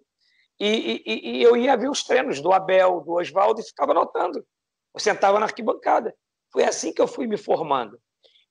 e, 0.58 1.02
e, 1.06 1.38
e 1.38 1.42
eu 1.42 1.56
ia 1.56 1.76
ver 1.76 1.88
os 1.88 2.04
treinos 2.04 2.40
do 2.40 2.52
Abel, 2.52 3.00
do 3.00 3.12
Oswaldo, 3.12 3.60
e 3.60 3.64
ficava 3.64 3.92
anotando. 3.92 4.44
Eu 4.94 5.00
sentava 5.00 5.38
na 5.38 5.46
arquibancada. 5.46 6.14
Foi 6.52 6.64
assim 6.64 6.92
que 6.92 7.00
eu 7.00 7.06
fui 7.06 7.26
me 7.26 7.36
formando. 7.36 7.98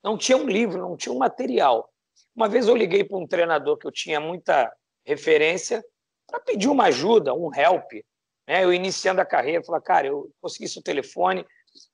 Não 0.03 0.17
tinha 0.17 0.37
um 0.37 0.47
livro, 0.47 0.81
não 0.81 0.97
tinha 0.97 1.13
um 1.13 1.17
material. 1.17 1.87
Uma 2.35 2.47
vez 2.47 2.67
eu 2.67 2.75
liguei 2.75 3.03
para 3.03 3.17
um 3.17 3.27
treinador 3.27 3.77
que 3.77 3.85
eu 3.85 3.91
tinha 3.91 4.19
muita 4.19 4.71
referência 5.05 5.83
para 6.25 6.39
pedir 6.39 6.69
uma 6.69 6.85
ajuda, 6.85 7.33
um 7.33 7.53
help. 7.53 7.91
Né? 8.49 8.63
Eu 8.63 8.73
iniciando 8.73 9.21
a 9.21 9.25
carreira, 9.25 9.63
falei, 9.63 9.81
cara, 9.81 10.07
eu 10.07 10.33
consegui 10.41 10.67
seu 10.67 10.81
telefone, 10.81 11.45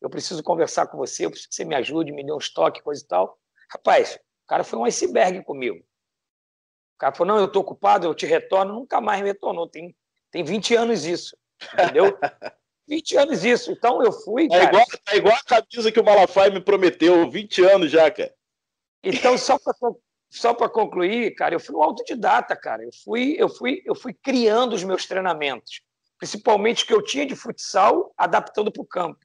eu 0.02 0.10
preciso 0.10 0.42
conversar 0.42 0.88
com 0.88 0.98
você, 0.98 1.26
eu 1.26 1.30
preciso 1.30 1.50
que 1.50 1.56
você 1.56 1.66
me 1.66 1.76
ajude, 1.76 2.14
me 2.14 2.26
dê 2.26 2.32
um 2.32 2.38
estoque, 2.38 2.82
coisa 2.82 3.04
e 3.04 3.08
tal. 3.08 3.38
Rapaz, 3.70 4.16
o 4.16 4.48
cara 4.48 4.64
foi 4.64 4.80
um 4.80 4.86
iceberg 4.86 5.44
comigo. 5.44 5.80
O 5.80 6.98
cara 6.98 7.14
falou, 7.14 7.34
não, 7.34 7.42
eu 7.42 7.48
estou 7.48 7.62
ocupado, 7.62 8.08
eu 8.08 8.16
te 8.16 8.26
retorno. 8.26 8.74
Nunca 8.74 9.02
mais 9.02 9.22
me 9.22 9.28
retornou. 9.28 9.68
Tem, 9.68 9.94
tem 10.32 10.46
20 10.46 10.76
anos 10.76 11.06
isso, 11.06 11.38
entendeu? 11.74 12.18
20 12.88 13.18
anos 13.18 13.44
isso. 13.44 13.72
Então 13.74 14.02
eu 14.02 14.14
fui, 14.14 14.48
é 14.50 14.64
Igual, 14.64 14.86
é 15.10 15.18
igual 15.18 15.36
a 15.36 15.44
camisa 15.44 15.92
que 15.92 16.00
o 16.00 16.06
Malafaia 16.06 16.52
me 16.52 16.62
prometeu, 16.62 17.30
20 17.30 17.66
anos 17.66 17.92
já, 17.92 18.10
cara. 18.10 18.34
Então, 19.04 19.38
só 19.38 19.60
para 19.60 19.74
só 20.30 20.54
concluir, 20.54 21.36
cara, 21.36 21.54
eu 21.54 21.60
fui 21.60 21.76
um 21.76 21.84
autodidata, 21.84 22.56
cara. 22.56 22.84
Eu 22.84 22.92
fui, 23.04 23.36
eu 23.38 23.50
fui, 23.50 23.82
eu 23.86 23.94
fui 23.94 24.14
criando 24.14 24.74
os 24.74 24.84
meus 24.84 25.06
treinamentos, 25.06 25.82
principalmente 26.18 26.86
que 26.86 26.94
eu 26.94 27.02
tinha 27.02 27.26
de 27.26 27.36
futsal, 27.36 28.14
adaptando 28.18 28.72
para 28.72 28.82
o 28.82 28.86
campo. 28.86 29.20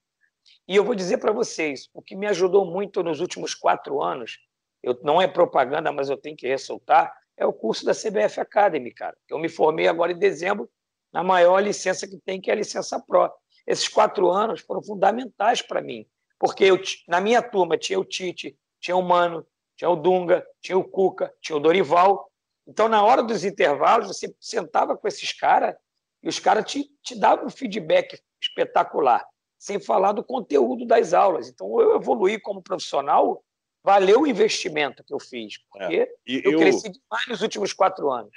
E 0.67 0.77
eu 0.77 0.85
vou 0.85 0.95
dizer 0.95 1.19
para 1.19 1.33
vocês, 1.33 1.89
o 1.93 2.03
que 2.03 2.17
me 2.17 2.27
ajudou 2.27 2.65
muito 2.65 3.03
nos 3.03 3.21
últimos 3.21 3.55
quatro 3.55 4.03
anos, 4.03 4.39
eu, 4.83 4.99
não 5.03 5.21
é 5.21 5.27
propaganda, 5.27 5.93
mas 5.93 6.09
eu 6.09 6.17
tenho 6.17 6.37
que 6.37 6.49
ressaltar, 6.49 7.13
é 7.37 7.47
o 7.47 7.53
curso 7.53 7.85
da 7.85 7.93
CBF 7.93 8.41
Academy, 8.41 8.93
cara. 8.93 9.17
Eu 9.29 9.39
me 9.39 9.49
formei 9.49 9.89
agora 9.89 10.13
em 10.13 10.19
dezembro 10.19 10.71
na 11.13 11.23
maior 11.23 11.61
licença 11.61 12.07
que 12.07 12.19
tem, 12.19 12.41
que 12.41 12.51
é 12.51 12.53
a 12.53 12.57
licença 12.57 13.01
Pro. 13.01 13.31
Esses 13.67 13.89
quatro 13.89 14.31
anos 14.31 14.61
foram 14.61 14.83
fundamentais 14.83 15.63
para 15.63 15.81
mim, 15.81 16.07
porque 16.39 16.65
eu, 16.65 16.81
na 17.09 17.21
minha 17.21 17.43
turma 17.43 17.77
tinha 17.77 17.99
o 17.99 18.05
Tite, 18.05 18.57
tinha 18.81 18.97
o 18.97 19.03
Mano, 19.03 19.47
tinha 19.77 19.91
o 19.91 19.97
Dunga, 19.97 20.47
tinha 20.61 20.77
o 20.77 20.85
Cuca, 20.85 21.33
tinha 21.41 21.57
o 21.57 21.61
Dorival. 21.61 22.31
Então, 22.67 22.89
na 22.89 23.03
hora 23.03 23.23
dos 23.23 23.45
intervalos, 23.45 24.09
você 24.09 24.35
sentava 24.39 24.97
com 24.97 25.09
esses 25.09 25.33
caras 25.33 25.75
e 26.23 26.29
os 26.29 26.39
caras 26.39 26.71
te, 26.71 26.91
te 27.03 27.19
davam 27.19 27.47
um 27.47 27.51
feedback 27.51 28.21
espetacular 28.41 29.25
sem 29.59 29.79
falar 29.79 30.13
do 30.13 30.25
conteúdo 30.25 30.87
das 30.87 31.13
aulas. 31.13 31.49
Então, 31.49 31.81
eu 31.81 31.97
evoluí 31.97 32.41
como 32.41 32.63
profissional, 32.63 33.45
valeu 33.85 34.23
o 34.23 34.27
investimento 34.27 35.05
que 35.05 35.13
eu 35.13 35.21
fiz, 35.21 35.59
porque 35.71 35.97
é. 35.97 36.09
eu, 36.27 36.53
eu 36.53 36.59
cresci 36.59 36.91
demais 36.91 37.27
nos 37.29 37.43
últimos 37.43 37.75
quatro 37.75 38.11
anos. 38.11 38.33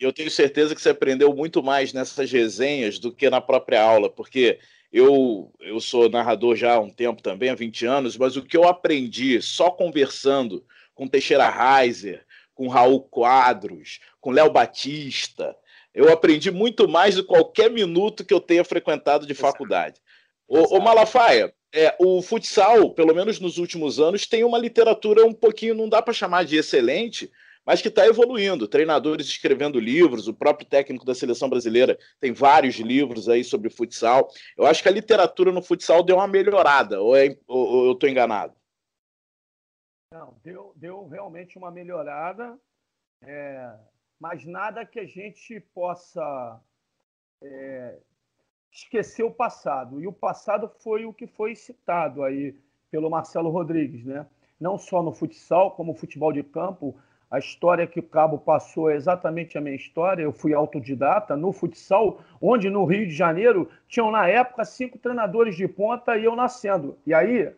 E 0.00 0.04
eu 0.04 0.12
tenho 0.12 0.30
certeza 0.30 0.74
que 0.74 0.80
você 0.80 0.90
aprendeu 0.90 1.34
muito 1.34 1.62
mais 1.62 1.92
nessas 1.92 2.30
resenhas 2.30 2.98
do 2.98 3.12
que 3.12 3.28
na 3.28 3.40
própria 3.40 3.82
aula, 3.82 4.08
porque 4.08 4.60
eu, 4.92 5.52
eu 5.60 5.80
sou 5.80 6.08
narrador 6.08 6.54
já 6.54 6.74
há 6.74 6.80
um 6.80 6.88
tempo 6.88 7.20
também, 7.20 7.50
há 7.50 7.54
20 7.54 7.86
anos, 7.86 8.16
mas 8.16 8.36
o 8.36 8.42
que 8.42 8.56
eu 8.56 8.66
aprendi 8.66 9.42
só 9.42 9.70
conversando 9.70 10.64
com 10.94 11.08
Teixeira 11.08 11.50
Reiser, 11.50 12.24
com 12.54 12.68
Raul 12.68 13.02
Quadros, 13.02 14.00
com 14.20 14.30
Léo 14.30 14.50
Batista, 14.50 15.56
eu 15.94 16.12
aprendi 16.12 16.50
muito 16.50 16.88
mais 16.88 17.14
do 17.14 17.22
que 17.22 17.28
qualquer 17.28 17.70
minuto 17.70 18.24
que 18.24 18.32
eu 18.32 18.40
tenha 18.40 18.64
frequentado 18.64 19.26
de 19.26 19.34
faculdade. 19.34 20.00
O, 20.46 20.78
o 20.78 20.80
Malafaia, 20.80 21.54
é, 21.72 21.94
o 21.98 22.20
futsal, 22.22 22.90
pelo 22.90 23.14
menos 23.14 23.38
nos 23.38 23.58
últimos 23.58 24.00
anos, 24.00 24.26
tem 24.26 24.44
uma 24.44 24.58
literatura 24.58 25.24
um 25.24 25.32
pouquinho, 25.32 25.74
não 25.74 25.88
dá 25.88 26.02
para 26.02 26.14
chamar 26.14 26.44
de 26.44 26.56
excelente, 26.56 27.30
mas 27.64 27.80
que 27.80 27.88
está 27.88 28.06
evoluindo. 28.06 28.66
Treinadores 28.66 29.26
escrevendo 29.26 29.78
livros, 29.78 30.26
o 30.26 30.34
próprio 30.34 30.68
técnico 30.68 31.04
da 31.04 31.14
seleção 31.14 31.48
brasileira 31.48 31.98
tem 32.18 32.32
vários 32.32 32.76
livros 32.76 33.28
aí 33.28 33.44
sobre 33.44 33.70
futsal. 33.70 34.28
Eu 34.56 34.66
acho 34.66 34.82
que 34.82 34.88
a 34.88 34.92
literatura 34.92 35.52
no 35.52 35.62
futsal 35.62 36.02
deu 36.02 36.16
uma 36.16 36.26
melhorada, 36.26 37.00
ou, 37.00 37.16
é, 37.16 37.36
ou, 37.46 37.66
ou 37.68 37.86
eu 37.86 37.92
estou 37.92 38.08
enganado? 38.08 38.54
Não, 40.12 40.36
deu, 40.42 40.72
deu 40.74 41.06
realmente 41.06 41.56
uma 41.56 41.70
melhorada, 41.70 42.58
é, 43.22 43.72
mas 44.20 44.44
nada 44.44 44.84
que 44.84 45.00
a 45.00 45.06
gente 45.06 45.58
possa 45.74 46.60
é, 47.42 47.96
esquecer 48.70 49.22
o 49.22 49.30
passado. 49.30 50.00
E 50.00 50.06
o 50.06 50.12
passado 50.12 50.68
foi 50.68 51.06
o 51.06 51.12
que 51.12 51.26
foi 51.26 51.56
citado 51.56 52.22
aí 52.22 52.54
pelo 52.90 53.08
Marcelo 53.08 53.50
Rodrigues, 53.50 54.04
né? 54.04 54.26
Não 54.60 54.76
só 54.76 55.02
no 55.02 55.12
futsal, 55.12 55.70
como 55.70 55.92
no 55.92 55.98
futebol 55.98 56.32
de 56.32 56.42
campo, 56.42 56.94
A 57.30 57.38
história 57.38 57.86
que 57.86 58.00
o 58.00 58.02
Cabo 58.02 58.38
passou 58.38 58.90
é 58.90 58.96
exatamente 58.96 59.56
a 59.56 59.60
minha 59.60 59.76
história. 59.76 60.22
Eu 60.22 60.32
fui 60.32 60.52
autodidata 60.52 61.36
no 61.36 61.52
futsal, 61.52 62.18
onde 62.42 62.68
no 62.68 62.84
Rio 62.84 63.06
de 63.06 63.14
Janeiro 63.14 63.70
tinham, 63.86 64.10
na 64.10 64.26
época, 64.26 64.64
cinco 64.64 64.98
treinadores 64.98 65.54
de 65.54 65.68
ponta 65.68 66.16
e 66.16 66.24
eu 66.24 66.34
nascendo. 66.34 66.98
E 67.06 67.14
aí 67.14 67.54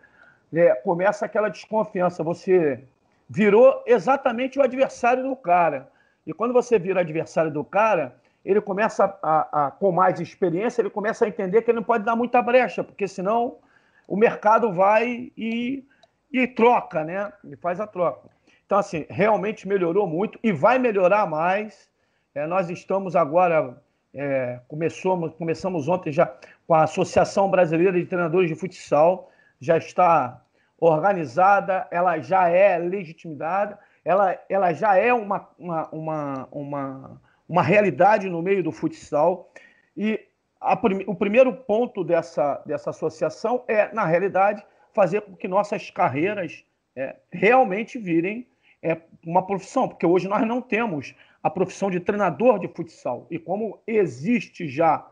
é, 0.53 0.75
começa 0.75 1.25
aquela 1.25 1.49
desconfiança. 1.49 2.23
Você 2.23 2.85
virou 3.27 3.83
exatamente 3.87 4.59
o 4.59 4.63
adversário 4.63 5.23
do 5.23 5.35
cara. 5.35 5.91
E 6.27 6.33
quando 6.33 6.53
você 6.53 6.79
vira 6.79 7.01
adversário 7.01 7.51
do 7.51 7.65
cara, 7.65 8.15
ele 8.45 8.61
começa 8.61 9.05
a, 9.23 9.67
a, 9.67 9.71
com 9.71 9.93
mais 9.93 10.21
experiência, 10.21 10.83
ele 10.83 10.91
começa 10.91 11.25
a 11.25 11.29
entender 11.29 11.63
que 11.63 11.71
ele 11.71 11.77
não 11.77 11.85
pode 11.85 12.05
dar 12.05 12.17
muita 12.17 12.43
brecha, 12.43 12.83
porque 12.83 13.07
senão 13.07 13.59
o 14.07 14.17
mercado 14.17 14.73
vai 14.73 15.33
e, 15.37 15.85
e 16.33 16.47
troca, 16.47 17.05
né? 17.05 17.33
E 17.45 17.57
faz 17.57 17.81
a 17.81 17.87
troca. 17.87 18.29
Então, 18.67 18.79
assim, 18.79 19.07
realmente 19.09 19.69
melhorou 19.69 20.07
muito 20.07 20.39
e 20.43 20.51
vai 20.53 20.79
melhorar 20.79 21.27
mais. 21.27 21.89
É, 22.35 22.47
nós 22.47 22.71
estamos 22.71 23.15
agora, 23.15 23.81
é, 24.15 24.61
começamos, 24.67 25.35
começamos 25.35 25.89
ontem 25.89 26.11
já 26.11 26.35
com 26.67 26.75
a 26.75 26.85
Associação 26.85 27.51
Brasileira 27.51 27.99
de 27.99 28.07
Treinadores 28.07 28.49
de 28.49 28.57
Futsal, 28.57 29.31
já 29.61 29.77
está 29.77 30.43
organizada, 30.81 31.87
ela 31.91 32.19
já 32.19 32.49
é 32.49 32.79
legitimada, 32.79 33.79
ela, 34.05 34.39
ela 34.49 34.73
já 34.73 34.97
é 34.97 35.13
uma, 35.13 35.49
uma, 35.59 35.89
uma, 35.91 36.49
uma, 36.51 37.21
uma 37.49 37.63
realidade 37.63 38.29
no 38.29 38.43
meio 38.43 38.63
do 38.63 38.73
futsal. 38.73 39.51
E 39.97 40.21
a, 40.61 40.75
o 41.07 41.15
primeiro 41.15 41.53
ponto 41.53 42.05
dessa, 42.05 42.63
dessa 42.67 42.91
associação 42.91 43.65
é, 43.69 43.93
na 43.93 44.05
realidade, 44.05 44.65
fazer 44.93 45.23
com 45.23 45.35
que 45.35 45.49
nossas 45.49 45.91
carreiras 45.91 46.65
é, 46.97 47.17
realmente 47.31 47.99
virem 47.99 48.47
é 48.83 49.01
uma 49.25 49.47
profissão, 49.47 49.89
porque 49.89 50.05
hoje 50.05 50.27
nós 50.29 50.45
não 50.47 50.61
temos 50.61 51.15
a 51.43 51.49
profissão 51.49 51.91
de 51.91 52.01
treinador 52.01 52.59
de 52.59 52.69
futsal. 52.69 53.27
E 53.31 53.39
como 53.39 53.81
existe 53.87 54.69
já 54.69 55.07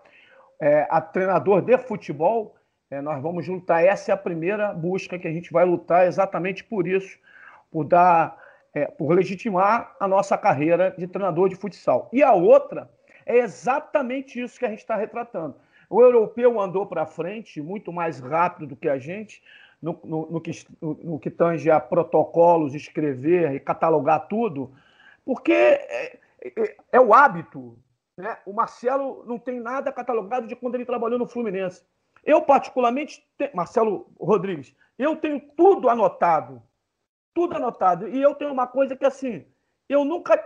é, 0.60 0.86
a 0.90 1.00
treinador 1.00 1.62
de 1.62 1.78
futebol, 1.78 2.56
é, 2.90 3.00
nós 3.00 3.22
vamos 3.22 3.46
lutar. 3.46 3.84
Essa 3.84 4.10
é 4.10 4.14
a 4.14 4.16
primeira 4.16 4.72
busca 4.74 5.18
que 5.18 5.28
a 5.28 5.32
gente 5.32 5.52
vai 5.52 5.64
lutar 5.64 6.06
exatamente 6.06 6.64
por 6.64 6.86
isso, 6.86 7.18
por 7.70 7.84
dar, 7.84 8.36
é, 8.74 8.86
por 8.86 9.12
legitimar 9.12 9.96
a 9.98 10.06
nossa 10.06 10.36
carreira 10.38 10.94
de 10.96 11.06
treinador 11.06 11.48
de 11.48 11.56
futsal. 11.56 12.08
E 12.12 12.22
a 12.22 12.32
outra 12.32 12.90
é 13.26 13.38
exatamente 13.38 14.40
isso 14.40 14.58
que 14.58 14.64
a 14.64 14.70
gente 14.70 14.80
está 14.80 14.96
retratando. 14.96 15.56
O 15.88 16.00
europeu 16.00 16.60
andou 16.60 16.86
para 16.86 17.06
frente 17.06 17.60
muito 17.60 17.92
mais 17.92 18.20
rápido 18.20 18.68
do 18.68 18.76
que 18.76 18.88
a 18.88 18.98
gente, 18.98 19.42
no, 19.82 19.98
no, 20.04 20.30
no, 20.30 20.40
que, 20.40 20.52
no, 20.80 20.94
no 20.94 21.18
que 21.18 21.30
tange 21.30 21.70
a 21.70 21.80
protocolos, 21.80 22.74
escrever 22.74 23.52
e 23.52 23.60
catalogar 23.60 24.28
tudo, 24.28 24.72
porque 25.24 25.52
é, 25.52 26.18
é, 26.44 26.76
é 26.92 27.00
o 27.00 27.12
hábito. 27.12 27.76
Né? 28.16 28.36
O 28.46 28.52
Marcelo 28.52 29.24
não 29.26 29.38
tem 29.38 29.58
nada 29.58 29.92
catalogado 29.92 30.46
de 30.46 30.54
quando 30.54 30.76
ele 30.76 30.84
trabalhou 30.84 31.18
no 31.18 31.26
Fluminense. 31.26 31.82
Eu, 32.24 32.42
particularmente, 32.42 33.24
te... 33.38 33.50
Marcelo 33.54 34.12
Rodrigues, 34.20 34.74
eu 34.98 35.16
tenho 35.16 35.40
tudo 35.56 35.88
anotado. 35.88 36.62
Tudo 37.34 37.56
anotado. 37.56 38.08
E 38.08 38.20
eu 38.20 38.34
tenho 38.34 38.52
uma 38.52 38.66
coisa 38.66 38.96
que, 38.96 39.04
assim, 39.04 39.46
eu 39.88 40.04
nunca. 40.04 40.42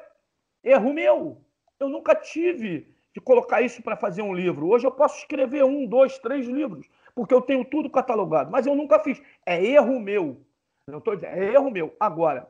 Erro 0.62 0.92
meu. 0.92 1.40
Eu 1.78 1.88
nunca 1.88 2.14
tive 2.14 2.94
de 3.12 3.20
colocar 3.20 3.60
isso 3.62 3.82
para 3.82 3.96
fazer 3.96 4.22
um 4.22 4.34
livro. 4.34 4.68
Hoje 4.68 4.86
eu 4.86 4.92
posso 4.92 5.18
escrever 5.18 5.64
um, 5.64 5.86
dois, 5.86 6.18
três 6.18 6.46
livros 6.46 6.88
porque 7.14 7.32
eu 7.32 7.40
tenho 7.40 7.64
tudo 7.64 7.88
catalogado, 7.88 8.50
mas 8.50 8.66
eu 8.66 8.74
nunca 8.74 8.98
fiz. 8.98 9.22
É 9.46 9.62
erro 9.64 10.00
meu. 10.00 10.40
Não 10.86 10.98
estou 10.98 11.14
dizendo, 11.14 11.34
é 11.34 11.52
erro 11.52 11.70
meu. 11.70 11.94
Agora, 11.98 12.48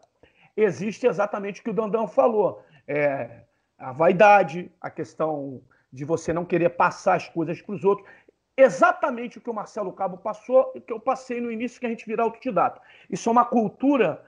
existe 0.57 1.07
exatamente 1.07 1.61
o 1.61 1.65
que 1.65 1.71
o 1.71 1.75
Dandão 1.75 2.09
falou. 2.09 2.65
É, 2.89 3.43
a 3.79 3.93
vaidade, 3.93 4.71
a 4.81 4.91
questão 4.91 5.63
de 5.93 6.05
você 6.05 6.33
não 6.33 6.45
querer 6.45 6.71
passar 6.71 7.15
as 7.15 7.29
coisas 7.29 7.61
para 7.61 7.75
os 7.75 7.85
outros. 7.85 8.09
Exatamente 8.57 9.39
o 9.39 9.41
que 9.41 9.51
o 9.51 9.55
Marcelo 9.55 9.93
Cabo 9.93 10.17
passou 10.17 10.73
e 10.75 10.81
que 10.81 10.93
eu 10.93 11.01
passei 11.01 11.41
no 11.41 11.51
início 11.51 11.81
que 11.81 11.87
a 11.87 11.89
gente 11.89 12.07
virar 12.07 12.25
autodidata. 12.25 12.81
Isso 13.11 13.29
é 13.29 13.33
uma 13.33 13.45
cultura, 13.45 14.25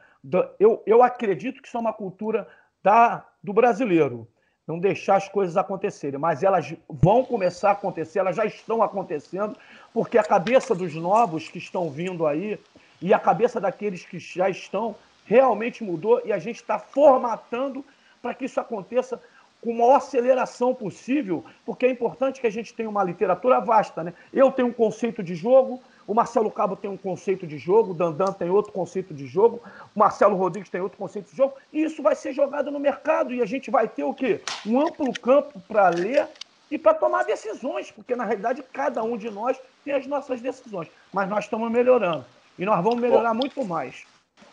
eu, 0.59 0.83
eu 0.85 1.03
acredito 1.03 1.62
que 1.62 1.68
isso 1.68 1.77
é 1.77 1.81
uma 1.81 1.93
cultura 1.93 2.49
da, 2.83 3.24
do 3.43 3.53
brasileiro 3.53 4.29
não 4.66 4.81
deixar 4.81 5.16
as 5.16 5.29
coisas 5.29 5.57
acontecerem, 5.57 6.18
mas 6.18 6.43
elas 6.43 6.74
vão 6.89 7.24
começar 7.24 7.68
a 7.68 7.72
acontecer, 7.72 8.18
elas 8.18 8.35
já 8.35 8.45
estão 8.45 8.83
acontecendo, 8.83 9.57
porque 9.95 10.18
a 10.18 10.24
cabeça 10.24 10.74
dos 10.74 10.95
novos 10.95 11.49
que 11.49 11.59
estão 11.59 11.89
vindo 11.89 12.27
aí 12.27 12.59
e 13.01 13.14
a 13.14 13.18
cabeça 13.18 13.61
daqueles 13.61 14.05
que 14.05 14.18
já 14.18 14.51
estão 14.51 14.97
realmente 15.24 15.85
mudou 15.85 16.20
e 16.24 16.33
a 16.33 16.39
gente 16.39 16.57
está 16.57 16.79
formatando 16.79 17.85
para 18.20 18.35
que 18.35 18.47
isso 18.47 18.59
aconteça 18.59 19.22
com 19.66 19.72
a 19.72 19.74
maior 19.74 19.96
aceleração 19.96 20.72
possível, 20.72 21.44
porque 21.64 21.86
é 21.86 21.90
importante 21.90 22.40
que 22.40 22.46
a 22.46 22.50
gente 22.50 22.72
tenha 22.72 22.88
uma 22.88 23.02
literatura 23.02 23.58
vasta. 23.58 24.04
Né? 24.04 24.14
Eu 24.32 24.52
tenho 24.52 24.68
um 24.68 24.72
conceito 24.72 25.24
de 25.24 25.34
jogo, 25.34 25.82
o 26.06 26.14
Marcelo 26.14 26.52
Cabo 26.52 26.76
tem 26.76 26.88
um 26.88 26.96
conceito 26.96 27.48
de 27.48 27.58
jogo, 27.58 27.90
o 27.90 27.94
Dandan 27.94 28.32
tem 28.32 28.48
outro 28.48 28.70
conceito 28.70 29.12
de 29.12 29.26
jogo, 29.26 29.60
o 29.92 29.98
Marcelo 29.98 30.36
Rodrigues 30.36 30.70
tem 30.70 30.80
outro 30.80 30.96
conceito 30.96 31.32
de 31.32 31.36
jogo, 31.36 31.54
e 31.72 31.82
isso 31.82 32.00
vai 32.00 32.14
ser 32.14 32.32
jogado 32.32 32.70
no 32.70 32.78
mercado 32.78 33.34
e 33.34 33.42
a 33.42 33.46
gente 33.46 33.68
vai 33.68 33.88
ter 33.88 34.04
o 34.04 34.14
quê? 34.14 34.40
Um 34.64 34.80
amplo 34.80 35.12
campo 35.14 35.60
para 35.66 35.88
ler 35.88 36.28
e 36.70 36.78
para 36.78 36.94
tomar 36.94 37.24
decisões, 37.24 37.90
porque 37.90 38.14
na 38.14 38.24
realidade 38.24 38.62
cada 38.72 39.02
um 39.02 39.16
de 39.16 39.28
nós 39.30 39.60
tem 39.84 39.94
as 39.94 40.06
nossas 40.06 40.40
decisões, 40.40 40.86
mas 41.12 41.28
nós 41.28 41.44
estamos 41.44 41.68
melhorando 41.72 42.24
e 42.56 42.64
nós 42.64 42.80
vamos 42.84 43.00
melhorar 43.00 43.34
Bom, 43.34 43.40
muito 43.40 43.64
mais. 43.64 44.04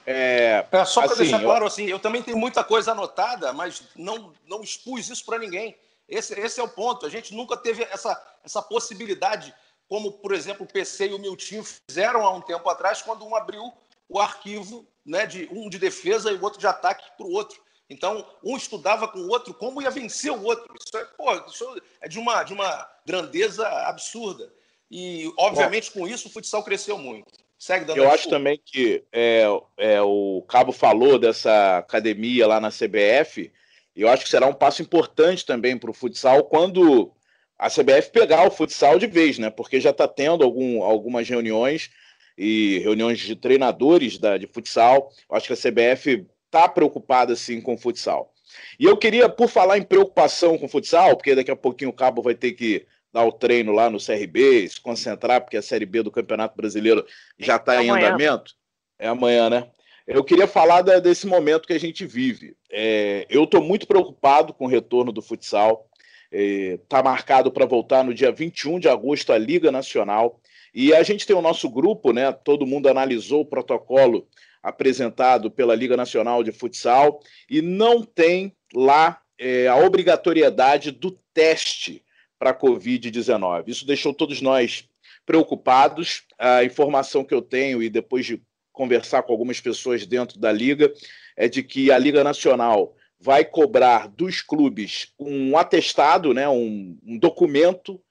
É, 0.06 0.66
é 0.70 0.86
só 0.86 1.01
para 1.01 1.14
assim, 1.14 1.24
deixar 1.24 1.41
claro, 1.41 1.66
assim, 1.66 1.86
eu 1.86 1.99
também 1.99 2.22
tenho 2.22 2.38
muita 2.38 2.64
coisa 2.64 2.91
anotada, 2.91 3.54
mas 3.54 3.84
não, 3.95 4.34
não 4.45 4.62
expus 4.62 5.10
isso 5.10 5.26
para 5.26 5.39
ninguém. 5.39 5.76
Esse, 6.08 6.38
esse 6.39 6.60
é 6.60 6.64
o 6.64 6.68
ponto. 6.68 7.06
A 7.06 7.10
gente 7.10 7.34
nunca 7.34 7.56
teve 7.56 7.84
essa, 7.84 8.22
essa 8.43 8.62
possibilidade 8.62 9.54
como, 9.88 10.12
por 10.12 10.34
exemplo, 10.34 10.66
o 10.66 10.72
PC 10.72 11.10
e 11.10 11.14
o 11.14 11.20
Miltinho 11.20 11.64
fizeram 11.64 12.26
há 12.26 12.32
um 12.32 12.41
tempo 12.41 12.68
atrás, 12.70 13.01
quando 13.01 13.26
um 13.26 13.36
abriu 13.36 13.72
o 14.10 14.20
arquivo 14.20 14.88
né, 15.06 15.26
de 15.26 15.47
um 15.51 15.70
de 15.70 15.78
defesa 15.78 16.32
e 16.32 16.36
o 16.36 16.43
outro 16.43 16.60
de 16.60 16.68
ataque 16.68 17.06
para 17.18 17.26
o 17.26 17.32
outro. 17.32 17.62
Então, 17.89 18.26
um 18.43 18.58
estudava 18.58 19.08
com 19.08 19.20
o 19.20 19.30
outro 19.30 19.54
como 19.54 19.82
ia 19.82 19.91
vencer 19.91 20.32
o 20.32 20.43
outro. 20.43 20.74
Isso 20.84 20.97
é, 20.97 21.06
pô, 21.06 21.34
isso 21.47 21.82
é 22.01 22.08
de, 22.08 22.18
uma, 22.18 22.43
de 22.43 22.54
uma 22.54 22.89
grandeza 23.06 23.68
absurda. 23.88 24.51
E, 24.89 25.32
obviamente, 25.38 25.91
Bom, 25.93 26.01
com 26.01 26.08
isso, 26.08 26.28
o 26.28 26.32
futsal 26.32 26.64
cresceu 26.64 26.97
muito. 26.97 27.32
Segue, 27.64 27.97
Eu 27.97 28.11
acho 28.11 28.28
também 28.28 28.59
que 28.61 29.05
é, 29.09 29.45
é, 29.78 30.01
o 30.01 30.43
Cabo 30.49 30.74
falou 30.74 31.18
dessa 31.18 31.78
academia 31.78 32.45
lá 32.45 32.59
na 32.59 32.68
CBF, 32.68 33.53
e 33.95 34.01
eu 34.01 34.09
acho 34.09 34.26
que 34.26 34.30
será 34.30 34.47
um 34.47 34.53
passo 34.53 34.82
importante 34.82 35.45
também 35.45 35.78
para 35.78 35.89
o 35.89 35.93
futsal 35.93 36.43
quando 36.43 37.14
a 37.57 37.70
CBF 37.70 38.11
pegar 38.11 38.45
o 38.45 38.51
futsal 38.51 38.99
de 38.99 39.07
vez, 39.07 39.39
né? 39.39 39.49
Porque 39.49 39.80
já 39.80 39.91
está 39.91 40.09
tendo 40.09 40.43
algum, 40.43 40.84
algumas 40.84 41.30
reuniões 41.30 41.89
e 42.38 42.80
reuniões 42.80 43.20
de 43.22 43.34
treinadores 43.34 44.18
da, 44.18 44.38
de 44.38 44.45
futsal. 44.45 45.09
Eu 45.30 45.38
acho 45.38 45.47
que 45.47 45.53
a 45.53 45.72
CBF 45.72 46.28
está 46.47 46.68
preocupada 46.68 47.34
sim 47.34 47.61
com 47.61 47.76
o 47.76 47.78
futsal. 47.78 48.34
E 48.78 48.84
eu 48.84 48.97
queria, 48.97 49.30
por 49.30 49.47
falar 49.47 49.78
em 49.78 49.84
preocupação 49.84 50.57
com 50.57 50.66
o 50.66 50.70
futsal, 50.70 51.16
porque 51.16 51.34
daqui 51.34 51.51
a 51.51 51.55
pouquinho 51.55 51.91
o 51.91 51.95
Cabo 51.95 52.22
vai 52.22 52.36
ter 52.36 52.51
que 52.51 52.86
dar 53.14 53.24
o 53.24 53.32
treino 53.32 53.72
lá 53.72 53.89
no 53.89 54.03
CRB, 54.03 54.68
se 54.68 54.82
concentrar, 54.82 55.41
porque 55.41 55.55
a 55.55 55.61
Série 55.61 55.86
B 55.86 56.01
do 56.01 56.11
Campeonato 56.11 56.57
Brasileiro 56.57 57.05
já 57.38 57.57
está 57.57 57.76
é 57.76 57.86
em 57.86 57.89
andamento. 57.91 58.53
É 58.97 59.07
amanhã, 59.07 59.49
né? 59.49 59.68
Eu 60.07 60.24
queria 60.24 60.47
falar 60.47 60.82
da, 60.82 60.99
desse 60.99 61.28
momento 61.28 61.68
que 61.68 61.74
a 61.74 61.80
gente 61.80 62.05
vive. 62.05 62.57
É, 62.72 63.26
eu 63.30 63.43
estou 63.43 63.61
muito 63.61 63.88
preocupado 63.88 64.53
com 64.53 64.66
o 64.66 64.70
retorno 64.70 65.11
do 65.11 65.22
futsal. 65.22 65.88
Está 66.32 66.99
é, 66.99 67.03
marcado 67.03 67.51
para 67.51 67.66
voltar 67.66 68.03
no 68.03 68.14
dia 68.14 68.32
21 68.32 68.80
de 68.80 68.89
agosto 68.89 69.32
a 69.32 69.38
Liga 69.38 69.72
Nacional. 69.72 70.41
E 70.74 70.93
a 70.93 71.03
gente 71.03 71.28
tem 71.28 71.36
o 71.36 71.41
nosso 71.41 71.70
grupo, 71.70 72.11
né? 72.11 72.32
Todo 72.32 72.66
mundo 72.66 72.89
analisou 72.89 73.41
o 73.41 73.45
protocolo 73.45 74.28
apresentado 74.61 75.51
pela 75.51 75.76
Liga 75.76 75.95
Nacional 75.95 76.43
de 76.43 76.51
Futsal 76.51 77.20
e 77.49 77.61
não 77.61 78.01
tem 78.01 78.55
lá 78.74 79.22
é, 79.38 79.68
a 79.68 79.76
obrigatoriedade 79.76 80.89
do 80.89 81.11
teste 81.34 82.03
para 82.44 82.50
a 82.50 82.54
Covid-19. 82.54 83.64
Isso 83.68 83.88
deixou 83.88 84.14
todos 84.14 84.41
nós 84.41 84.89
preocupados. 85.26 86.24
A 86.38 86.62
informação 86.66 87.24
que 87.24 87.34
eu 87.34 87.41
tenho, 87.41 87.82
e 87.82 87.89
depois 87.89 88.26
de 88.26 88.41
conversar 88.74 89.24
com 89.24 89.32
algumas 89.32 89.62
pessoas 89.62 90.06
dentro 90.06 90.38
da 90.38 90.52
Liga, 90.52 90.91
é 91.38 91.48
de 91.48 91.64
que 91.64 91.89
a 91.89 91.98
Liga 91.98 92.22
Nacional 92.22 92.98
vai 93.18 93.46
cobrar 93.46 94.10
dos 94.10 94.41
clubes 94.41 95.14
um 95.18 95.58
atestado, 95.58 96.34
né, 96.34 96.50
um, 96.50 96.98
um 97.06 97.18
documento 97.18 98.02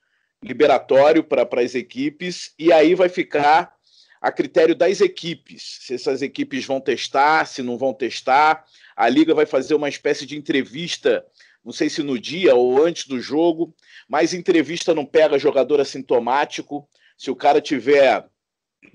liberatório 0.42 1.22
para 1.22 1.46
as 1.60 1.74
equipes, 1.74 2.54
e 2.58 2.72
aí 2.72 2.94
vai 2.94 3.10
ficar 3.10 3.74
a 4.18 4.32
critério 4.32 4.74
das 4.74 5.02
equipes, 5.02 5.80
se 5.82 5.92
essas 5.94 6.22
equipes 6.22 6.64
vão 6.64 6.80
testar, 6.80 7.44
se 7.44 7.62
não 7.62 7.76
vão 7.76 7.92
testar. 7.92 8.64
A 8.96 9.10
Liga 9.10 9.34
vai 9.34 9.44
fazer 9.44 9.74
uma 9.74 9.90
espécie 9.90 10.24
de 10.24 10.38
entrevista, 10.38 11.22
não 11.64 11.72
sei 11.72 11.88
se 11.88 12.02
no 12.02 12.18
dia 12.18 12.54
ou 12.54 12.84
antes 12.84 13.06
do 13.06 13.20
jogo, 13.20 13.74
mas 14.08 14.34
entrevista 14.34 14.94
não 14.94 15.06
pega 15.06 15.38
jogador 15.38 15.80
assintomático. 15.80 16.88
Se 17.16 17.30
o 17.30 17.36
cara 17.36 17.60
tiver, 17.60 18.26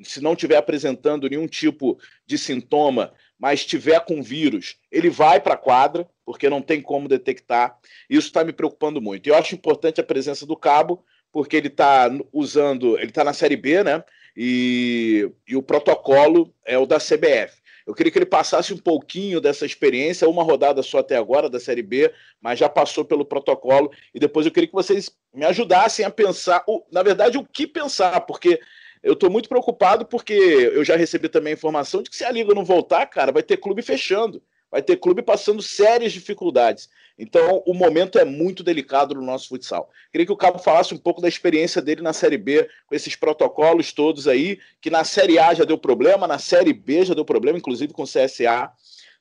se 0.03 0.21
não 0.21 0.35
tiver 0.35 0.57
apresentando 0.57 1.29
nenhum 1.29 1.47
tipo 1.47 1.97
de 2.25 2.37
sintoma, 2.37 3.13
mas 3.39 3.65
tiver 3.65 3.99
com 4.01 4.21
vírus, 4.21 4.77
ele 4.91 5.09
vai 5.09 5.39
para 5.39 5.53
a 5.53 5.57
quadra, 5.57 6.09
porque 6.25 6.49
não 6.49 6.61
tem 6.61 6.81
como 6.81 7.07
detectar. 7.07 7.77
Isso 8.09 8.27
está 8.27 8.43
me 8.43 8.51
preocupando 8.51 9.01
muito. 9.01 9.27
Eu 9.27 9.35
acho 9.35 9.55
importante 9.55 10.01
a 10.01 10.03
presença 10.03 10.45
do 10.45 10.57
Cabo, 10.57 11.05
porque 11.31 11.55
ele 11.55 11.67
está 11.67 12.09
usando, 12.33 12.97
ele 12.97 13.09
está 13.09 13.23
na 13.23 13.33
Série 13.33 13.55
B, 13.55 13.83
né? 13.83 14.03
E, 14.35 15.31
e 15.47 15.55
o 15.55 15.63
protocolo 15.63 16.53
é 16.65 16.77
o 16.77 16.85
da 16.85 16.97
CBF. 16.97 17.55
Eu 17.87 17.93
queria 17.93 18.11
que 18.11 18.17
ele 18.17 18.25
passasse 18.25 18.73
um 18.73 18.77
pouquinho 18.77 19.39
dessa 19.39 19.65
experiência, 19.65 20.27
uma 20.27 20.43
rodada 20.43 20.83
só 20.83 20.97
até 20.97 21.15
agora 21.15 21.49
da 21.49 21.57
Série 21.57 21.81
B, 21.81 22.13
mas 22.41 22.59
já 22.59 22.67
passou 22.67 23.05
pelo 23.05 23.23
protocolo. 23.23 23.89
E 24.13 24.19
depois 24.19 24.45
eu 24.45 24.51
queria 24.51 24.67
que 24.67 24.73
vocês 24.73 25.09
me 25.33 25.45
ajudassem 25.45 26.05
a 26.05 26.11
pensar, 26.11 26.65
na 26.91 27.01
verdade, 27.01 27.37
o 27.37 27.45
que 27.45 27.65
pensar, 27.65 28.19
porque 28.21 28.59
eu 29.01 29.13
estou 29.13 29.29
muito 29.29 29.47
preocupado, 29.47 30.05
porque 30.05 30.33
eu 30.33 30.83
já 30.83 30.97
recebi 30.97 31.29
também 31.29 31.53
a 31.53 31.55
informação 31.55 32.03
de 32.03 32.09
que 32.09 32.17
se 32.17 32.25
a 32.25 32.31
Liga 32.31 32.53
não 32.53 32.65
voltar, 32.65 33.05
cara, 33.05 33.31
vai 33.31 33.41
ter 33.41 33.55
clube 33.55 33.81
fechando, 33.81 34.43
vai 34.71 34.81
ter 34.81 34.97
clube 34.97 35.21
passando 35.21 35.61
sérias 35.61 36.13
dificuldades. 36.13 36.89
Então, 37.17 37.63
o 37.65 37.73
momento 37.73 38.19
é 38.19 38.25
muito 38.25 38.63
delicado 38.63 39.15
no 39.15 39.21
nosso 39.21 39.49
futsal. 39.49 39.89
Queria 40.11 40.25
que 40.25 40.31
o 40.31 40.37
Cabo 40.37 40.59
falasse 40.59 40.93
um 40.93 40.97
pouco 40.97 41.19
da 41.19 41.27
experiência 41.27 41.81
dele 41.81 42.01
na 42.01 42.13
Série 42.13 42.37
B, 42.37 42.69
com 42.85 42.93
esses 42.93 43.15
protocolos 43.15 43.91
todos 43.91 44.27
aí, 44.27 44.59
que 44.79 44.89
na 44.89 45.03
Série 45.03 45.39
A 45.39 45.53
já 45.53 45.63
deu 45.63 45.77
problema, 45.77 46.27
na 46.27 46.37
Série 46.37 46.73
B 46.73 47.05
já 47.05 47.15
deu 47.15 47.25
problema, 47.25 47.57
inclusive 47.57 47.91
com 47.91 48.03
o 48.03 48.07
CSA. 48.07 48.71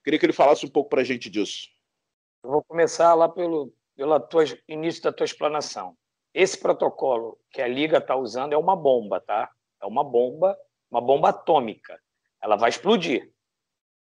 Queria 0.04 0.18
que 0.18 0.26
ele 0.26 0.32
falasse 0.32 0.66
um 0.66 0.68
pouco 0.68 0.90
para 0.90 1.00
a 1.00 1.04
gente 1.04 1.30
disso. 1.30 1.68
Eu 2.44 2.50
vou 2.50 2.62
começar 2.64 3.14
lá 3.14 3.28
pelo, 3.28 3.72
pelo 3.96 4.20
tua, 4.20 4.44
início 4.68 5.02
da 5.02 5.12
tua 5.12 5.24
explanação. 5.24 5.96
Esse 6.34 6.58
protocolo 6.58 7.38
que 7.50 7.62
a 7.62 7.66
Liga 7.66 7.96
está 7.96 8.14
usando 8.14 8.52
é 8.52 8.58
uma 8.58 8.76
bomba, 8.76 9.20
tá? 9.20 9.50
É 9.82 9.86
uma 9.86 10.04
bomba, 10.04 10.56
uma 10.90 11.00
bomba 11.00 11.30
atômica. 11.30 11.98
Ela 12.42 12.56
vai 12.56 12.68
explodir. 12.68 13.32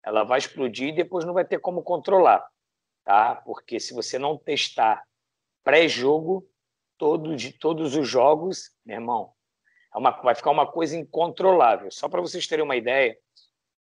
Ela 0.05 0.24
vai 0.24 0.38
explodir 0.38 0.88
e 0.88 0.94
depois 0.94 1.24
não 1.24 1.34
vai 1.34 1.44
ter 1.44 1.59
como 1.59 1.82
controlar 1.82 2.46
tá? 3.05 3.34
Porque 3.34 3.80
se 3.80 3.94
você 3.94 4.18
não 4.18 4.36
testar 4.36 5.03
pré-jogo, 5.64 6.48
todo, 6.96 7.34
de 7.34 7.53
todos 7.53 7.96
os 7.96 8.09
jogos, 8.09 8.70
meu 8.84 8.96
irmão, 8.96 9.32
é 9.92 9.98
uma, 9.98 10.11
vai 10.11 10.34
ficar 10.34 10.51
uma 10.51 10.70
coisa 10.70 10.96
incontrolável. 10.96 11.90
Só 11.90 12.09
para 12.09 12.20
vocês 12.20 12.46
terem 12.46 12.64
uma 12.64 12.76
ideia, 12.76 13.16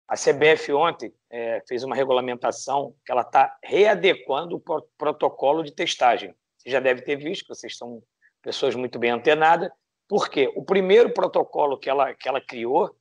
a 0.07 0.15
CBF 0.15 0.71
ontem 0.73 1.13
é, 1.29 1.63
fez 1.67 1.83
uma 1.83 1.95
regulamentação 1.95 2.95
que 3.03 3.11
ela 3.11 3.21
está 3.21 3.57
readequando 3.63 4.57
o 4.57 4.81
protocolo 4.97 5.63
de 5.63 5.71
testagem. 5.71 6.35
Você 6.57 6.69
já 6.69 6.79
deve 6.79 7.01
ter 7.01 7.15
visto, 7.15 7.47
vocês 7.47 7.75
são 7.75 8.03
pessoas 8.41 8.75
muito 8.75 8.99
bem 8.99 9.09
antenadas. 9.09 9.71
Por 10.07 10.29
quê? 10.29 10.51
O 10.55 10.63
primeiro 10.63 11.11
protocolo 11.11 11.79
que 11.79 11.89
ela, 11.89 12.13
que 12.13 12.29
ela 12.29 12.39
criou 12.39 12.95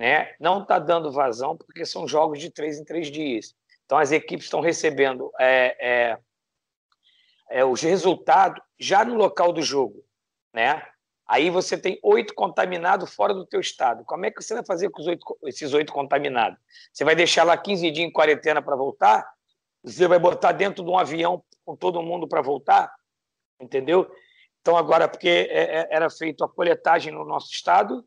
né, 0.00 0.34
não 0.40 0.62
está 0.62 0.78
dando 0.78 1.12
vazão 1.12 1.54
porque 1.54 1.84
são 1.84 2.08
jogos 2.08 2.38
de 2.38 2.48
três 2.48 2.78
em 2.78 2.84
três 2.86 3.10
dias. 3.10 3.54
Então, 3.84 3.98
as 3.98 4.10
equipes 4.10 4.46
estão 4.46 4.62
recebendo 4.62 5.30
é, 5.38 5.76
é, 5.78 6.18
é, 7.50 7.64
os 7.66 7.82
resultados 7.82 8.62
já 8.78 9.04
no 9.04 9.14
local 9.14 9.52
do 9.52 9.60
jogo, 9.60 10.02
né? 10.54 10.82
Aí 11.26 11.50
você 11.50 11.76
tem 11.76 12.00
oito 12.02 12.34
contaminados 12.34 13.14
fora 13.14 13.34
do 13.34 13.44
teu 13.44 13.60
estado. 13.60 14.02
Como 14.06 14.24
é 14.24 14.30
que 14.30 14.42
você 14.42 14.54
vai 14.54 14.64
fazer 14.64 14.88
com 14.88 15.02
8, 15.02 15.38
esses 15.44 15.74
oito 15.74 15.92
contaminados? 15.92 16.58
Você 16.90 17.04
vai 17.04 17.14
deixar 17.14 17.44
lá 17.44 17.54
15 17.54 17.90
dias 17.90 18.08
em 18.08 18.10
quarentena 18.10 18.62
para 18.62 18.74
voltar? 18.74 19.30
Você 19.84 20.08
vai 20.08 20.18
botar 20.18 20.52
dentro 20.52 20.82
de 20.82 20.90
um 20.90 20.98
avião 20.98 21.44
com 21.62 21.76
todo 21.76 22.02
mundo 22.02 22.26
para 22.26 22.40
voltar? 22.40 22.90
Entendeu? 23.60 24.10
Então, 24.62 24.78
agora, 24.78 25.06
porque 25.06 25.28
é, 25.28 25.80
é, 25.80 25.88
era 25.90 26.08
feito 26.08 26.42
a 26.42 26.48
coletagem 26.48 27.12
no 27.12 27.24
nosso 27.24 27.52
estado, 27.52 28.02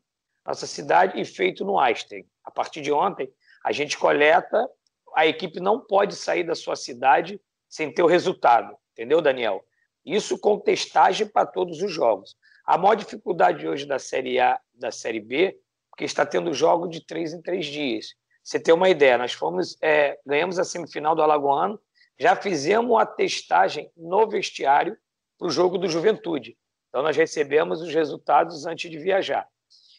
nossa 0.46 0.66
cidade, 0.66 1.20
e 1.20 1.24
feito 1.24 1.64
no 1.64 1.78
Einstein. 1.78 2.26
A 2.44 2.50
partir 2.50 2.80
de 2.80 2.92
ontem, 2.92 3.32
a 3.64 3.72
gente 3.72 3.96
coleta 3.96 4.68
a 5.14 5.26
equipe 5.26 5.60
não 5.60 5.80
pode 5.80 6.16
sair 6.16 6.42
da 6.42 6.54
sua 6.54 6.74
cidade 6.74 7.40
sem 7.68 7.92
ter 7.92 8.02
o 8.02 8.06
resultado, 8.06 8.76
entendeu, 8.92 9.22
Daniel? 9.22 9.64
Isso 10.04 10.38
com 10.38 10.58
testagem 10.58 11.26
para 11.26 11.46
todos 11.46 11.80
os 11.80 11.92
jogos. 11.92 12.36
A 12.66 12.76
maior 12.76 12.94
dificuldade 12.94 13.66
hoje 13.66 13.86
da 13.86 13.98
Série 13.98 14.40
A, 14.40 14.60
da 14.74 14.90
Série 14.90 15.20
B, 15.20 15.58
porque 15.90 16.04
está 16.04 16.26
tendo 16.26 16.52
jogo 16.52 16.88
de 16.88 17.04
três 17.04 17.32
em 17.32 17.40
três 17.40 17.66
dias. 17.66 18.14
Você 18.42 18.58
tem 18.58 18.74
uma 18.74 18.88
ideia, 18.88 19.16
nós 19.16 19.32
fomos, 19.32 19.76
é, 19.80 20.18
ganhamos 20.26 20.58
a 20.58 20.64
semifinal 20.64 21.14
do 21.14 21.22
Alagoano, 21.22 21.80
já 22.18 22.36
fizemos 22.36 23.00
a 23.00 23.06
testagem 23.06 23.90
no 23.96 24.28
vestiário 24.28 24.96
para 25.38 25.48
o 25.48 25.50
jogo 25.50 25.78
do 25.78 25.88
Juventude. 25.88 26.56
Então, 26.88 27.02
nós 27.02 27.16
recebemos 27.16 27.80
os 27.80 27.92
resultados 27.92 28.66
antes 28.66 28.90
de 28.90 28.98
viajar. 28.98 29.48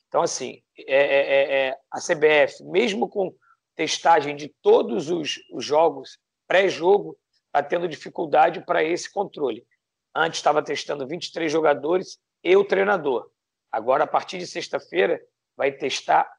Então, 0.08 0.22
assim, 0.22 0.62
é, 0.78 0.96
é, 0.96 1.68
é, 1.68 1.78
a 1.92 2.00
CBF, 2.00 2.64
mesmo 2.64 3.10
com 3.10 3.36
testagem 3.76 4.36
de 4.36 4.54
todos 4.62 5.10
os, 5.10 5.40
os 5.52 5.66
jogos, 5.66 6.18
pré-jogo, 6.48 7.18
está 7.48 7.62
tendo 7.62 7.88
dificuldade 7.88 8.64
para 8.66 8.84
esse 8.84 9.12
controle. 9.12 9.66
Antes 10.14 10.40
estava 10.40 10.64
testando 10.64 11.08
23 11.08 11.52
jogadores 11.52 12.18
e 12.44 12.56
o 12.56 12.64
treinador. 12.64 13.30
Agora, 13.72 14.06
a 14.06 14.08
partir 14.08 14.38
de 14.38 14.48
sexta-feira, 14.48 15.22
vai 15.58 15.72
testar 15.72 16.30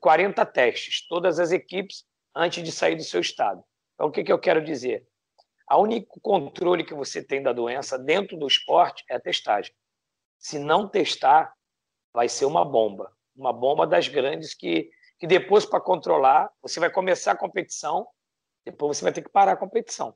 40 0.00 0.44
testes, 0.46 1.06
todas 1.06 1.38
as 1.38 1.50
equipes, 1.50 2.04
antes 2.34 2.62
de 2.62 2.72
sair 2.72 2.96
do 2.96 3.02
seu 3.02 3.20
estado. 3.20 3.62
Então, 3.94 4.08
o 4.08 4.10
que, 4.10 4.22
que 4.22 4.32
eu 4.32 4.38
quero 4.38 4.64
dizer? 4.64 5.06
O 5.70 5.82
único 5.82 6.20
controle 6.20 6.84
que 6.84 6.94
você 6.94 7.22
tem 7.22 7.42
da 7.42 7.52
doença 7.52 7.98
dentro 7.98 8.36
do 8.36 8.46
esporte 8.46 9.04
é 9.10 9.16
a 9.16 9.20
testagem. 9.20 9.74
Se 10.38 10.58
não 10.58 10.88
testar, 10.88 11.52
vai 12.12 12.28
ser 12.28 12.44
uma 12.44 12.64
bomba. 12.64 13.12
Uma 13.36 13.52
bomba 13.52 13.86
das 13.86 14.08
grandes 14.08 14.54
que 14.54 14.90
que 15.18 15.26
depois, 15.26 15.66
para 15.66 15.80
controlar, 15.80 16.50
você 16.62 16.78
vai 16.78 16.90
começar 16.90 17.32
a 17.32 17.36
competição, 17.36 18.06
depois 18.64 18.96
você 18.96 19.04
vai 19.04 19.12
ter 19.12 19.22
que 19.22 19.28
parar 19.28 19.52
a 19.52 19.56
competição. 19.56 20.14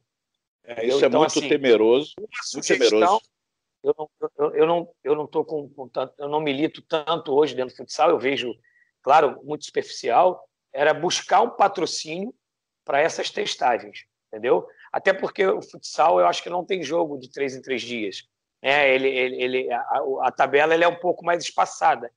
É, 0.65 0.87
isso 0.87 1.05
é 1.05 1.09
então, 1.09 1.21
muito 1.21 1.39
assim, 1.39 1.49
temeroso. 1.49 2.15
Muito 2.55 2.67
temeroso. 2.67 3.21
Eu 3.83 3.95
não, 3.99 4.11
eu, 4.39 4.55
eu 4.55 4.67
não, 4.67 4.95
eu 5.03 5.17
não 5.17 5.27
tô 5.27 5.45
com, 5.45 5.69
com 5.69 5.89
tanto, 5.89 6.15
eu 6.17 6.29
não 6.29 6.41
milito 6.41 6.81
tanto 6.83 7.35
hoje 7.35 7.57
dentro 7.57 7.75
do 7.75 7.77
futsal. 7.77 8.11
Eu 8.11 8.19
vejo, 8.19 8.55
claro, 9.03 9.41
muito 9.43 9.65
superficial. 9.65 10.49
Era 10.73 10.95
buscar 10.95 11.41
um 11.41 11.51
patrocínio 11.51 12.33
para 12.85 13.01
essas 13.01 13.29
testagens, 13.29 14.07
entendeu? 14.29 14.65
Até 14.93 15.13
porque 15.13 15.45
o 15.45 15.61
futsal, 15.61 16.21
eu 16.21 16.27
acho 16.29 16.45
que 16.45 16.51
não 16.51 16.65
tem 16.65 16.81
jogo 16.81 17.19
de 17.19 17.29
três 17.29 17.57
em 17.57 17.63
três 17.63 17.83
dias. 17.83 18.29
É, 18.63 18.95
ele, 18.95 19.09
ele, 19.09 19.43
ele, 19.43 19.73
a, 19.73 19.83
a 20.23 20.31
tabela 20.31 20.73
é 20.73 20.89
um 20.89 20.99
pouco 20.99 21.25
mais 21.25 21.43
espaçada. 21.43 22.11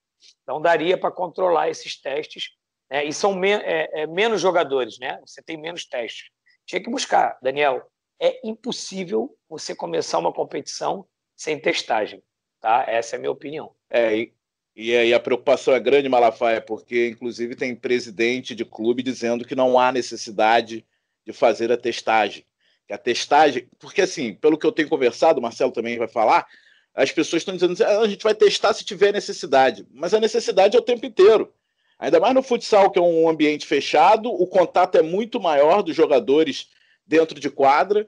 Então, 0.43 0.61
daria 0.61 0.97
para 0.97 1.11
controlar 1.11 1.69
esses 1.69 1.99
testes 1.99 2.51
né? 2.89 3.03
e 3.03 3.11
são 3.11 3.33
me 3.33 3.51
é, 3.51 3.89
é, 4.01 4.07
menos 4.07 4.41
jogadores, 4.41 4.99
né? 4.99 5.19
Você 5.25 5.41
tem 5.41 5.57
menos 5.57 5.85
testes. 5.85 6.29
Tinha 6.65 6.81
que 6.81 6.89
buscar, 6.89 7.37
Daniel. 7.41 7.83
É 8.19 8.39
impossível 8.47 9.35
você 9.49 9.75
começar 9.75 10.19
uma 10.19 10.31
competição 10.31 11.05
sem 11.35 11.59
testagem, 11.59 12.23
tá? 12.61 12.85
Essa 12.87 13.15
é 13.15 13.17
a 13.17 13.19
minha 13.19 13.31
opinião. 13.31 13.75
É, 13.89 14.15
e, 14.15 14.33
e 14.75 14.95
aí 14.95 15.13
a 15.13 15.19
preocupação 15.19 15.73
é 15.73 15.79
grande, 15.79 16.07
Malafaia, 16.07 16.61
porque 16.61 17.09
inclusive 17.09 17.55
tem 17.55 17.75
presidente 17.75 18.55
de 18.55 18.63
clube 18.63 19.03
dizendo 19.03 19.45
que 19.45 19.55
não 19.55 19.77
há 19.77 19.91
necessidade 19.91 20.85
de 21.25 21.33
fazer 21.33 21.71
a 21.71 21.77
testagem. 21.77 22.45
Que 22.87 22.93
a 22.93 22.97
testagem, 22.97 23.67
porque 23.79 24.01
assim, 24.01 24.33
pelo 24.35 24.57
que 24.57 24.65
eu 24.65 24.71
tenho 24.71 24.89
conversado, 24.89 25.39
o 25.39 25.41
Marcelo 25.41 25.71
também 25.71 25.97
vai 25.97 26.07
falar, 26.07 26.45
as 26.93 27.11
pessoas 27.11 27.41
estão 27.41 27.55
dizendo 27.55 27.81
ah, 27.83 27.99
a 27.99 28.07
gente 28.07 28.23
vai 28.23 28.33
testar 28.33 28.73
se 28.73 28.85
tiver 28.85 29.11
necessidade, 29.11 29.85
mas 29.91 30.13
a 30.13 30.19
necessidade 30.19 30.77
é 30.77 30.79
o 30.79 30.83
tempo 30.83 31.05
inteiro. 31.05 31.51
Ainda 31.97 32.19
mais 32.19 32.33
no 32.33 32.43
futsal, 32.43 32.91
que 32.91 32.99
é 32.99 33.01
um 33.01 33.27
ambiente 33.27 33.65
fechado, 33.65 34.29
o 34.29 34.45
contato 34.47 34.95
é 34.97 35.01
muito 35.01 35.39
maior 35.39 35.81
dos 35.81 35.95
jogadores 35.95 36.67
dentro 37.07 37.39
de 37.39 37.49
quadra. 37.49 38.07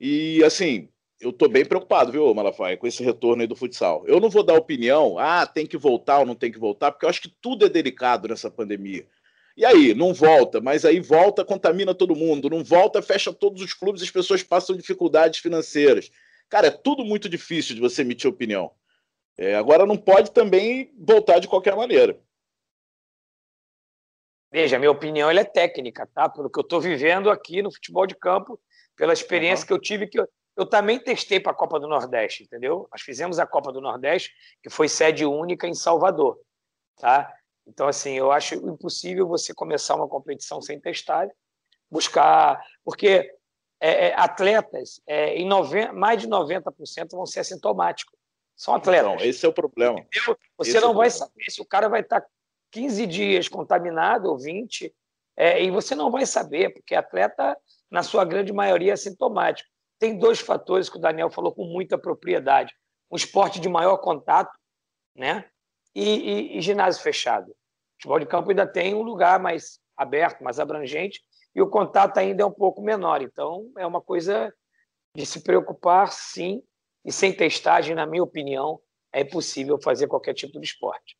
E 0.00 0.42
assim, 0.44 0.88
eu 1.20 1.32
tô 1.32 1.48
bem 1.48 1.64
preocupado, 1.64 2.12
viu, 2.12 2.32
Malafaia, 2.34 2.76
com 2.76 2.86
esse 2.86 3.02
retorno 3.02 3.42
aí 3.42 3.48
do 3.48 3.56
futsal. 3.56 4.04
Eu 4.06 4.20
não 4.20 4.30
vou 4.30 4.42
dar 4.42 4.54
opinião, 4.54 5.18
ah, 5.18 5.46
tem 5.46 5.66
que 5.66 5.76
voltar 5.76 6.20
ou 6.20 6.26
não 6.26 6.34
tem 6.34 6.50
que 6.50 6.58
voltar, 6.58 6.92
porque 6.92 7.06
eu 7.06 7.10
acho 7.10 7.22
que 7.22 7.32
tudo 7.40 7.66
é 7.66 7.68
delicado 7.68 8.28
nessa 8.28 8.50
pandemia. 8.50 9.06
E 9.56 9.64
aí, 9.64 9.94
não 9.94 10.12
volta, 10.12 10.60
mas 10.60 10.84
aí 10.84 10.98
volta, 10.98 11.44
contamina 11.44 11.94
todo 11.94 12.16
mundo, 12.16 12.50
não 12.50 12.64
volta, 12.64 13.00
fecha 13.00 13.32
todos 13.32 13.62
os 13.62 13.72
clubes, 13.72 14.02
as 14.02 14.10
pessoas 14.10 14.42
passam 14.42 14.76
dificuldades 14.76 15.38
financeiras. 15.38 16.10
Cara, 16.48 16.66
é 16.66 16.70
tudo 16.70 17.04
muito 17.04 17.28
difícil 17.28 17.74
de 17.74 17.80
você 17.80 18.02
emitir 18.02 18.28
opinião. 18.28 18.72
É, 19.36 19.54
agora 19.54 19.86
não 19.86 19.96
pode 19.96 20.32
também 20.32 20.92
voltar 20.98 21.38
de 21.38 21.48
qualquer 21.48 21.76
maneira. 21.76 22.20
Veja, 24.52 24.78
minha 24.78 24.90
opinião 24.90 25.30
é 25.30 25.44
técnica, 25.44 26.06
tá? 26.06 26.28
Pelo 26.28 26.48
que 26.48 26.58
eu 26.58 26.62
estou 26.62 26.80
vivendo 26.80 27.28
aqui 27.30 27.60
no 27.60 27.72
futebol 27.72 28.06
de 28.06 28.14
campo, 28.14 28.60
pela 28.96 29.12
experiência 29.12 29.64
uhum. 29.64 29.66
que 29.66 29.72
eu 29.72 29.80
tive, 29.80 30.06
que 30.06 30.18
eu, 30.18 30.28
eu 30.56 30.66
também 30.66 30.98
testei 30.98 31.40
para 31.40 31.52
a 31.52 31.56
Copa 31.56 31.80
do 31.80 31.88
Nordeste, 31.88 32.44
entendeu? 32.44 32.88
Nós 32.92 33.02
fizemos 33.02 33.40
a 33.40 33.46
Copa 33.46 33.72
do 33.72 33.80
Nordeste, 33.80 34.32
que 34.62 34.70
foi 34.70 34.88
sede 34.88 35.24
única 35.24 35.66
em 35.66 35.74
Salvador, 35.74 36.38
tá? 36.96 37.32
Então, 37.66 37.88
assim, 37.88 38.12
eu 38.12 38.30
acho 38.30 38.54
impossível 38.54 39.26
você 39.26 39.54
começar 39.54 39.94
uma 39.94 40.08
competição 40.08 40.60
sem 40.60 40.78
testar, 40.78 41.28
buscar. 41.90 42.62
Porque 42.84 43.32
é, 43.80 44.08
é, 44.08 44.14
atletas, 44.14 45.00
é, 45.06 45.34
em 45.34 45.46
90, 45.46 45.92
mais 45.92 46.20
de 46.20 46.28
90% 46.28 47.10
vão 47.12 47.26
ser 47.26 47.40
assintomáticos. 47.40 48.18
São 48.56 48.74
atletas. 48.74 49.12
Então, 49.12 49.24
esse 49.24 49.44
é 49.44 49.48
o 49.48 49.52
problema. 49.52 49.98
Entendeu? 49.98 50.36
Você 50.58 50.70
esse 50.70 50.78
é 50.78 50.80
não 50.80 50.94
vai 50.94 51.08
problema. 51.10 51.32
saber 51.32 51.50
se 51.50 51.60
o 51.60 51.66
cara 51.66 51.88
vai 51.88 52.00
estar 52.00 52.20
tá 52.20 52.26
15 52.70 53.06
dias 53.06 53.48
contaminado 53.48 54.28
ou 54.28 54.38
20, 54.38 54.94
É, 55.36 55.60
e 55.60 55.68
você 55.68 55.96
não 55.96 56.12
vai 56.12 56.24
saber, 56.26 56.72
porque 56.72 56.94
atleta, 56.94 57.58
na 57.90 58.04
sua 58.04 58.24
grande 58.24 58.52
maioria, 58.52 58.92
é 58.92 58.96
sintomático. 58.96 59.68
Tem 59.98 60.16
dois 60.16 60.38
fatores 60.38 60.88
que 60.88 60.96
o 60.96 61.00
Daniel 61.00 61.28
falou 61.28 61.52
com 61.52 61.64
muita 61.64 61.98
propriedade: 61.98 62.72
um 63.10 63.16
esporte 63.16 63.58
de 63.58 63.68
maior 63.68 63.96
contato, 63.98 64.56
né? 65.14 65.44
E, 65.94 66.02
e, 66.02 66.58
e 66.58 66.60
ginásio 66.60 67.02
fechado. 67.02 67.50
O 67.50 67.54
futebol 67.96 68.18
de 68.18 68.26
campo 68.26 68.50
ainda 68.50 68.66
tem 68.66 68.94
um 68.94 69.02
lugar 69.02 69.38
mais 69.38 69.78
aberto, 69.96 70.42
mais 70.42 70.58
abrangente, 70.58 71.20
e 71.54 71.62
o 71.62 71.68
contato 71.68 72.18
ainda 72.18 72.42
é 72.42 72.46
um 72.46 72.52
pouco 72.52 72.82
menor. 72.82 73.22
Então, 73.22 73.70
é 73.78 73.86
uma 73.86 74.00
coisa 74.00 74.52
de 75.14 75.24
se 75.24 75.42
preocupar, 75.42 76.10
sim, 76.10 76.62
e 77.04 77.12
sem 77.12 77.32
testagem, 77.32 77.94
na 77.94 78.06
minha 78.06 78.22
opinião, 78.22 78.80
é 79.12 79.20
impossível 79.20 79.78
fazer 79.80 80.08
qualquer 80.08 80.34
tipo 80.34 80.58
de 80.58 80.66
esporte. 80.66 81.16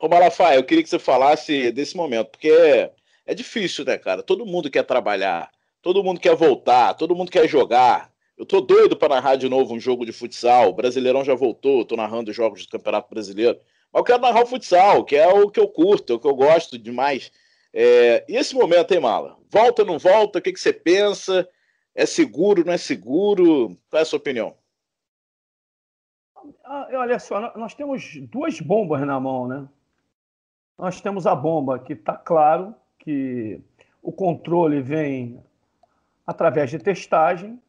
Ô 0.00 0.08
Malafaia, 0.08 0.56
eu 0.56 0.64
queria 0.64 0.82
que 0.82 0.90
você 0.90 0.98
falasse 0.98 1.70
desse 1.70 1.96
momento, 1.96 2.32
porque 2.32 2.90
é 3.24 3.34
difícil, 3.34 3.84
né, 3.84 3.96
cara? 3.96 4.22
Todo 4.22 4.44
mundo 4.44 4.70
quer 4.70 4.82
trabalhar, 4.82 5.50
todo 5.80 6.02
mundo 6.02 6.20
quer 6.20 6.34
voltar, 6.34 6.94
todo 6.94 7.14
mundo 7.14 7.30
quer 7.30 7.48
jogar. 7.48 8.12
Eu 8.36 8.44
tô 8.44 8.60
doido 8.60 8.96
para 8.96 9.14
narrar 9.14 9.36
de 9.36 9.48
novo 9.48 9.72
um 9.72 9.80
jogo 9.80 10.04
de 10.04 10.12
futsal. 10.12 10.70
O 10.70 10.72
Brasileirão 10.72 11.24
já 11.24 11.34
voltou, 11.34 11.84
tô 11.84 11.94
narrando 11.94 12.32
jogos 12.32 12.66
do 12.66 12.70
Campeonato 12.70 13.08
Brasileiro. 13.08 13.58
Mas 13.92 14.00
eu 14.00 14.04
quero 14.04 14.22
narrar 14.22 14.42
o 14.42 14.46
futsal, 14.46 15.04
que 15.04 15.16
é 15.16 15.28
o 15.28 15.50
que 15.50 15.60
eu 15.60 15.68
curto, 15.68 16.14
o 16.14 16.18
que 16.18 16.26
eu 16.26 16.34
gosto 16.34 16.78
demais. 16.78 17.30
É... 17.72 18.24
E 18.28 18.36
esse 18.36 18.54
momento, 18.54 18.92
hein, 18.92 19.00
Mala? 19.00 19.36
Volta, 19.50 19.84
não 19.84 19.98
volta? 19.98 20.38
O 20.38 20.42
que, 20.42 20.52
que 20.52 20.60
você 20.60 20.72
pensa? 20.72 21.48
É 21.94 22.06
seguro, 22.06 22.64
não 22.64 22.72
é 22.72 22.78
seguro? 22.78 23.76
Qual 23.90 23.98
é 23.98 24.02
a 24.02 24.04
sua 24.04 24.18
opinião? 24.18 24.56
Ah, 26.64 26.88
olha 26.94 27.18
só, 27.18 27.52
nós 27.56 27.74
temos 27.74 28.16
duas 28.28 28.60
bombas 28.60 29.00
na 29.02 29.20
mão, 29.20 29.46
né? 29.46 29.68
Nós 30.78 31.00
temos 31.00 31.26
a 31.26 31.34
bomba 31.34 31.78
que 31.78 31.92
está 31.92 32.16
claro 32.16 32.74
que 32.98 33.60
o 34.02 34.10
controle 34.10 34.80
vem 34.80 35.42
através 36.26 36.70
de 36.70 36.78
testagem. 36.78 37.60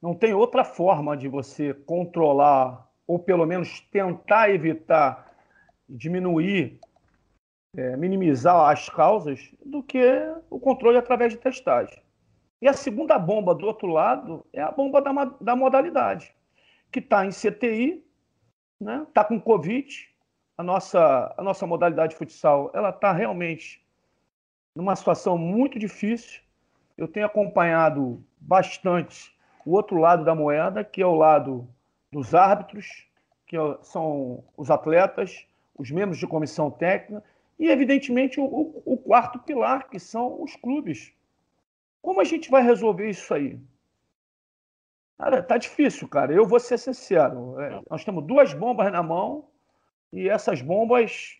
Não 0.00 0.14
tem 0.14 0.32
outra 0.32 0.64
forma 0.64 1.16
de 1.16 1.28
você 1.28 1.74
controlar, 1.74 2.88
ou 3.06 3.18
pelo 3.18 3.46
menos 3.46 3.80
tentar 3.90 4.50
evitar, 4.50 5.29
diminuir, 5.90 6.78
é, 7.76 7.96
minimizar 7.96 8.70
as 8.70 8.88
causas, 8.88 9.52
do 9.64 9.82
que 9.82 10.00
o 10.48 10.58
controle 10.58 10.98
através 10.98 11.32
de 11.32 11.38
testagem. 11.38 12.02
E 12.62 12.68
a 12.68 12.72
segunda 12.72 13.18
bomba 13.18 13.54
do 13.54 13.66
outro 13.66 13.88
lado 13.88 14.44
é 14.52 14.60
a 14.60 14.70
bomba 14.70 15.00
da, 15.00 15.12
da 15.40 15.56
modalidade, 15.56 16.34
que 16.92 16.98
está 16.98 17.24
em 17.24 17.30
CTI, 17.30 18.04
está 18.80 18.98
né? 18.98 19.06
Tá 19.12 19.24
com 19.24 19.40
Covid. 19.40 20.08
A 20.58 20.62
nossa, 20.62 21.34
a 21.38 21.42
nossa 21.42 21.66
modalidade 21.66 22.12
de 22.12 22.18
futsal 22.18 22.70
está 22.74 23.12
realmente 23.12 23.82
numa 24.74 24.94
situação 24.94 25.38
muito 25.38 25.78
difícil. 25.78 26.42
Eu 26.98 27.08
tenho 27.08 27.24
acompanhado 27.24 28.22
bastante 28.38 29.34
o 29.64 29.72
outro 29.72 29.96
lado 29.98 30.24
da 30.24 30.34
moeda, 30.34 30.84
que 30.84 31.00
é 31.00 31.06
o 31.06 31.14
lado 31.14 31.66
dos 32.12 32.34
árbitros, 32.34 33.06
que 33.46 33.56
são 33.82 34.44
os 34.56 34.70
atletas, 34.70 35.46
os 35.80 35.90
membros 35.90 36.18
de 36.18 36.26
comissão 36.26 36.70
técnica, 36.70 37.24
e, 37.58 37.68
evidentemente, 37.68 38.38
o, 38.38 38.82
o 38.84 38.96
quarto 38.96 39.38
pilar, 39.38 39.88
que 39.88 39.98
são 39.98 40.42
os 40.42 40.54
clubes. 40.56 41.12
Como 42.02 42.20
a 42.20 42.24
gente 42.24 42.50
vai 42.50 42.62
resolver 42.62 43.08
isso 43.08 43.32
aí? 43.32 43.58
Cara, 45.18 45.42
tá 45.42 45.58
difícil, 45.58 46.08
cara. 46.08 46.32
Eu 46.32 46.46
vou 46.46 46.60
ser 46.60 46.78
sincero. 46.78 47.60
É, 47.60 47.80
nós 47.90 48.04
temos 48.04 48.24
duas 48.24 48.54
bombas 48.54 48.90
na 48.90 49.02
mão 49.02 49.48
e 50.12 50.28
essas 50.28 50.62
bombas 50.62 51.38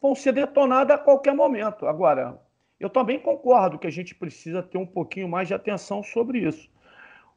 vão 0.00 0.14
ser 0.14 0.32
detonadas 0.32 0.96
a 0.96 0.98
qualquer 0.98 1.34
momento. 1.34 1.86
Agora, 1.86 2.40
eu 2.78 2.90
também 2.90 3.18
concordo 3.18 3.78
que 3.78 3.86
a 3.86 3.92
gente 3.92 4.14
precisa 4.14 4.62
ter 4.62 4.78
um 4.78 4.86
pouquinho 4.86 5.28
mais 5.28 5.48
de 5.48 5.54
atenção 5.54 6.02
sobre 6.02 6.38
isso. 6.40 6.68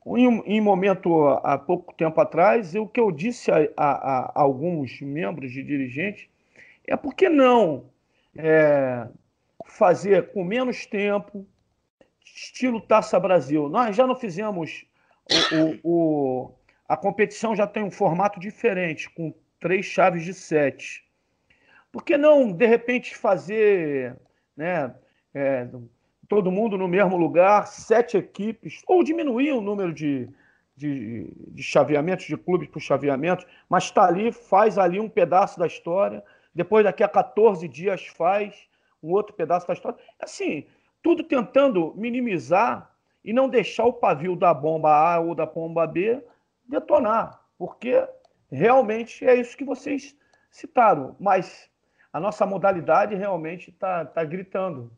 Em, 0.05 0.41
em 0.45 0.61
momento, 0.61 1.27
há 1.43 1.57
pouco 1.57 1.93
tempo 1.95 2.21
atrás, 2.21 2.75
o 2.75 2.87
que 2.87 2.99
eu 2.99 3.11
disse 3.11 3.49
a, 3.51 3.67
a, 3.75 3.91
a 4.25 4.31
alguns 4.35 5.01
membros 5.01 5.51
de 5.51 5.63
dirigentes 5.63 6.29
é 6.85 6.95
por 6.95 7.15
que 7.15 7.27
não 7.27 7.89
é, 8.37 9.07
fazer 9.65 10.31
com 10.31 10.43
menos 10.43 10.85
tempo, 10.85 11.45
estilo 12.23 12.79
Taça 12.79 13.19
Brasil. 13.19 13.67
Nós 13.67 13.95
já 13.95 14.05
não 14.05 14.15
fizemos 14.15 14.85
o, 15.51 15.55
o, 15.55 15.79
o, 15.83 16.55
a 16.87 16.95
competição 16.95 17.55
já 17.55 17.65
tem 17.65 17.83
um 17.83 17.91
formato 17.91 18.39
diferente, 18.39 19.09
com 19.09 19.33
três 19.59 19.85
chaves 19.85 20.23
de 20.23 20.33
sete. 20.33 21.03
Por 21.91 22.03
que 22.03 22.17
não, 22.17 22.51
de 22.51 22.65
repente, 22.67 23.15
fazer 23.15 24.15
né, 24.55 24.93
é, 25.33 25.67
todo 26.28 26.51
mundo 26.51 26.78
no 26.78 26.88
mesmo 26.88 27.17
lugar, 27.17 27.67
sete 27.67 28.17
equipes, 28.17 28.82
ou 28.88 29.03
diminuir 29.03 29.51
o 29.51 29.61
número 29.61 29.93
de, 29.93 30.30
de, 30.76 31.32
de 31.47 31.63
chaveamentos, 31.63 32.26
de 32.26 32.38
clubes 32.38 32.67
por 32.67 32.80
chaveamentos, 32.80 33.45
mas 33.69 33.86
está 33.86 34.05
ali, 34.05 34.32
faz 34.32 34.78
ali 34.78 34.99
um 34.99 35.09
pedaço 35.09 35.59
da 35.59 35.67
história, 35.67 36.23
depois 36.53 36.84
daqui 36.84 37.03
a 37.03 37.09
14 37.09 37.67
dias 37.67 38.07
faz 38.07 38.67
um 39.01 39.11
outro 39.11 39.36
pedaço 39.36 39.67
da 39.67 39.73
história. 39.73 39.99
Assim, 40.19 40.65
tudo 41.03 41.23
tentando 41.23 41.93
minimizar 41.95 42.91
e 43.23 43.34
não 43.34 43.49
deixar 43.49 43.86
o 43.86 43.93
pavio 43.93 44.36
da 44.36 44.53
bomba 44.53 44.91
A 44.91 45.19
ou 45.19 45.36
da 45.36 45.45
bomba 45.45 45.86
B 45.86 46.23
detonar, 46.67 47.41
porque 47.57 48.07
realmente 48.51 49.26
é 49.26 49.36
isso 49.36 49.57
que 49.57 49.63
vocês 49.63 50.15
citaram. 50.49 51.15
Mas 51.19 51.69
a 52.11 52.19
nossa 52.19 52.45
modalidade 52.45 53.13
realmente 53.15 53.69
está 53.69 54.05
tá 54.05 54.23
gritando. 54.23 54.91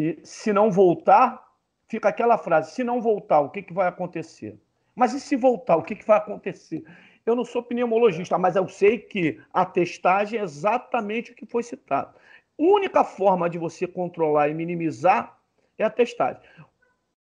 E 0.00 0.18
se 0.24 0.50
não 0.50 0.70
voltar, 0.70 1.46
fica 1.86 2.08
aquela 2.08 2.38
frase: 2.38 2.72
se 2.72 2.82
não 2.82 3.02
voltar, 3.02 3.40
o 3.40 3.50
que, 3.50 3.62
que 3.62 3.74
vai 3.74 3.86
acontecer? 3.86 4.58
Mas 4.94 5.12
e 5.12 5.20
se 5.20 5.36
voltar, 5.36 5.76
o 5.76 5.82
que, 5.82 5.94
que 5.94 6.06
vai 6.06 6.16
acontecer? 6.16 6.82
Eu 7.26 7.36
não 7.36 7.44
sou 7.44 7.62
pneumologista, 7.62 8.38
mas 8.38 8.56
eu 8.56 8.66
sei 8.66 8.98
que 8.98 9.38
a 9.52 9.66
testagem 9.66 10.40
é 10.40 10.42
exatamente 10.42 11.32
o 11.32 11.34
que 11.34 11.44
foi 11.44 11.62
citado. 11.62 12.14
A 12.16 12.62
única 12.62 13.04
forma 13.04 13.48
de 13.50 13.58
você 13.58 13.86
controlar 13.86 14.48
e 14.48 14.54
minimizar 14.54 15.38
é 15.76 15.84
a 15.84 15.90
testagem. 15.90 16.40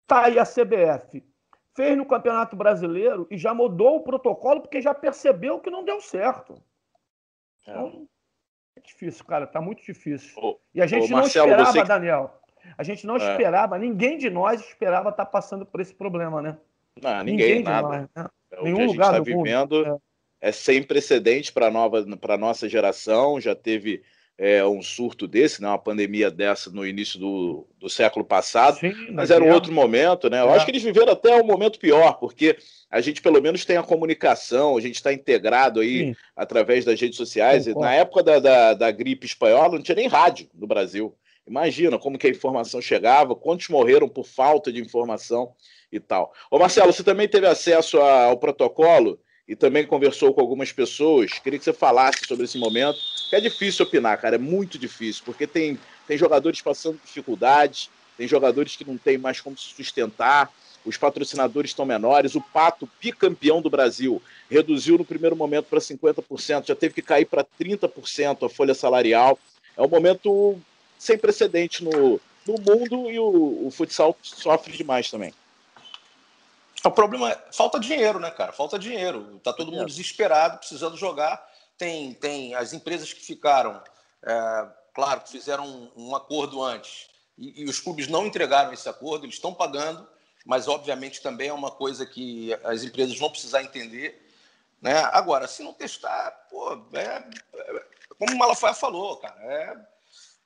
Tá 0.07 0.25
aí 0.25 0.39
a 0.39 0.45
CBF. 0.45 1.21
Fez 1.75 1.97
no 1.97 2.05
Campeonato 2.05 2.55
Brasileiro 2.55 3.27
e 3.29 3.37
já 3.37 3.53
mudou 3.53 3.97
o 3.97 4.03
protocolo 4.03 4.61
porque 4.61 4.81
já 4.81 4.93
percebeu 4.93 5.59
que 5.59 5.69
não 5.69 5.83
deu 5.83 5.99
certo. 5.99 6.63
É. 7.67 7.71
Então, 7.71 8.07
é 8.77 8.81
difícil, 8.81 9.25
cara. 9.25 9.45
Tá 9.45 9.59
muito 9.59 9.83
difícil. 9.83 10.31
Ô, 10.41 10.57
e 10.73 10.81
a 10.81 10.87
gente 10.87 11.11
não 11.11 11.19
Marcelo, 11.19 11.51
esperava, 11.51 11.71
você... 11.71 11.83
Daniel. 11.83 12.38
A 12.79 12.83
gente 12.83 13.05
não 13.05 13.17
é. 13.17 13.31
esperava, 13.31 13.77
ninguém 13.77 14.17
de 14.17 14.29
nós 14.29 14.61
esperava 14.61 15.09
estar 15.09 15.25
tá 15.25 15.29
passando 15.29 15.65
por 15.65 15.81
esse 15.81 15.93
problema, 15.93 16.41
né? 16.41 16.57
Não, 17.01 17.23
ninguém, 17.25 17.47
ninguém 17.47 17.63
nada. 17.63 17.87
Nós, 17.89 18.07
né? 18.15 18.25
É 18.53 18.63
Nenhum 18.63 18.85
lugar 18.85 19.11
tá 19.11 19.19
vivendo 19.19 19.75
mundo. 19.75 19.99
é. 20.41 20.47
é 20.47 20.51
sem 20.53 20.81
precedente 20.81 21.51
para 21.51 21.67
a 21.67 22.37
nossa 22.37 22.69
geração. 22.69 23.37
Já 23.37 23.53
teve 23.53 24.01
é, 24.37 24.65
um 24.65 24.81
surto 24.81 25.27
desse, 25.27 25.61
né, 25.61 25.67
uma 25.67 25.77
pandemia 25.77 26.31
dessa 26.31 26.71
no 26.71 26.87
início 26.87 27.19
do, 27.19 27.67
do 27.77 27.89
século 27.89 28.23
passado, 28.23 28.79
Sim, 28.79 28.93
mas 29.11 29.29
era 29.29 29.43
um 29.43 29.51
outro 29.51 29.73
momento, 29.73 30.29
né? 30.29 30.39
Eu 30.39 30.49
é. 30.49 30.55
acho 30.55 30.63
que 30.63 30.71
eles 30.71 30.81
viveram 30.81 31.11
até 31.11 31.35
um 31.35 31.45
momento 31.45 31.79
pior, 31.79 32.13
porque 32.13 32.57
a 32.89 33.01
gente 33.01 33.21
pelo 33.21 33.41
menos 33.41 33.65
tem 33.65 33.75
a 33.75 33.83
comunicação, 33.83 34.77
a 34.77 34.81
gente 34.81 34.95
está 34.95 35.11
integrado 35.11 35.81
aí 35.81 36.05
Sim. 36.05 36.15
através 36.33 36.85
das 36.85 37.01
redes 37.01 37.17
sociais. 37.17 37.65
Na 37.67 37.93
época 37.93 38.23
da, 38.23 38.39
da, 38.39 38.73
da, 38.73 38.89
gripe 38.89 39.25
espanhola 39.25 39.75
não 39.75 39.83
tinha 39.83 39.95
nem 39.95 40.07
rádio 40.07 40.47
no 40.53 40.65
Brasil. 40.65 41.13
Imagina 41.49 41.97
como 41.97 42.17
que 42.17 42.27
a 42.27 42.29
informação 42.29 42.79
chegava, 42.79 43.35
quantos 43.35 43.67
morreram 43.69 44.07
por 44.07 44.23
falta 44.23 44.71
de 44.71 44.79
informação 44.79 45.51
e 45.91 45.99
tal. 45.99 46.31
Ô 46.51 46.59
Marcelo, 46.59 46.93
você 46.93 47.03
também 47.03 47.27
teve 47.27 47.47
acesso 47.47 47.97
ao 47.99 48.37
protocolo 48.37 49.19
e 49.47 49.55
também 49.55 49.83
conversou 49.83 50.31
com 50.31 50.41
algumas 50.41 50.71
pessoas. 50.71 51.39
Queria 51.39 51.57
que 51.57 51.65
você 51.65 51.73
falasse 51.73 52.19
sobre 52.27 52.45
esse 52.45 52.59
momento, 52.59 52.99
que 53.31 53.35
é 53.35 53.41
difícil 53.41 53.83
opinar, 53.83 54.21
cara, 54.21 54.35
é 54.35 54.39
muito 54.39 54.77
difícil, 54.77 55.23
porque 55.25 55.47
tem, 55.47 55.79
tem 56.07 56.15
jogadores 56.15 56.61
passando 56.61 56.99
dificuldades, 57.03 57.89
tem 58.15 58.27
jogadores 58.27 58.75
que 58.75 58.85
não 58.85 58.95
têm 58.95 59.17
mais 59.17 59.41
como 59.41 59.57
se 59.57 59.73
sustentar, 59.73 60.51
os 60.85 60.97
patrocinadores 60.97 61.71
estão 61.71 61.85
menores. 61.85 62.35
O 62.35 62.41
Pato, 62.41 62.87
bicampeão 63.01 63.59
do 63.59 63.71
Brasil, 63.71 64.21
reduziu 64.49 64.99
no 64.99 65.05
primeiro 65.05 65.35
momento 65.35 65.65
para 65.65 65.79
50%, 65.79 66.67
já 66.67 66.75
teve 66.75 66.93
que 66.93 67.01
cair 67.01 67.25
para 67.25 67.43
30% 67.43 68.45
a 68.45 68.49
folha 68.49 68.75
salarial. 68.75 69.37
É 69.75 69.81
um 69.81 69.87
momento 69.87 70.59
sem 70.99 71.17
precedente 71.17 71.83
no, 71.83 72.21
no 72.45 72.61
mundo 72.61 73.09
e 73.09 73.17
o, 73.17 73.67
o 73.67 73.71
futsal 73.71 74.15
sofre 74.21 74.77
demais 74.77 75.09
também. 75.09 75.33
O 76.85 76.91
problema 76.91 77.31
é 77.31 77.43
falta 77.51 77.79
dinheiro, 77.79 78.19
né, 78.19 78.29
cara? 78.29 78.51
Falta 78.51 78.77
dinheiro. 78.77 79.39
Tá 79.43 79.51
todo 79.51 79.71
mundo 79.71 79.87
desesperado, 79.87 80.59
precisando 80.59 80.95
jogar. 80.95 81.43
Tem, 81.77 82.13
tem 82.13 82.53
as 82.53 82.73
empresas 82.73 83.11
que 83.11 83.21
ficaram, 83.21 83.81
é, 84.23 84.67
claro, 84.93 85.21
que 85.21 85.31
fizeram 85.31 85.65
um, 85.65 86.09
um 86.09 86.15
acordo 86.15 86.61
antes 86.61 87.09
e, 87.39 87.63
e, 87.63 87.65
os 87.65 87.79
clubes 87.79 88.09
não 88.09 88.27
entregaram 88.27 88.73
esse 88.73 88.87
acordo, 88.89 89.25
eles 89.25 89.35
estão 89.35 89.53
pagando, 89.53 90.05
mas 90.45 90.67
obviamente 90.67 91.21
também 91.21 91.47
é 91.47 91.53
uma 91.53 91.71
coisa 91.71 92.05
que 92.05 92.53
as 92.65 92.83
empresas 92.83 93.17
vão 93.17 93.29
precisar 93.29 93.63
entender. 93.63 94.29
Né? 94.81 94.93
Agora, 95.13 95.47
se 95.47 95.63
não 95.63 95.73
testar, 95.73 96.31
pô, 96.49 96.73
é, 96.93 97.23
é 97.53 97.83
como 98.17 98.33
o 98.33 98.37
Malafaia 98.37 98.73
falou, 98.73 99.15
cara, 99.17 99.39
é, 99.41 99.77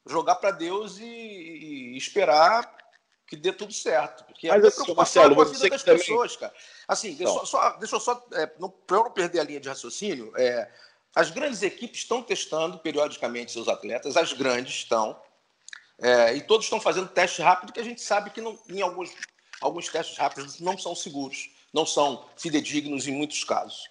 jogar 0.06 0.36
para 0.36 0.52
Deus 0.52 0.98
e, 0.98 1.06
e, 1.06 1.98
esperar 1.98 2.78
que 3.26 3.36
dê 3.36 3.52
tudo 3.52 3.74
certo. 3.74 4.24
Porque 4.26 4.48
Mas, 4.48 4.64
é 4.64 4.68
assim, 4.68 4.94
Marcelo, 4.94 5.36
com 5.36 5.42
a 5.42 5.46
vida 5.46 5.70
das 5.70 5.84
também... 5.84 6.00
pessoas, 6.00 6.36
cara. 6.36 6.54
Assim, 6.88 7.12
Então. 7.12 7.34
só, 7.34 7.46
só- 7.46 7.78
deixa 7.78 7.96
eu 7.96 8.00
só, 8.00 8.26
é, 8.34 8.46
para 8.46 8.98
eu 8.98 9.04
não 9.04 9.12
perder 9.12 9.40
a 9.40 9.44
linha 9.44 9.60
de 9.60 9.70
raciocínio, 9.70 10.34
é, 10.36 10.70
as 11.16 11.30
grandes 11.30 11.62
equipes 11.62 12.02
estão 12.02 12.22
testando 12.22 12.80
periodicamente 12.80 13.52
seus 13.52 13.68
atletas, 13.68 14.18
as 14.18 14.34
grandes 14.34 14.76
estão, 14.76 15.20
é, 16.00 16.36
e 16.36 16.42
todos 16.42 16.66
estão 16.66 16.82
fazendo 16.82 17.08
teste 17.08 17.42
rápido, 17.42 17.72
que 17.72 17.80
a 17.80 17.84
gente 17.84 18.02
sabe 18.02 18.32
que 18.32 18.42
não, 18.42 18.60
em 18.68 18.82
alguns, 18.82 19.12
alguns 19.62 19.88
testes 19.88 20.18
rápidos 20.18 20.60
não 20.60 20.78
são 20.78 20.96
seguros, 20.96 21.50
não 21.72 21.86
são 21.86 22.28
fidedignos 22.36 23.08
em 23.08 23.12
muitos 23.12 23.44
casos. 23.44 23.90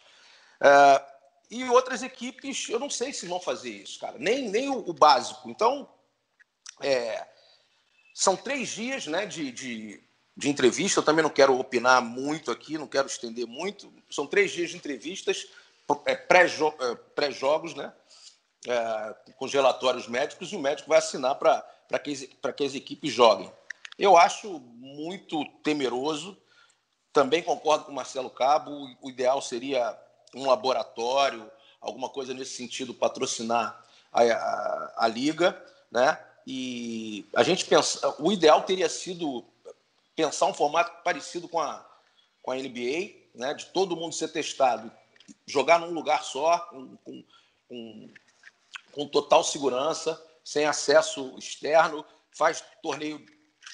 É, 0.61 1.13
e 1.51 1.65
outras 1.69 2.03
equipes, 2.03 2.69
eu 2.69 2.79
não 2.79 2.91
sei 2.91 3.13
se 3.13 3.27
vão 3.27 3.41
fazer 3.41 3.71
isso, 3.71 3.99
cara, 4.01 4.17
nem, 4.19 4.49
nem 4.49 4.69
o, 4.69 4.79
o 4.89 4.93
básico. 4.93 5.49
Então, 5.49 5.89
é, 6.83 7.27
são 8.15 8.37
três 8.37 8.69
dias 8.71 9.07
né, 9.07 9.27
de, 9.27 9.51
de, 9.51 10.03
de 10.37 10.49
entrevista. 10.49 11.01
Eu 11.01 11.05
também 11.05 11.23
não 11.23 11.31
quero 11.31 11.59
opinar 11.59 12.03
muito 12.03 12.51
aqui, 12.51 12.79
não 12.79 12.87
quero 12.87 13.07
estender 13.07 13.47
muito. 13.47 13.93
São 14.11 14.27
três 14.27 14.51
dias 14.51 14.71
de 14.71 14.77
entrevistas, 14.77 15.47
é, 16.07 16.13
é, 16.13 16.17
pré-jogos, 17.15 17.75
né? 17.75 17.93
é, 18.67 19.33
com 19.37 19.45
os 19.45 19.53
relatórios 19.53 20.07
médicos, 20.07 20.53
e 20.53 20.57
o 20.57 20.61
médico 20.61 20.89
vai 20.89 20.99
assinar 20.99 21.35
para 21.37 21.99
que, 22.03 22.27
que 22.57 22.65
as 22.65 22.75
equipes 22.75 23.13
joguem. 23.13 23.53
Eu 23.99 24.17
acho 24.17 24.61
muito 24.77 25.45
temeroso. 25.63 26.37
Também 27.13 27.43
concordo 27.43 27.85
com 27.85 27.93
o 27.93 27.95
Marcelo 27.95 28.31
Cabo. 28.31 28.89
O 29.01 29.11
ideal 29.11 29.43
seria 29.43 29.99
um 30.35 30.47
laboratório, 30.49 31.51
alguma 31.81 32.09
coisa 32.09 32.33
nesse 32.33 32.57
sentido, 32.57 32.95
patrocinar 32.95 33.85
a, 34.11 34.23
a, 34.23 34.95
a 35.05 35.09
liga, 35.09 35.63
né? 35.91 36.19
E 36.47 37.25
a 37.35 37.43
gente 37.43 37.65
pensa, 37.65 38.15
o 38.19 38.33
ideal 38.33 38.63
teria 38.63 38.89
sido 38.89 39.45
pensar 40.17 40.47
um 40.47 40.55
formato 40.55 41.03
parecido 41.03 41.49
com 41.49 41.61
a, 41.61 41.85
com 42.43 42.51
a 42.51 42.57
NBA, 42.57 43.15
né? 43.35 43.55
De 43.55 43.67
todo 43.67 43.97
mundo 43.97 44.15
ser 44.15 44.29
testado, 44.29 44.91
jogar 45.47 45.79
num 45.79 45.93
lugar 45.93 46.23
só, 46.25 46.59
com, 46.59 46.97
com, 46.97 47.25
com, 47.69 48.11
com 48.93 49.09
total 49.09 49.45
segurança, 49.45 50.21
sem 50.45 50.65
acesso 50.65 51.35
externo, 51.39 52.05
faz 52.33 52.65
torneio, 52.83 53.25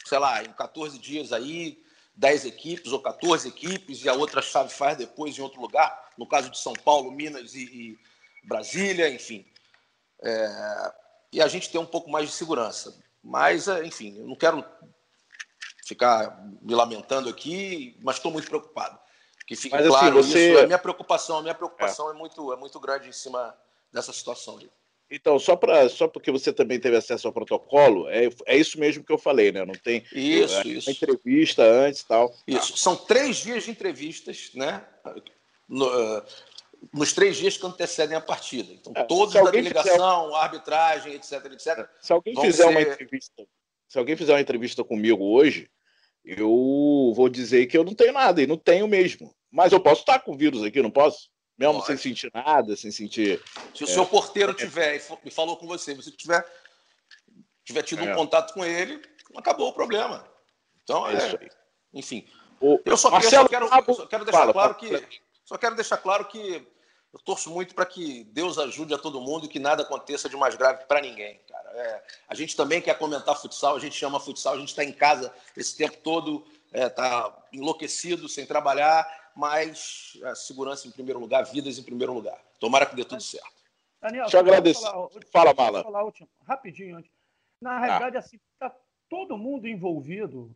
sei 0.07 0.19
lá, 0.19 0.43
em 0.43 0.53
14 0.53 0.99
dias 0.99 1.33
aí, 1.33 1.83
10 2.15 2.47
equipes 2.47 2.93
ou 2.93 3.01
14 3.01 3.49
equipes, 3.49 4.05
e 4.05 4.09
a 4.09 4.15
outra 4.15 4.43
chave 4.43 4.71
faz 4.71 4.97
depois 4.99 5.39
em 5.39 5.43
outro 5.43 5.61
lugar, 5.61 6.13
no 6.19 6.27
caso 6.27 6.51
de 6.51 6.59
São 6.59 6.73
Paulo, 6.73 7.11
Minas 7.11 7.55
e, 7.55 7.65
e 7.65 7.99
Brasília, 8.45 9.09
enfim. 9.09 9.47
É, 10.21 10.95
e 11.33 11.41
a 11.43 11.49
gente 11.49 11.71
tem 11.71 11.81
um 11.81 11.87
pouco 11.87 12.11
mais 12.11 12.27
de 12.29 12.35
segurança. 12.35 12.99
Mas, 13.23 13.69
é, 13.69 13.85
enfim, 13.85 14.19
eu 14.19 14.27
não 14.27 14.37
quero 14.37 14.65
ficar 15.87 16.43
me 16.63 16.75
lamentando 16.75 17.29
aqui, 17.29 17.97
mas 18.03 18.17
estou 18.17 18.31
muito 18.33 18.49
preocupado. 18.49 18.99
Que 19.47 19.57
fique 19.57 19.75
Mas, 19.75 19.87
assim, 19.87 19.91
claro 19.99 20.17
você- 20.23 20.51
isso. 20.53 20.59
A 20.61 20.67
minha 20.67 20.79
preocupação, 20.79 21.39
a 21.39 21.43
minha 21.43 21.55
preocupação 21.55 22.11
é. 22.11 22.13
muito, 22.13 22.53
é 22.53 22.57
muito 22.57 22.79
grande 22.79 23.09
em 23.09 23.13
cima 23.13 23.57
dessa 23.93 24.13
situação. 24.13 24.59
aí. 24.59 24.69
Então, 25.11 25.39
só, 25.39 25.57
pra, 25.57 25.89
só 25.89 26.07
porque 26.07 26.31
você 26.31 26.53
também 26.53 26.79
teve 26.79 26.95
acesso 26.95 27.27
ao 27.27 27.33
protocolo, 27.33 28.07
é, 28.11 28.29
é 28.45 28.57
isso 28.59 28.79
mesmo 28.79 29.03
que 29.03 29.11
eu 29.11 29.17
falei, 29.17 29.51
né? 29.51 29.65
Não 29.65 29.73
tem 29.75 30.05
Isso, 30.13 30.55
é, 30.59 30.67
isso. 30.67 30.91
entrevista 30.91 31.63
antes 31.63 32.03
e 32.03 32.07
tal. 32.07 32.35
Isso. 32.47 32.77
São 32.77 32.95
três 32.95 33.39
dias 33.39 33.65
de 33.65 33.71
entrevistas, 33.71 34.51
né? 34.55 34.87
No, 35.67 35.87
eh, 35.87 36.23
nos 36.93 37.13
três 37.13 37.37
dias 37.37 37.57
que 37.57 37.67
antecedem 37.67 38.17
a 38.17 38.21
partida. 38.21 38.73
Então, 38.73 38.93
É, 38.97 39.05
todos 39.05 39.35
da 39.35 39.43
delegação, 39.51 40.35
arbitragem, 40.35 41.15
etc, 41.15 41.33
etc. 41.53 41.89
Se 42.01 42.13
alguém 42.13 42.35
fizer 42.41 42.65
uma 42.67 42.81
ser- 42.81 42.93
entrevista, 42.93 43.47
se 43.89 43.99
alguém 43.99 44.17
fizer 44.17 44.33
uma 44.33 44.41
entrevista 44.41 44.85
comigo 44.85 45.25
hoje, 45.25 45.71
eu 46.25 47.13
vou 47.15 47.29
dizer 47.29 47.67
que 47.67 47.77
eu 47.77 47.85
não 47.85 47.95
tenho 47.95 48.13
nada, 48.13 48.43
e 48.43 48.47
não 48.47 48.57
tenho 48.57 48.87
mesmo. 48.87 49.35
Mas 49.51 49.73
eu 49.73 49.81
posso 49.81 50.03
estar 50.03 50.19
com 50.21 50.33
o 50.33 50.37
vírus 50.37 50.63
aqui, 50.63 50.81
não 50.83 50.91
posso? 50.91 51.31
Mesmo 51.57 51.75
Pode. 51.75 51.87
sem 51.87 51.97
sentir 51.97 52.31
nada, 52.33 52.77
sem 52.77 52.91
sentir. 52.93 53.43
Se 53.75 53.83
o 53.83 53.87
seu 53.87 54.07
porteiro 54.07 54.55
tiver 54.55 55.03
e 55.25 55.31
falou 55.31 55.57
com 55.57 55.67
você, 55.67 55.95
você 55.95 56.11
tiver, 56.13 56.47
tiver 57.65 57.83
tido 57.83 58.05
É. 58.05 58.13
um 58.13 58.15
contato 58.17 58.55
com 58.55 58.65
ele, 58.65 59.01
acabou 59.37 59.69
o 59.69 59.73
problema. 59.73 60.25
Então, 60.85 61.09
É 61.09 61.15
é, 61.15 61.17
isso 61.27 61.39
aí. 61.41 61.49
enfim. 61.95 62.27
O- 62.61 62.79
Eu 62.85 62.97
só, 62.97 63.09
eu 63.09 63.13
Marcelo 63.13 63.43
só 63.45 63.49
quero, 63.49 63.65
eu 63.67 63.95
só 63.95 64.07
quero 64.07 64.25
deixar 64.25 64.39
fala, 64.41 64.53
claro 64.53 64.75
que 64.77 64.91
só 65.49 65.57
quero 65.57 65.75
deixar 65.75 65.97
claro 65.97 66.27
que 66.27 66.67
eu 67.11 67.19
torço 67.21 67.51
muito 67.51 67.75
para 67.75 67.87
que 67.87 68.25
Deus 68.25 68.59
ajude 68.59 68.93
a 68.93 68.99
todo 68.99 69.19
mundo 69.19 69.47
e 69.47 69.49
que 69.49 69.59
nada 69.59 69.83
aconteça 69.83 70.29
de 70.29 70.37
mais 70.37 70.55
grave 70.55 70.85
para 70.85 71.01
ninguém, 71.01 71.41
cara. 71.49 71.71
É, 71.71 72.05
a 72.29 72.35
gente 72.35 72.55
também 72.55 72.83
quer 72.83 72.99
comentar 72.99 73.35
futsal, 73.35 73.75
a 73.75 73.79
gente 73.79 73.97
chama 73.97 74.21
futsal, 74.21 74.53
a 74.55 74.59
gente 74.59 74.69
está 74.69 74.85
em 74.85 74.93
casa 74.93 75.35
esse 75.57 75.75
tempo 75.75 75.97
todo, 76.05 76.45
está 76.71 77.35
enlouquecido, 77.51 78.29
sem 78.29 78.45
trabalhar, 78.45 79.31
mas 79.35 80.19
a 80.23 80.35
segurança 80.35 80.87
em 80.87 80.91
primeiro 80.91 81.19
lugar, 81.19 81.45
vidas 81.47 81.79
em 81.79 81.83
primeiro 81.83 82.13
lugar. 82.13 82.39
Tomara 82.61 82.85
que 82.85 82.95
dê 82.95 83.05
tudo 83.07 83.23
certo. 83.23 83.49
Daniel, 84.03 84.25
Deixa 84.25 84.37
eu 84.37 84.41
só 84.43 84.47
agradecer. 84.47 84.83
falar- 84.83 85.09
Fala, 85.33 85.55
Mala. 85.55 85.83
falar 85.83 86.13
rapidinho 86.47 86.99
antes. 86.99 87.11
Na 87.59 87.79
realidade, 87.79 88.19
assim, 88.19 88.39
está 88.53 88.71
todo 89.09 89.39
mundo 89.39 89.67
envolvido 89.67 90.55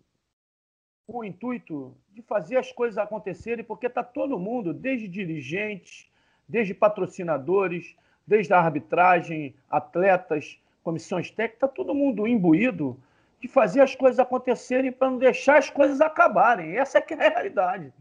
com 1.07 1.18
o 1.18 1.24
intuito 1.24 1.94
de 2.12 2.22
fazer 2.22 2.57
as 2.57 2.70
coisas 2.72 2.98
acontecerem, 2.98 3.64
porque 3.64 3.86
está 3.86 4.03
todo 4.03 4.38
mundo, 4.38 4.72
desde 4.72 5.09
dirigentes, 5.09 6.07
desde 6.48 6.74
patrocinadores, 6.74 7.94
desde 8.26 8.53
a 8.53 8.59
arbitragem, 8.59 9.55
atletas, 9.70 10.59
comissões 10.82 11.30
técnicas, 11.30 11.57
está 11.57 11.68
todo 11.68 11.94
mundo 11.94 12.26
imbuído 12.26 12.98
de 13.40 13.48
fazer 13.48 13.80
as 13.80 13.94
coisas 13.94 14.18
acontecerem 14.20 14.92
para 14.92 15.11
não 15.11 15.18
deixar 15.18 15.59
as 15.59 15.68
coisas 15.68 16.00
acabarem. 16.00 16.76
Essa 16.78 16.98
é 16.98 17.00
que 17.00 17.14
é 17.14 17.26
a 17.26 17.30
realidade. 17.30 17.92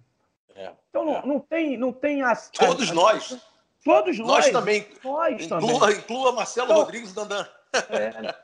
É, 0.56 0.72
Então 0.90 1.06
não, 1.06 1.16
é. 1.18 1.26
não 1.26 1.40
tem, 1.40 1.78
não 1.78 1.92
tem 1.94 2.22
as, 2.22 2.50
Todos 2.52 2.90
as- 2.90 2.92
nós. 2.92 3.48
Todos 3.84 4.20
nós. 4.20 4.28
Nós 4.28 4.50
também. 4.52 4.86
Nós 5.04 5.48
também. 5.48 5.70
Inclua, 5.72 5.92
inclua 5.92 6.32
Marcelo 6.34 6.68
Então- 6.68 6.78
Rodrigues 6.84 7.14
Dandan. 7.14 7.48
É, 7.90 8.36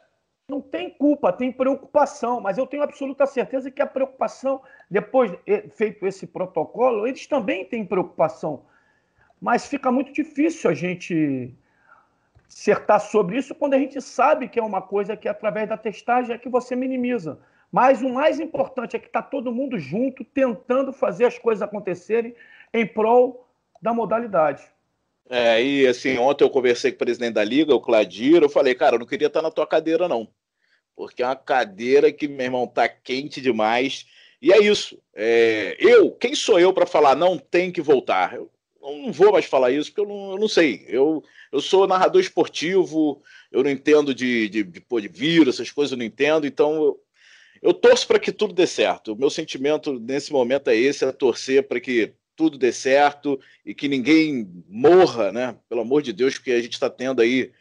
não 0.50 0.62
tem 0.62 0.89
culpa, 0.89 1.34
tem 1.34 1.52
preocupação, 1.52 2.39
mas 2.39 2.58
eu 2.58 2.66
tenho 2.66 2.82
absoluta 2.82 3.26
certeza 3.26 3.70
que 3.70 3.82
a 3.82 3.86
preocupação, 3.86 4.62
depois 4.89 5.32
de 5.45 5.70
feito 5.76 6.08
esse 6.08 6.26
protocolo, 6.26 7.06
eles 7.06 7.28
também 7.28 7.66
têm 7.66 7.86
preocupação. 7.86 8.64
Mas 9.41 9.68
fica 9.68 9.91
muito 9.91 10.14
difícil 10.14 10.70
a 10.70 10.74
gente 10.74 11.54
acertar 12.48 13.02
sobre 13.02 13.38
isso 13.38 13.54
quando 13.54 13.74
a 13.74 13.78
gente 13.78 14.02
sabe 14.02 14.48
que 14.48 14.58
é 14.58 14.64
uma 14.64 14.82
coisa 14.82 15.18
que, 15.18 15.28
através 15.28 15.68
da 15.68 15.76
testagem, 15.76 16.34
é 16.34 16.38
que 16.38 16.48
você 16.48 16.78
minimiza. 16.78 17.39
Mas 17.70 18.02
o 18.02 18.08
mais 18.08 18.39
importante 18.39 18.95
é 18.95 19.00
que 19.00 19.08
está 19.08 19.22
todo 19.22 19.52
mundo 19.52 19.78
junto, 19.78 20.24
tentando 20.24 20.93
fazer 20.93 21.26
as 21.26 21.38
coisas 21.38 21.62
acontecerem 21.62 22.34
em 22.74 22.88
prol 22.88 23.50
da 23.82 23.93
modalidade. 23.93 24.64
É, 25.30 25.62
e 25.62 25.86
assim, 25.86 26.18
ontem 26.18 26.45
eu 26.45 26.50
conversei 26.50 26.91
com 26.91 26.95
o 26.95 27.00
presidente 27.00 27.34
da 27.34 27.43
liga, 27.43 27.76
o 27.76 27.82
Cladir, 27.82 28.41
eu 28.41 28.50
falei, 28.50 28.74
cara, 28.74 28.95
eu 28.95 29.00
não 29.00 29.06
queria 29.06 29.28
estar 29.28 29.41
na 29.41 29.52
tua 29.52 29.68
cadeira, 29.68 30.08
não. 30.08 30.28
Porque 30.98 31.22
é 31.22 31.28
uma 31.28 31.36
cadeira 31.36 32.12
que, 32.12 32.28
meu 32.28 32.43
irmão, 32.43 32.66
tá 32.66 32.89
quente 32.89 33.39
demais. 33.39 34.08
E 34.41 34.52
é 34.52 34.60
isso. 34.60 35.00
É, 35.14 35.78
eu, 35.80 36.12
quem 36.12 36.34
sou 36.34 36.60
eu 36.60 36.74
para 36.74 36.88
falar 36.88 37.16
não 37.16 37.38
tem 37.38 37.72
que 37.72 37.82
voltar? 37.84 38.34
Eu 38.34 38.50
não 38.82 39.12
vou 39.14 39.32
mais 39.32 39.45
falar 39.45 39.70
isso, 39.72 39.91
porque 39.91 40.02
eu 40.02 40.08
não, 40.08 40.32
eu 40.32 40.39
não 40.39 40.48
sei. 40.48 40.86
Eu, 40.88 41.24
eu 41.52 41.62
sou 41.62 41.88
narrador 41.88 42.20
esportivo, 42.20 43.22
eu 43.52 43.62
não 43.64 43.70
entendo 43.70 44.14
de, 44.14 44.50
de, 44.50 44.64
de, 44.64 44.82
de 44.82 45.08
vírus, 45.08 45.56
essas 45.56 45.70
coisas 45.70 45.91
eu 45.91 46.00
não 46.00 46.06
entendo, 46.06 46.48
então 46.48 46.76
eu, 46.84 47.00
eu 47.62 47.74
torço 47.76 48.08
para 48.08 48.20
que 48.20 48.32
tudo 48.32 48.54
dê 48.54 48.66
certo. 48.66 49.14
O 49.14 49.16
meu 49.16 49.30
sentimento 49.30 50.00
nesse 50.00 50.34
momento 50.34 50.70
é 50.70 50.76
esse, 50.76 51.06
é 51.06 51.12
torcer 51.12 51.68
para 51.68 51.80
que 51.80 52.14
tudo 52.36 52.58
dê 52.58 52.72
certo 52.72 53.39
e 53.64 53.74
que 53.74 53.88
ninguém 53.88 54.50
morra, 54.68 55.32
né? 55.32 55.56
Pelo 55.70 55.82
amor 55.82 56.02
de 56.02 56.12
Deus, 56.12 56.36
porque 56.36 56.52
a 56.52 56.62
gente 56.62 56.74
está 56.74 56.89
tendo 56.89 57.22
aí 57.22 57.52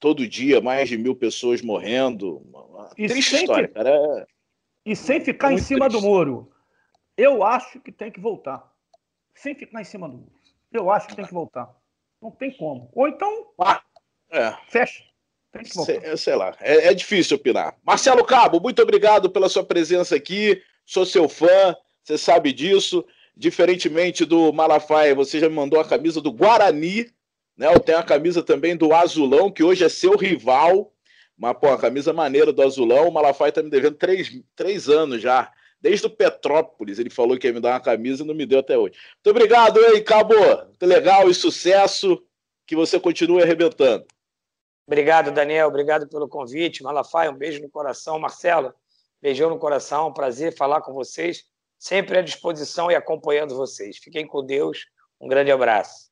todo 0.00 0.26
dia 0.26 0.60
mais 0.60 0.88
de 0.88 0.96
mil 0.98 1.14
pessoas 1.14 1.60
morrendo. 1.62 2.38
Uma 2.52 2.90
E 2.96 3.06
triste 3.06 3.30
sempre- 3.30 3.40
história, 3.44 3.68
cara. 3.68 3.90
É- 3.90 4.26
E 4.86 4.96
sem 4.96 5.20
ficar 5.20 5.52
em 5.52 5.58
cima 5.58 5.86
triste. 5.88 6.00
do 6.02 6.08
muro. 6.08 6.50
Eu 7.16 7.44
acho 7.44 7.78
que 7.80 7.92
tem 7.92 8.10
que 8.10 8.18
voltar. 8.18 8.68
Sem 9.34 9.54
ficar 9.54 9.80
em 9.80 9.84
cima 9.84 10.08
do 10.08 10.16
muro. 10.16 10.32
Eu 10.72 10.90
acho 10.90 11.06
que 11.06 11.14
tem 11.16 11.24
que 11.26 11.34
voltar. 11.34 11.70
Não 12.20 12.30
tem 12.30 12.50
como. 12.56 12.90
Ou 12.94 13.06
então, 13.06 13.46
É, 14.32 14.54
fecha. 14.68 15.04
Tem 15.52 15.62
que 15.64 15.74
voltar. 15.74 16.00
sei, 16.00 16.16
sei 16.16 16.34
lá, 16.36 16.56
é, 16.60 16.88
é 16.88 16.94
difícil 16.94 17.36
opinar. 17.36 17.76
Marcelo 17.84 18.24
Cabo, 18.24 18.60
muito 18.60 18.80
obrigado 18.80 19.28
pela 19.30 19.48
sua 19.48 19.64
presença 19.64 20.14
aqui. 20.16 20.62
Sou 20.86 21.04
seu 21.04 21.28
fã, 21.28 21.76
você 22.02 22.16
sabe 22.16 22.52
disso. 22.52 23.04
Diferentemente 23.36 24.24
do 24.24 24.52
Malafaia, 24.52 25.14
você 25.14 25.40
já 25.40 25.48
me 25.48 25.54
mandou 25.56 25.80
a 25.80 25.84
camisa 25.88 26.20
do 26.20 26.32
Guarani, 26.32 27.10
né? 27.60 27.66
Eu 27.66 27.78
tenho 27.78 27.98
a 27.98 28.02
camisa 28.02 28.42
também 28.42 28.74
do 28.74 28.94
Azulão, 28.94 29.52
que 29.52 29.62
hoje 29.62 29.84
é 29.84 29.88
seu 29.90 30.16
rival. 30.16 30.94
Mas, 31.36 31.58
pô, 31.58 31.68
a 31.68 31.78
camisa 31.78 32.10
maneira 32.10 32.54
do 32.54 32.62
Azulão, 32.62 33.08
o 33.08 33.12
Malafaia 33.12 33.52
tá 33.52 33.62
me 33.62 33.68
devendo 33.68 33.96
três, 33.96 34.30
três 34.56 34.88
anos 34.88 35.20
já. 35.20 35.52
Desde 35.78 36.06
o 36.06 36.10
Petrópolis, 36.10 36.98
ele 36.98 37.10
falou 37.10 37.38
que 37.38 37.46
ia 37.46 37.52
me 37.52 37.60
dar 37.60 37.72
uma 37.72 37.80
camisa 37.80 38.24
e 38.24 38.26
não 38.26 38.34
me 38.34 38.46
deu 38.46 38.60
até 38.60 38.78
hoje. 38.78 38.94
Muito 38.94 39.36
obrigado, 39.36 39.78
aí, 39.78 40.00
Cabo. 40.00 40.34
Muito 40.34 40.86
legal 40.86 41.28
e 41.28 41.34
sucesso. 41.34 42.22
Que 42.66 42.74
você 42.74 42.98
continue 42.98 43.42
arrebentando. 43.42 44.06
Obrigado, 44.86 45.30
Daniel. 45.30 45.68
Obrigado 45.68 46.08
pelo 46.08 46.28
convite. 46.28 46.82
Malafaia, 46.82 47.30
um 47.30 47.36
beijo 47.36 47.60
no 47.60 47.68
coração. 47.68 48.18
Marcelo, 48.18 48.72
beijão 49.20 49.50
no 49.50 49.58
coração. 49.58 50.12
Prazer 50.14 50.56
falar 50.56 50.80
com 50.80 50.94
vocês. 50.94 51.44
Sempre 51.78 52.18
à 52.18 52.22
disposição 52.22 52.90
e 52.90 52.94
acompanhando 52.94 53.54
vocês. 53.54 53.98
Fiquem 53.98 54.26
com 54.26 54.42
Deus. 54.42 54.86
Um 55.20 55.28
grande 55.28 55.50
abraço. 55.50 56.09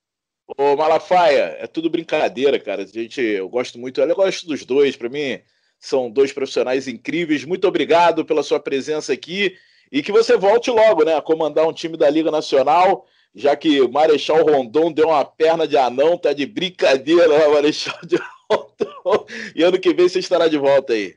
Ô, 0.56 0.76
Malafaia, 0.76 1.56
é 1.58 1.66
tudo 1.66 1.90
brincadeira, 1.90 2.58
cara. 2.58 2.82
A 2.82 2.86
gente, 2.86 3.20
eu 3.20 3.48
gosto 3.48 3.78
muito, 3.78 4.00
eu 4.00 4.16
gosto 4.16 4.46
dos 4.46 4.64
dois. 4.64 4.96
Para 4.96 5.08
mim, 5.10 5.40
são 5.78 6.10
dois 6.10 6.32
profissionais 6.32 6.88
incríveis. 6.88 7.44
Muito 7.44 7.68
obrigado 7.68 8.24
pela 8.24 8.42
sua 8.42 8.58
presença 8.58 9.12
aqui 9.12 9.56
e 9.92 10.02
que 10.02 10.10
você 10.10 10.36
volte 10.36 10.70
logo, 10.70 11.04
né, 11.04 11.14
a 11.14 11.22
comandar 11.22 11.66
um 11.66 11.72
time 11.72 11.96
da 11.96 12.08
Liga 12.08 12.30
Nacional, 12.30 13.06
já 13.34 13.56
que 13.56 13.80
o 13.80 13.90
Marechal 13.90 14.42
Rondon 14.44 14.92
deu 14.92 15.08
uma 15.08 15.24
perna 15.24 15.66
de 15.66 15.76
anão, 15.76 16.16
tá 16.18 16.32
de 16.32 16.46
brincadeira, 16.46 17.28
né, 17.28 17.48
Marechal 17.48 17.98
de 18.06 18.18
e 19.54 19.62
ano 19.62 19.78
que 19.78 19.92
vem 19.92 20.08
você 20.08 20.18
estará 20.18 20.48
de 20.48 20.58
volta 20.58 20.94
aí. 20.94 21.16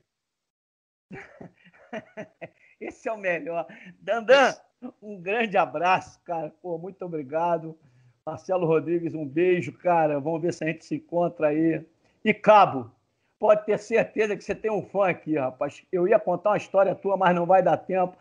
Esse 2.79 3.07
é 3.07 3.11
o 3.11 3.17
melhor. 3.17 3.65
Dandan, 3.99 4.55
um 5.01 5.19
grande 5.19 5.57
abraço, 5.57 6.19
cara. 6.23 6.53
Pô, 6.61 6.77
muito 6.77 7.03
obrigado. 7.05 7.77
Marcelo 8.25 8.67
Rodrigues, 8.67 9.15
um 9.15 9.25
beijo, 9.25 9.71
cara. 9.71 10.19
Vamos 10.19 10.41
ver 10.41 10.53
se 10.53 10.63
a 10.63 10.67
gente 10.67 10.85
se 10.85 10.95
encontra 10.95 11.47
aí. 11.47 11.83
E 12.23 12.33
Cabo, 12.33 12.91
pode 13.39 13.65
ter 13.65 13.79
certeza 13.79 14.37
que 14.37 14.43
você 14.43 14.53
tem 14.53 14.69
um 14.69 14.85
fã 14.85 15.09
aqui, 15.09 15.37
rapaz. 15.37 15.81
Eu 15.91 16.07
ia 16.07 16.19
contar 16.19 16.51
uma 16.51 16.57
história 16.57 16.93
tua, 16.93 17.17
mas 17.17 17.35
não 17.35 17.47
vai 17.47 17.63
dar 17.63 17.77
tempo. 17.77 18.15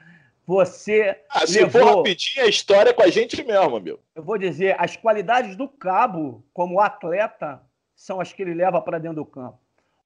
Você. 0.46 1.18
Ah, 1.28 1.46
se 1.46 1.60
levou... 1.60 1.82
for 1.82 1.96
rapidinho, 1.98 2.46
a 2.46 2.48
história 2.48 2.90
é 2.90 2.92
com 2.94 3.02
a 3.02 3.10
gente 3.10 3.44
mesmo, 3.44 3.78
meu. 3.78 4.00
Eu 4.14 4.22
vou 4.22 4.38
dizer, 4.38 4.74
as 4.78 4.96
qualidades 4.96 5.54
do 5.54 5.68
Cabo 5.68 6.42
como 6.54 6.80
atleta 6.80 7.60
são 7.94 8.20
as 8.20 8.32
que 8.32 8.40
ele 8.40 8.54
leva 8.54 8.80
para 8.80 8.98
dentro 8.98 9.16
do 9.16 9.26
campo. 9.26 9.58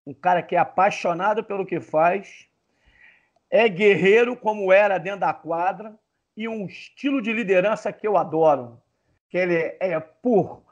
Um 0.05 0.13
cara 0.13 0.43
que 0.43 0.57
é 0.57 0.59
apaixonado 0.59 1.45
pelo 1.45 1.65
que 1.65 1.81
faz, 1.81 2.47
é 3.49 3.69
guerreiro 3.69 4.37
como 4.37 4.73
era 4.73 4.99
dentro 4.99 5.21
da 5.21 5.33
quadra 5.33 5.95
e 6.37 6.49
um 6.49 6.67
estilo 6.67 7.23
de 7.23 7.33
liderança 7.33 7.93
que 7.93 8.07
eu 8.07 8.17
adoro, 8.17 8.83
que 9.35 9.39
ele 9.39 9.77
é 9.81 9.99
por 9.99 10.63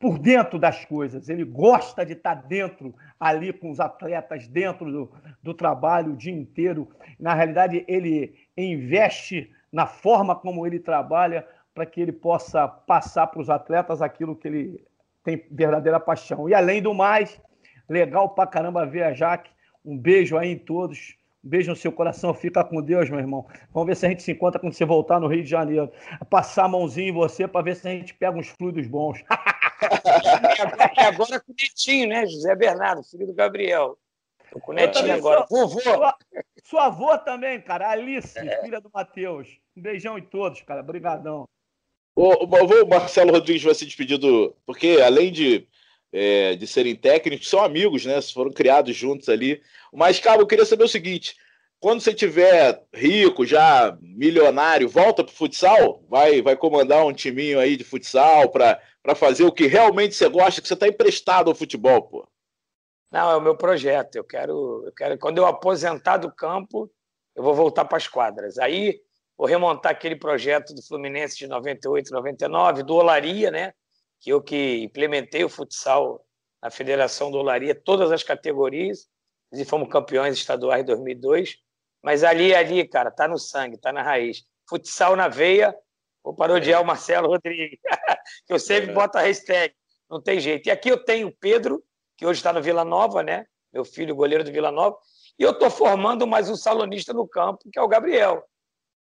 por 0.00 0.18
dentro 0.18 0.58
das 0.58 0.84
coisas, 0.84 1.28
ele 1.28 1.44
gosta 1.44 2.04
de 2.04 2.12
estar 2.12 2.34
dentro 2.34 2.92
ali 3.18 3.52
com 3.52 3.70
os 3.70 3.78
atletas, 3.78 4.48
dentro 4.48 4.90
do, 4.90 5.12
do 5.40 5.54
trabalho 5.54 6.12
o 6.12 6.16
dia 6.16 6.34
inteiro. 6.34 6.88
Na 7.18 7.32
realidade, 7.32 7.84
ele 7.86 8.34
investe 8.54 9.50
na 9.72 9.86
forma 9.86 10.34
como 10.34 10.66
ele 10.66 10.80
trabalha 10.80 11.46
para 11.72 11.86
que 11.86 12.00
ele 12.00 12.12
possa 12.12 12.66
passar 12.66 13.28
para 13.28 13.40
os 13.40 13.48
atletas 13.48 14.02
aquilo 14.02 14.36
que 14.36 14.48
ele 14.48 14.84
tem 15.22 15.46
verdadeira 15.50 16.00
paixão. 16.00 16.48
E 16.48 16.54
além 16.54 16.82
do 16.82 16.92
mais, 16.92 17.40
legal 17.88 18.28
pra 18.28 18.46
caramba 18.46 18.84
ver 18.84 19.04
a 19.04 19.14
Jaque. 19.14 19.50
Um 19.84 19.96
beijo 19.96 20.36
aí 20.36 20.50
em 20.50 20.58
todos. 20.58 21.16
Beijo 21.46 21.70
no 21.70 21.76
seu 21.76 21.92
coração. 21.92 22.32
Fica 22.32 22.64
com 22.64 22.80
Deus, 22.80 23.10
meu 23.10 23.18
irmão. 23.18 23.46
Vamos 23.70 23.86
ver 23.86 23.96
se 23.96 24.06
a 24.06 24.08
gente 24.08 24.22
se 24.22 24.32
encontra 24.32 24.58
quando 24.58 24.72
você 24.72 24.84
voltar 24.86 25.20
no 25.20 25.26
Rio 25.26 25.42
de 25.42 25.50
Janeiro. 25.50 25.92
Passar 26.30 26.64
a 26.64 26.68
mãozinha 26.68 27.10
em 27.10 27.12
você 27.12 27.46
para 27.46 27.60
ver 27.60 27.76
se 27.76 27.86
a 27.86 27.90
gente 27.90 28.14
pega 28.14 28.38
uns 28.38 28.48
fluidos 28.48 28.86
bons. 28.86 29.20
e 29.20 29.24
agora 31.04 31.38
com 31.40 31.52
o 31.52 31.54
Netinho, 31.60 32.08
né? 32.08 32.26
José 32.26 32.56
Bernardo, 32.56 33.02
filho 33.04 33.26
do 33.26 33.34
Gabriel. 33.34 33.98
Tô 34.50 34.58
com 34.58 34.72
o 34.72 34.74
Netinho 34.74 35.12
agora. 35.12 35.46
Sou, 35.46 35.68
Vovô. 35.68 35.80
Sua, 35.80 36.16
sua 36.64 36.86
avó 36.86 37.18
também, 37.18 37.60
cara. 37.60 37.90
Alice, 37.90 38.38
é. 38.38 38.62
filha 38.62 38.80
do 38.80 38.90
Matheus. 38.92 39.58
Um 39.76 39.82
beijão 39.82 40.16
em 40.16 40.22
todos, 40.22 40.62
cara. 40.62 40.80
Obrigadão. 40.80 41.46
O, 42.16 42.44
o, 42.44 42.88
Marcelo 42.88 43.32
Rodrigues 43.32 43.64
vai 43.64 43.74
se 43.74 43.84
despedir 43.84 44.16
do. 44.16 44.56
Porque 44.64 45.02
além 45.04 45.30
de, 45.30 45.68
é, 46.14 46.54
de 46.54 46.66
serem 46.66 46.94
técnicos, 46.94 47.48
são 47.48 47.62
amigos, 47.62 48.06
né? 48.06 48.22
Foram 48.22 48.52
criados 48.52 48.94
juntos 48.94 49.28
ali. 49.28 49.60
Mas, 49.92 50.20
Cabo, 50.20 50.42
eu 50.42 50.46
queria 50.46 50.64
saber 50.64 50.84
o 50.84 50.88
seguinte: 50.88 51.34
quando 51.80 52.00
você 52.00 52.14
tiver 52.14 52.80
rico, 52.94 53.44
já 53.44 53.98
milionário, 54.00 54.88
volta 54.88 55.24
pro 55.24 55.34
futsal? 55.34 56.04
Vai, 56.08 56.40
vai 56.40 56.56
comandar 56.56 57.04
um 57.04 57.12
timinho 57.12 57.58
aí 57.58 57.76
de 57.76 57.82
futsal 57.82 58.48
para 58.48 58.80
fazer 59.16 59.42
o 59.42 59.52
que 59.52 59.66
realmente 59.66 60.14
você 60.14 60.28
gosta, 60.28 60.62
que 60.62 60.68
você 60.68 60.74
está 60.74 60.86
emprestado 60.86 61.50
ao 61.50 61.56
futebol, 61.56 62.02
pô? 62.02 62.28
Não, 63.10 63.30
é 63.30 63.36
o 63.36 63.40
meu 63.40 63.56
projeto. 63.56 64.14
Eu 64.14 64.24
quero, 64.24 64.84
eu 64.86 64.92
quero 64.92 65.18
quando 65.18 65.38
eu 65.38 65.46
aposentar 65.46 66.18
do 66.18 66.32
campo, 66.32 66.88
eu 67.34 67.42
vou 67.42 67.54
voltar 67.54 67.84
para 67.84 67.98
as 67.98 68.06
quadras. 68.06 68.58
Aí 68.58 69.00
Vou 69.36 69.48
remontar 69.48 69.92
aquele 69.92 70.16
projeto 70.16 70.72
do 70.74 70.82
Fluminense 70.82 71.36
de 71.36 71.48
98, 71.48 72.12
99, 72.12 72.82
do 72.84 72.94
Olaria, 72.94 73.50
né? 73.50 73.74
Que 74.24 74.30
eu 74.30 74.40
que 74.40 74.82
implementei 74.82 75.44
o 75.44 75.50
futsal 75.50 76.26
na 76.62 76.70
Federação 76.70 77.30
do 77.30 77.36
Olaria, 77.36 77.74
todas 77.74 78.10
as 78.10 78.22
categorias, 78.22 79.06
e 79.52 79.66
fomos 79.66 79.90
campeões 79.90 80.38
estaduais 80.38 80.82
em 80.82 80.86
2002. 80.86 81.58
Mas 82.02 82.24
ali, 82.24 82.54
ali, 82.54 82.88
cara, 82.88 83.10
tá 83.10 83.28
no 83.28 83.38
sangue, 83.38 83.76
tá 83.76 83.92
na 83.92 84.02
raiz. 84.02 84.42
Futsal 84.66 85.14
na 85.14 85.28
veia, 85.28 85.76
vou 86.22 86.34
parodiar 86.34 86.80
o 86.80 86.86
Marcelo 86.86 87.28
Rodrigues, 87.28 87.78
que 88.46 88.54
eu 88.54 88.58
sempre 88.58 88.92
é. 88.92 88.94
boto 88.94 89.18
a 89.18 89.20
hashtag, 89.20 89.74
não 90.08 90.22
tem 90.22 90.40
jeito. 90.40 90.68
E 90.68 90.70
aqui 90.70 90.88
eu 90.88 91.04
tenho 91.04 91.28
o 91.28 91.36
Pedro, 91.38 91.84
que 92.16 92.24
hoje 92.24 92.40
está 92.40 92.50
no 92.50 92.62
Vila 92.62 92.82
Nova, 92.82 93.22
né? 93.22 93.44
Meu 93.70 93.84
filho, 93.84 94.16
goleiro 94.16 94.42
do 94.42 94.50
Vila 94.50 94.70
Nova, 94.70 94.96
e 95.38 95.42
eu 95.42 95.50
estou 95.50 95.68
formando 95.68 96.26
mais 96.26 96.48
um 96.48 96.56
salonista 96.56 97.12
no 97.12 97.28
campo, 97.28 97.68
que 97.70 97.78
é 97.78 97.82
o 97.82 97.88
Gabriel. 97.88 98.42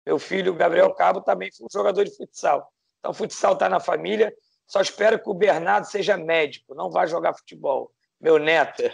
Meu 0.07 0.19
filho, 0.19 0.55
Gabriel 0.55 0.95
Cabo, 0.95 1.21
também 1.21 1.51
foi 1.53 1.67
um 1.67 1.71
jogador 1.71 2.05
de 2.05 2.17
futsal. 2.17 2.73
Então, 3.01 3.13
futsal 3.13 3.53
está 3.53 3.69
na 3.69 3.81
família. 3.81 4.35
Só 4.71 4.81
espero 4.81 5.19
que 5.19 5.29
o 5.29 5.35
Bernardo 5.35 5.85
seja 5.85 6.17
médico, 6.17 6.77
não 6.77 6.93
vá 6.93 7.05
jogar 7.05 7.35
futebol. 7.35 7.91
Meu 8.21 8.39
neto. 8.39 8.85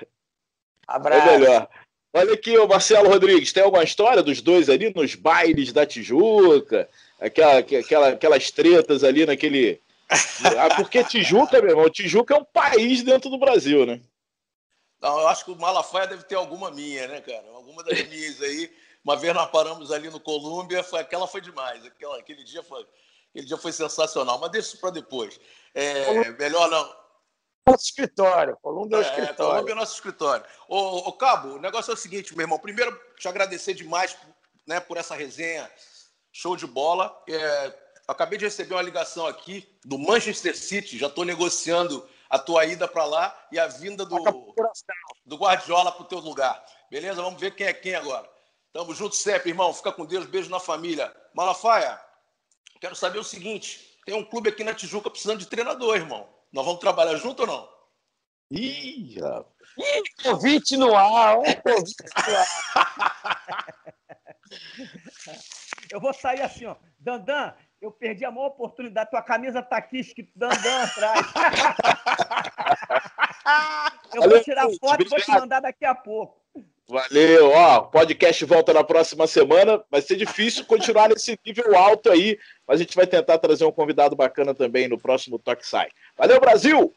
Abraço. 0.89 1.29
É 1.29 1.39
melhor. 1.39 1.68
Olha 2.14 2.33
aqui, 2.33 2.57
o 2.57 2.66
Marcelo 2.66 3.11
Rodrigues, 3.11 3.53
tem 3.53 3.62
alguma 3.62 3.85
história 3.85 4.22
dos 4.22 4.41
dois 4.41 4.70
ali 4.70 4.91
nos 4.95 5.14
bailes 5.14 5.74
da 5.74 5.85
Tijuca? 5.85 6.89
Aquela, 7.20 7.59
aquela, 7.59 8.09
aquelas 8.09 8.51
tretas 8.51 9.05
ali 9.05 9.27
naquele. 9.27 9.83
Ah, 10.59 10.74
porque 10.77 11.05
Tijuca, 11.05 11.61
meu 11.61 11.70
irmão, 11.70 11.91
Tijuca 11.91 12.35
é 12.35 12.39
um 12.39 12.45
país 12.45 13.03
dentro 13.03 13.29
do 13.29 13.37
Brasil, 13.37 13.85
né? 13.85 14.01
Não, 14.99 15.20
eu 15.20 15.29
acho 15.29 15.45
que 15.45 15.51
o 15.51 15.57
Malafaia 15.57 16.07
deve 16.07 16.22
ter 16.22 16.37
alguma 16.37 16.70
minha, 16.70 17.07
né, 17.09 17.20
cara? 17.20 17.45
Alguma 17.53 17.83
das 17.83 18.01
minhas 18.09 18.41
aí. 18.41 18.72
Uma 19.05 19.16
vez 19.16 19.35
nós 19.35 19.51
paramos 19.51 19.91
ali 19.93 20.09
no 20.09 20.20
Colômbia, 20.20 20.83
foi, 20.83 21.01
aquela 21.01 21.27
foi 21.27 21.43
demais. 21.43 21.85
Aquela, 21.85 22.18
aquele, 22.18 22.45
dia 22.45 22.62
foi, 22.62 22.87
aquele 23.31 23.47
dia 23.47 23.59
foi 23.59 23.72
sensacional, 23.72 24.39
mas 24.39 24.51
deixa 24.53 24.68
isso 24.68 24.81
para 24.81 24.91
depois. 24.91 25.39
É, 25.77 26.31
melhor 26.31 26.70
não. 26.70 26.97
Nosso 27.68 27.85
escritório. 27.85 28.57
Colômbia 28.62 28.97
é 28.97 28.99
o 28.99 29.03
é, 29.03 29.07
escritório. 29.07 29.37
Colômbia 29.37 29.72
é 29.72 29.74
nosso 29.74 29.95
escritório. 29.95 30.47
Ô, 30.66 31.09
ô, 31.09 31.12
Cabo, 31.12 31.57
o 31.57 31.61
negócio 31.61 31.91
é 31.91 31.95
o 31.95 31.97
seguinte, 31.97 32.35
meu 32.35 32.45
irmão. 32.45 32.59
Primeiro, 32.59 32.99
te 33.18 33.29
agradecer 33.29 33.74
demais 33.74 34.16
né, 34.66 34.81
por 34.81 34.97
essa 34.97 35.14
resenha. 35.14 35.70
Show 36.33 36.57
de 36.57 36.66
bola. 36.66 37.22
É, 37.29 37.79
acabei 38.09 38.39
de 38.39 38.47
receber 38.47 38.74
uma 38.74 38.83
ligação 38.83 39.27
aqui 39.27 39.68
do 39.85 39.99
Manchester 39.99 40.57
City. 40.57 40.97
Já 40.97 41.09
estou 41.09 41.27
negociando 41.27 42.09
a 42.31 42.39
tua 42.39 42.64
ida 42.64 42.89
para 42.89 43.05
lá 43.05 43.47
e 43.53 43.59
a 43.59 43.66
vinda 43.66 44.07
do, 44.07 44.18
do 45.27 45.37
Guardiola 45.37 45.93
para 45.93 46.03
o 46.03 46.09
teu 46.09 46.20
lugar. 46.20 46.64
Beleza? 46.91 47.20
Vamos 47.20 47.39
ver 47.39 47.55
quem 47.55 47.66
é 47.66 47.74
quem 47.74 47.95
agora. 47.95 48.27
Tamo 48.72 48.95
junto 48.95 49.14
sempre, 49.14 49.51
irmão. 49.51 49.74
Fica 49.74 49.93
com 49.93 50.07
Deus. 50.07 50.24
Beijo 50.24 50.49
na 50.49 50.61
família. 50.61 51.14
Malafaia, 51.35 52.01
quero 52.81 52.97
saber 52.97 53.18
o 53.18 53.24
seguinte: 53.24 53.95
tem 54.07 54.15
um 54.15 54.25
clube 54.25 54.49
aqui 54.49 54.63
na 54.63 54.73
Tijuca 54.73 55.11
precisando 55.11 55.41
de 55.41 55.49
treinador, 55.49 55.97
irmão. 55.97 56.29
Nós 56.53 56.65
vamos 56.65 56.81
trabalhar 56.81 57.17
junto 57.17 57.41
ou 57.41 57.47
não? 57.49 57.69
Ih, 58.53 59.19
Ih 59.19 60.23
convite 60.23 60.77
no 60.77 60.95
ar. 60.95 61.35
Convite 61.35 62.05
no 62.29 62.37
ar. 62.37 62.47
Eu 65.93 66.01
vou 66.01 66.13
sair 66.13 66.43
assim, 66.43 66.67
ó. 66.67 66.75
Dandan, 66.99 67.55
eu 67.81 67.93
perdi 67.93 68.25
a 68.25 68.31
maior 68.31 68.49
oportunidade. 68.49 69.11
Tua 69.11 69.23
camisa 69.23 69.63
tá 69.63 69.77
aqui 69.77 70.01
escrito 70.01 70.33
Dandan 70.35 70.83
atrás. 70.83 71.27
eu 74.15 74.23
vou 74.23 74.43
tirar 74.43 74.67
foto 74.81 75.03
e 75.03 75.09
vou 75.09 75.21
te 75.21 75.31
mandar 75.31 75.61
daqui 75.61 75.85
a 75.85 75.95
pouco. 75.95 76.43
Valeu, 76.89 77.51
ó, 77.51 77.78
o 77.78 77.91
podcast 77.91 78.45
volta 78.45 78.72
na 78.72 78.84
próxima 78.84 79.26
semana. 79.26 79.82
Vai 79.91 80.01
ser 80.01 80.14
difícil 80.14 80.64
continuar 80.66 81.09
nesse 81.09 81.37
nível 81.45 81.76
alto 81.76 82.11
aí, 82.11 82.39
mas 82.66 82.78
a 82.78 82.82
gente 82.82 82.95
vai 82.95 83.07
tentar 83.07 83.39
trazer 83.39 83.64
um 83.64 83.72
convidado 83.72 84.14
bacana 84.14 84.55
também 84.55 84.87
no 84.87 84.97
próximo 84.97 85.39
Toque 85.39 85.66
Sai. 85.66 85.89
Valeu, 86.16 86.41
Brasil! 86.41 86.95